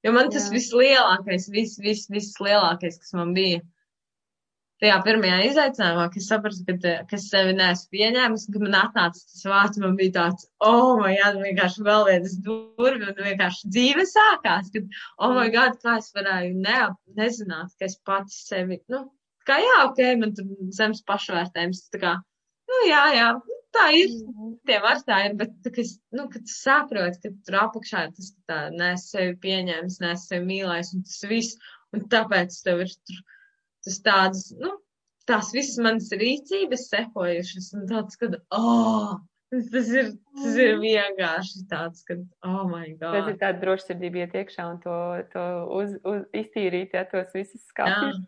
Jo 0.06 0.14
man 0.16 0.30
tas 0.32 0.48
Jā. 0.48 0.56
vislielākais, 0.56 1.50
vis, 1.52 1.76
vis, 1.82 2.06
vislielākais, 2.14 3.00
kas 3.02 3.16
man 3.18 3.34
bija, 3.36 3.64
tajā 4.84 4.98
pirmajā 5.06 5.40
izaicinājumā, 5.50 6.06
kad 6.12 6.22
es 6.22 6.28
sapratu, 6.32 6.64
ka, 6.68 6.94
ka 7.10 7.18
es 7.18 7.28
sevi 7.32 7.56
neesmu 7.56 7.92
pieņēmis, 7.96 8.46
kad 8.52 8.66
man 8.66 8.78
atnāca 8.82 9.22
tas 9.22 9.46
vārds, 9.48 9.82
man 9.82 9.98
bija 10.00 10.16
tāds, 10.18 10.48
oh, 10.68 11.00
my 11.00 11.16
God, 11.22 11.40
vienkārši 11.46 11.86
vēl 11.88 12.08
vienas 12.10 12.38
durvi, 12.46 13.08
un 13.08 13.24
vienkārši 13.30 13.72
dzīve 13.72 14.08
sākās, 14.12 14.72
kad, 14.76 14.88
oh, 15.18 15.36
my 15.38 15.48
God, 15.54 15.80
kā 15.84 15.98
es 16.02 16.12
varēju 16.16 16.56
ne, 16.60 16.80
nezināt, 17.20 17.76
ka 17.80 17.88
es 17.88 17.98
pati 18.08 18.36
sevi, 18.36 18.82
nu, 18.92 19.06
kā 19.48 19.60
jā, 19.64 19.82
ok, 19.88 20.02
man 20.22 20.36
tur 20.38 20.50
zemes 20.76 21.04
pašvērtējums, 21.08 21.86
tā 21.96 22.02
kā, 22.04 22.16
nu, 22.72 22.82
jā, 22.90 23.04
jā, 23.16 23.30
tā 23.76 23.86
ir, 23.96 24.12
mhm. 24.26 24.58
tie 24.68 24.82
var 24.84 25.00
tā 25.08 25.22
ir, 25.30 25.38
bet, 25.40 25.56
tā, 25.64 25.72
ka 25.76 25.84
es, 25.84 25.96
nu, 26.16 26.28
kad 26.34 26.52
saproti, 26.52 27.22
ka 27.24 27.48
tur 27.48 27.62
apakšā 27.64 28.08
tas 28.18 28.34
tā, 28.50 28.60
nes 28.76 29.08
sevi 29.12 29.38
pieņēmis, 29.46 30.02
nes 30.04 30.28
sevi 30.30 30.50
mīlējis, 30.52 30.94
un 30.98 31.08
tas 31.08 31.24
viss, 31.32 31.72
un 31.96 32.06
tāpēc 32.12 32.60
tev 32.66 32.84
ir 32.86 32.94
tur 33.08 33.24
tas 33.86 34.02
tādas, 34.06 34.50
nu, 34.60 34.74
tās 35.30 35.54
visas 35.56 35.78
manas 35.84 36.12
rīcības 36.14 36.90
sekojušas, 36.92 37.72
un 37.78 37.88
tāds, 37.90 38.18
kad, 38.22 38.38
oh, 38.56 39.16
tas 39.52 39.92
ir, 39.94 40.12
tas 40.38 40.58
ir 40.62 40.80
vienkārši 40.82 41.64
tāds, 41.72 42.04
ka, 42.08 42.18
oh, 42.48 42.64
my 42.70 42.92
God. 43.00 43.16
Tas 43.18 43.30
ir 43.32 43.38
tāda 43.42 43.62
drošsirdība 43.64 44.24
iet 44.24 44.36
iekšā 44.42 44.68
un 44.74 44.82
to, 44.84 44.98
to 45.34 45.46
uz, 45.80 45.96
uz, 46.06 46.26
iztīrīt, 46.44 46.98
ja 46.98 47.06
tos 47.10 47.32
visus 47.36 47.64
skāpjus. 47.72 48.20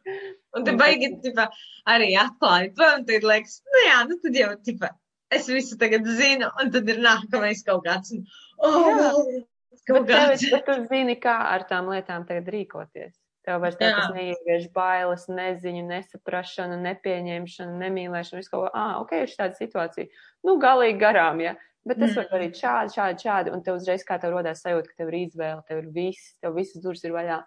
Un 0.58 0.66
te 0.66 0.74
baigi, 0.80 1.12
tipa, 1.26 1.50
arī 1.90 2.14
atklāji, 2.22 2.74
un 2.78 3.06
tad 3.10 3.30
liekas, 3.34 3.60
nu 3.74 3.84
jā, 3.86 4.00
nu 4.10 4.18
tad 4.24 4.42
jau, 4.42 4.50
tipa, 4.70 4.94
es 5.34 5.50
visu 5.52 5.78
tagad 5.82 6.08
zinu, 6.18 6.50
un 6.62 6.74
tad 6.74 6.90
ir 6.90 7.04
nākamais 7.04 7.62
kaut 7.68 7.86
kāds, 7.86 8.16
un, 8.16 8.26
oh, 8.64 8.90
jā. 8.90 9.14
kaut 9.90 10.08
bet 10.08 10.14
kāds. 10.16 10.48
Tev, 10.48 10.58
bet 10.58 10.70
tu 10.70 10.80
zini, 10.94 11.18
kā 11.22 11.38
ar 11.52 11.68
tām 11.70 11.92
lietām 11.94 12.26
tagad 12.30 12.50
rīkoties. 12.56 13.14
Tev 13.48 13.62
vairs 13.64 13.78
tādas 13.80 14.10
neievieš 14.12 14.66
bailes, 14.76 15.24
neziņu, 15.32 15.86
nesaprašana, 15.88 16.76
nepieņemšana, 16.84 17.78
nemīlēšana, 17.86 18.42
visu 18.42 18.52
kaut 18.52 18.66
ko, 18.66 18.72
ah, 18.76 18.98
ok, 19.00 19.14
ir 19.24 19.36
tāda 19.40 19.56
situācija. 19.56 20.10
Nu, 20.44 20.58
galīgi 20.60 21.00
garām, 21.00 21.40
ja. 21.46 21.54
Bet 21.88 22.02
tas 22.02 22.12
mm. 22.12 22.18
var 22.20 22.28
darīt 22.34 22.60
šādi, 22.60 22.92
šādi, 22.98 23.24
šādi, 23.24 23.54
un 23.56 23.62
tev 23.64 23.78
uzreiz 23.80 24.04
kā 24.04 24.18
tev 24.20 24.36
rodās 24.36 24.66
sajūta, 24.66 24.92
ka 24.92 25.00
tev 25.00 25.14
ir 25.14 25.22
izvēle, 25.22 25.62
tev 25.70 25.80
ir 25.80 25.88
viss, 25.96 26.34
tev 26.44 26.58
visas 26.60 26.84
durvis 26.84 27.06
ir 27.08 27.16
vaļā. 27.16 27.38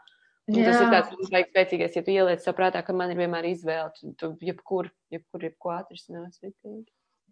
Un 0.49 0.57
Jā. 0.57 0.71
tas 0.71 0.81
ir 0.81 0.95
tāds 0.95 1.35
vajag 1.35 1.51
spēcīgais, 1.53 1.99
ja 1.99 2.05
tu 2.07 2.15
ieliec 2.15 2.41
saprātā, 2.43 2.81
ka 2.87 2.97
man 2.97 3.13
ir 3.13 3.21
vienmēr 3.21 3.51
izvēle, 3.53 3.93
tu, 3.99 4.15
tu 4.19 4.33
jebkur, 4.49 4.89
jebkur, 5.13 5.45
jebko 5.47 5.75
atrisinās 5.77 6.41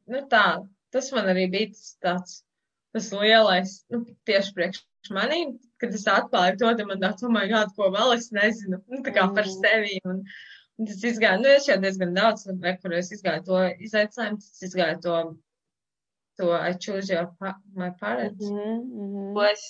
nu 0.08 0.22
tā, 0.32 0.44
tas 0.94 1.10
man 1.16 1.28
arī 1.32 1.46
bija 1.52 1.72
tāds, 2.04 2.42
tas 2.94 3.10
lielais, 3.12 3.78
nu, 3.92 4.04
tieši 4.28 4.54
priekš 4.56 4.84
manīm, 5.14 5.56
kad 5.80 5.94
es 5.94 6.06
atklāju 6.10 6.58
to, 6.60 6.70
tad 6.78 6.86
man 6.90 7.02
tāds, 7.02 7.24
oh 7.26 7.32
my 7.34 7.46
god, 7.50 7.74
ko 7.76 7.90
vēl 7.94 8.14
es 8.18 8.30
nezinu, 8.34 8.80
nu, 8.86 9.02
tā 9.06 9.14
kā 9.14 9.26
par 9.34 9.48
Mm. 9.48 9.58
sevi. 9.62 9.98
Un, 10.04 10.22
un 10.78 10.86
tas 10.86 11.02
izgāja, 11.10 11.40
nu, 11.42 11.50
es 11.50 11.68
jau 11.68 11.78
diezgan 11.82 12.14
daudz, 12.14 12.46
kur 12.82 12.94
es 12.94 13.12
izgāju 13.14 13.44
to 13.50 13.66
izaicinājumu, 13.88 14.40
tas 14.42 14.66
izgāju 14.68 15.02
to, 15.02 15.20
to 16.38 16.52
I 16.52 16.72
choose 16.72 17.10
your, 17.10 17.26
pa 17.40 17.54
my 17.74 17.90
parents. 17.90 18.44
Mhm, 18.44 18.74
mhm. 19.02 19.34
Ko 19.34 19.42
es 19.42 19.62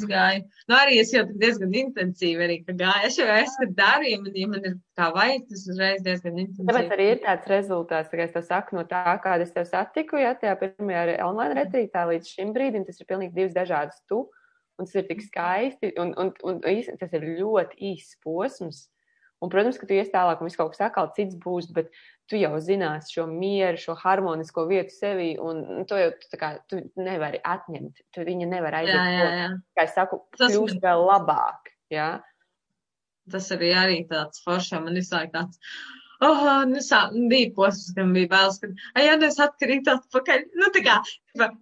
izgāju. 0.00 0.44
Nu, 0.68 0.76
arī 0.76 1.00
es 1.00 1.12
jau 1.12 1.24
diezgan 1.28 1.74
intensīvi 1.80 2.46
arī 2.46 2.56
ka 2.66 2.72
gāju. 2.72 3.10
Es 3.10 3.18
jau 3.18 3.26
es, 3.28 3.56
kad 3.60 3.74
daru, 3.76 4.08
ja 4.08 4.20
man, 4.22 4.32
ja 4.34 4.48
man 4.48 4.64
ir 4.64 4.78
kā 4.98 5.10
vajag, 5.14 5.44
tas 5.50 5.66
uzreiz 5.74 6.00
diezgan 6.06 6.40
intensīvi. 6.40 6.68
Tāpēc 6.70 6.94
arī 6.96 7.10
ir 7.12 7.20
tāds 7.26 7.50
rezultāts, 7.52 8.08
tā 8.12 8.20
kā 8.20 8.28
es 8.28 8.32
tev 8.32 8.46
saku, 8.48 8.78
no 8.78 8.86
tā, 8.88 9.04
kāda 9.26 9.44
es 9.44 9.52
tev 9.52 9.68
satiku, 9.68 10.16
ja 10.22 10.32
tajā 10.40 10.56
pirmajā 10.62 11.18
online 11.26 11.60
retrītā 11.60 12.06
līdz 12.08 12.32
šim 12.38 12.56
brīdim, 12.56 12.88
tas 12.88 13.00
ir 13.00 13.10
pilnīgi 13.12 13.36
divas 13.36 13.52
dažādas 13.60 14.00
tu, 14.08 14.24
un 14.78 14.88
tas 14.88 14.96
ir 14.98 15.06
tik 15.08 15.22
skaisti, 15.24 15.92
un, 16.00 16.12
un, 16.20 16.32
un 16.46 16.58
īsti 16.66 16.98
tas 17.00 17.14
ir 17.16 17.26
ļoti 17.38 17.80
īsts 17.92 18.18
posms. 18.24 18.88
Un, 19.42 19.50
protams, 19.52 19.76
ka 19.76 19.84
tu 19.84 19.92
ies 19.92 20.08
tālāk, 20.08 20.40
un 20.40 20.48
viss 20.48 20.56
kaut 20.56 20.72
kas 20.72 20.86
atkal 20.86 21.10
cits 21.16 21.36
būs, 21.36 21.66
bet 21.76 21.90
tu 22.30 22.38
jau 22.40 22.54
zinās 22.64 23.10
šo 23.12 23.26
mieru, 23.28 23.76
šo 23.80 23.96
harmonisko 24.00 24.64
vietu 24.70 24.94
sevī, 24.94 25.34
un 25.42 25.60
un 25.74 25.88
to 25.90 25.98
jau 26.00 26.12
tu, 26.22 26.38
kā, 26.40 26.54
tu 26.70 26.80
nevari 26.96 27.42
atņemt. 27.44 28.00
Tu 28.14 28.24
viņa 28.24 28.48
nevar 28.48 28.78
aiziet. 28.80 28.94
Jā, 28.94 29.10
jā, 29.18 29.26
jā. 29.42 29.50
Kā 29.76 29.84
es 29.84 29.92
saku, 29.98 30.22
Tas 30.38 30.54
kļūst 30.54 30.80
vēl 30.84 31.04
labāk. 31.10 31.74
Jā. 31.92 32.08
Tas 33.34 33.50
arī, 33.56 33.74
arī 33.76 34.00
tāds 34.08 34.40
foršs, 34.44 34.72
man 34.80 34.96
laiku 34.96 35.34
tāds. 35.34 35.60
Oh, 36.24 36.44
nu, 36.70 36.80
sā, 36.84 37.00
bija 37.30 37.50
posms, 37.56 37.92
kad 37.96 38.12
bija 38.14 38.30
bailes, 38.30 38.60
ka, 38.62 38.70
ai, 38.94 39.04
ja 39.08 39.16
nu 39.18 39.26
es 39.28 39.36
atkrītu 39.42 39.92
atpakaļ, 39.92 40.44
nu, 40.60 40.70
tā 40.74 40.82
kā, 40.86 40.94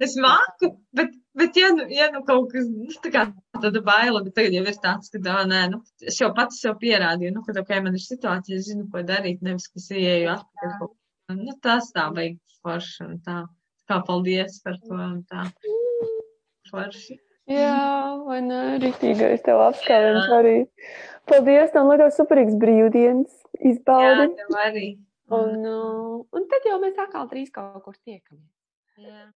es 0.05 0.15
māku, 0.21 0.73
bet, 0.99 1.15
bet, 1.39 1.57
ja 1.59 1.71
nu, 1.75 1.87
ja 1.91 2.11
nu 2.15 2.23
kaut 2.29 2.53
kas, 2.53 2.69
nu, 2.69 2.93
tā 3.05 3.13
kā, 3.15 3.25
tāda 3.65 3.83
baila, 3.87 4.23
bet 4.27 4.37
tagad 4.39 4.59
jau 4.59 4.65
ir 4.67 4.79
tāds, 4.85 5.11
ka, 5.13 5.23
tā, 5.25 5.39
nē, 5.51 5.63
nu, 5.73 5.81
es 6.07 6.21
jau 6.21 6.31
pats 6.37 6.61
sev 6.63 6.77
pierādīju, 6.83 7.33
nu, 7.35 7.45
ka, 7.47 7.57
ok, 7.65 7.75
man 7.87 7.99
ir 7.99 8.05
situācija, 8.05 8.61
es 8.61 8.69
zinu, 8.69 8.87
ko 8.93 9.03
darīt, 9.09 9.43
nevis, 9.47 9.71
kas 9.73 9.91
ieeju 9.97 10.31
atpakaļ. 10.37 10.93
Nu, 11.41 11.57
tas 11.65 11.91
tā 11.97 12.11
vajag 12.13 12.39
forši, 12.63 12.97
un 13.09 13.19
tā, 13.25 13.43
tā 13.83 13.95
kā 13.95 14.01
paldies 14.07 14.61
par 14.65 14.79
to, 14.85 14.97
un 14.99 15.21
tā, 15.31 15.49
forši. 16.71 17.19
Jā, 17.51 17.79
vai 18.27 18.39
ne? 18.45 18.61
Rītīgais 18.83 19.43
tev 19.43 19.61
Jā. 19.89 20.27
arī. 20.39 20.57
Paldies, 21.31 21.75
lai 21.75 21.97
tev 21.99 22.13
superīgs 22.15 22.55
brīvdienas 22.59 23.43
izbaudi. 23.71 24.29
tev 24.39 24.59
arī. 24.63 24.89
Un, 25.33 25.63
uh, 25.65 26.19
un 26.37 26.49
tad 26.51 26.67
jau 26.69 26.79
mēs 26.83 26.99
atkal 27.01 27.29
drīz 27.31 27.53
kaut 27.55 27.81
kur 27.85 27.97
tiekamies. 28.05 28.51
Jā. 29.01 29.33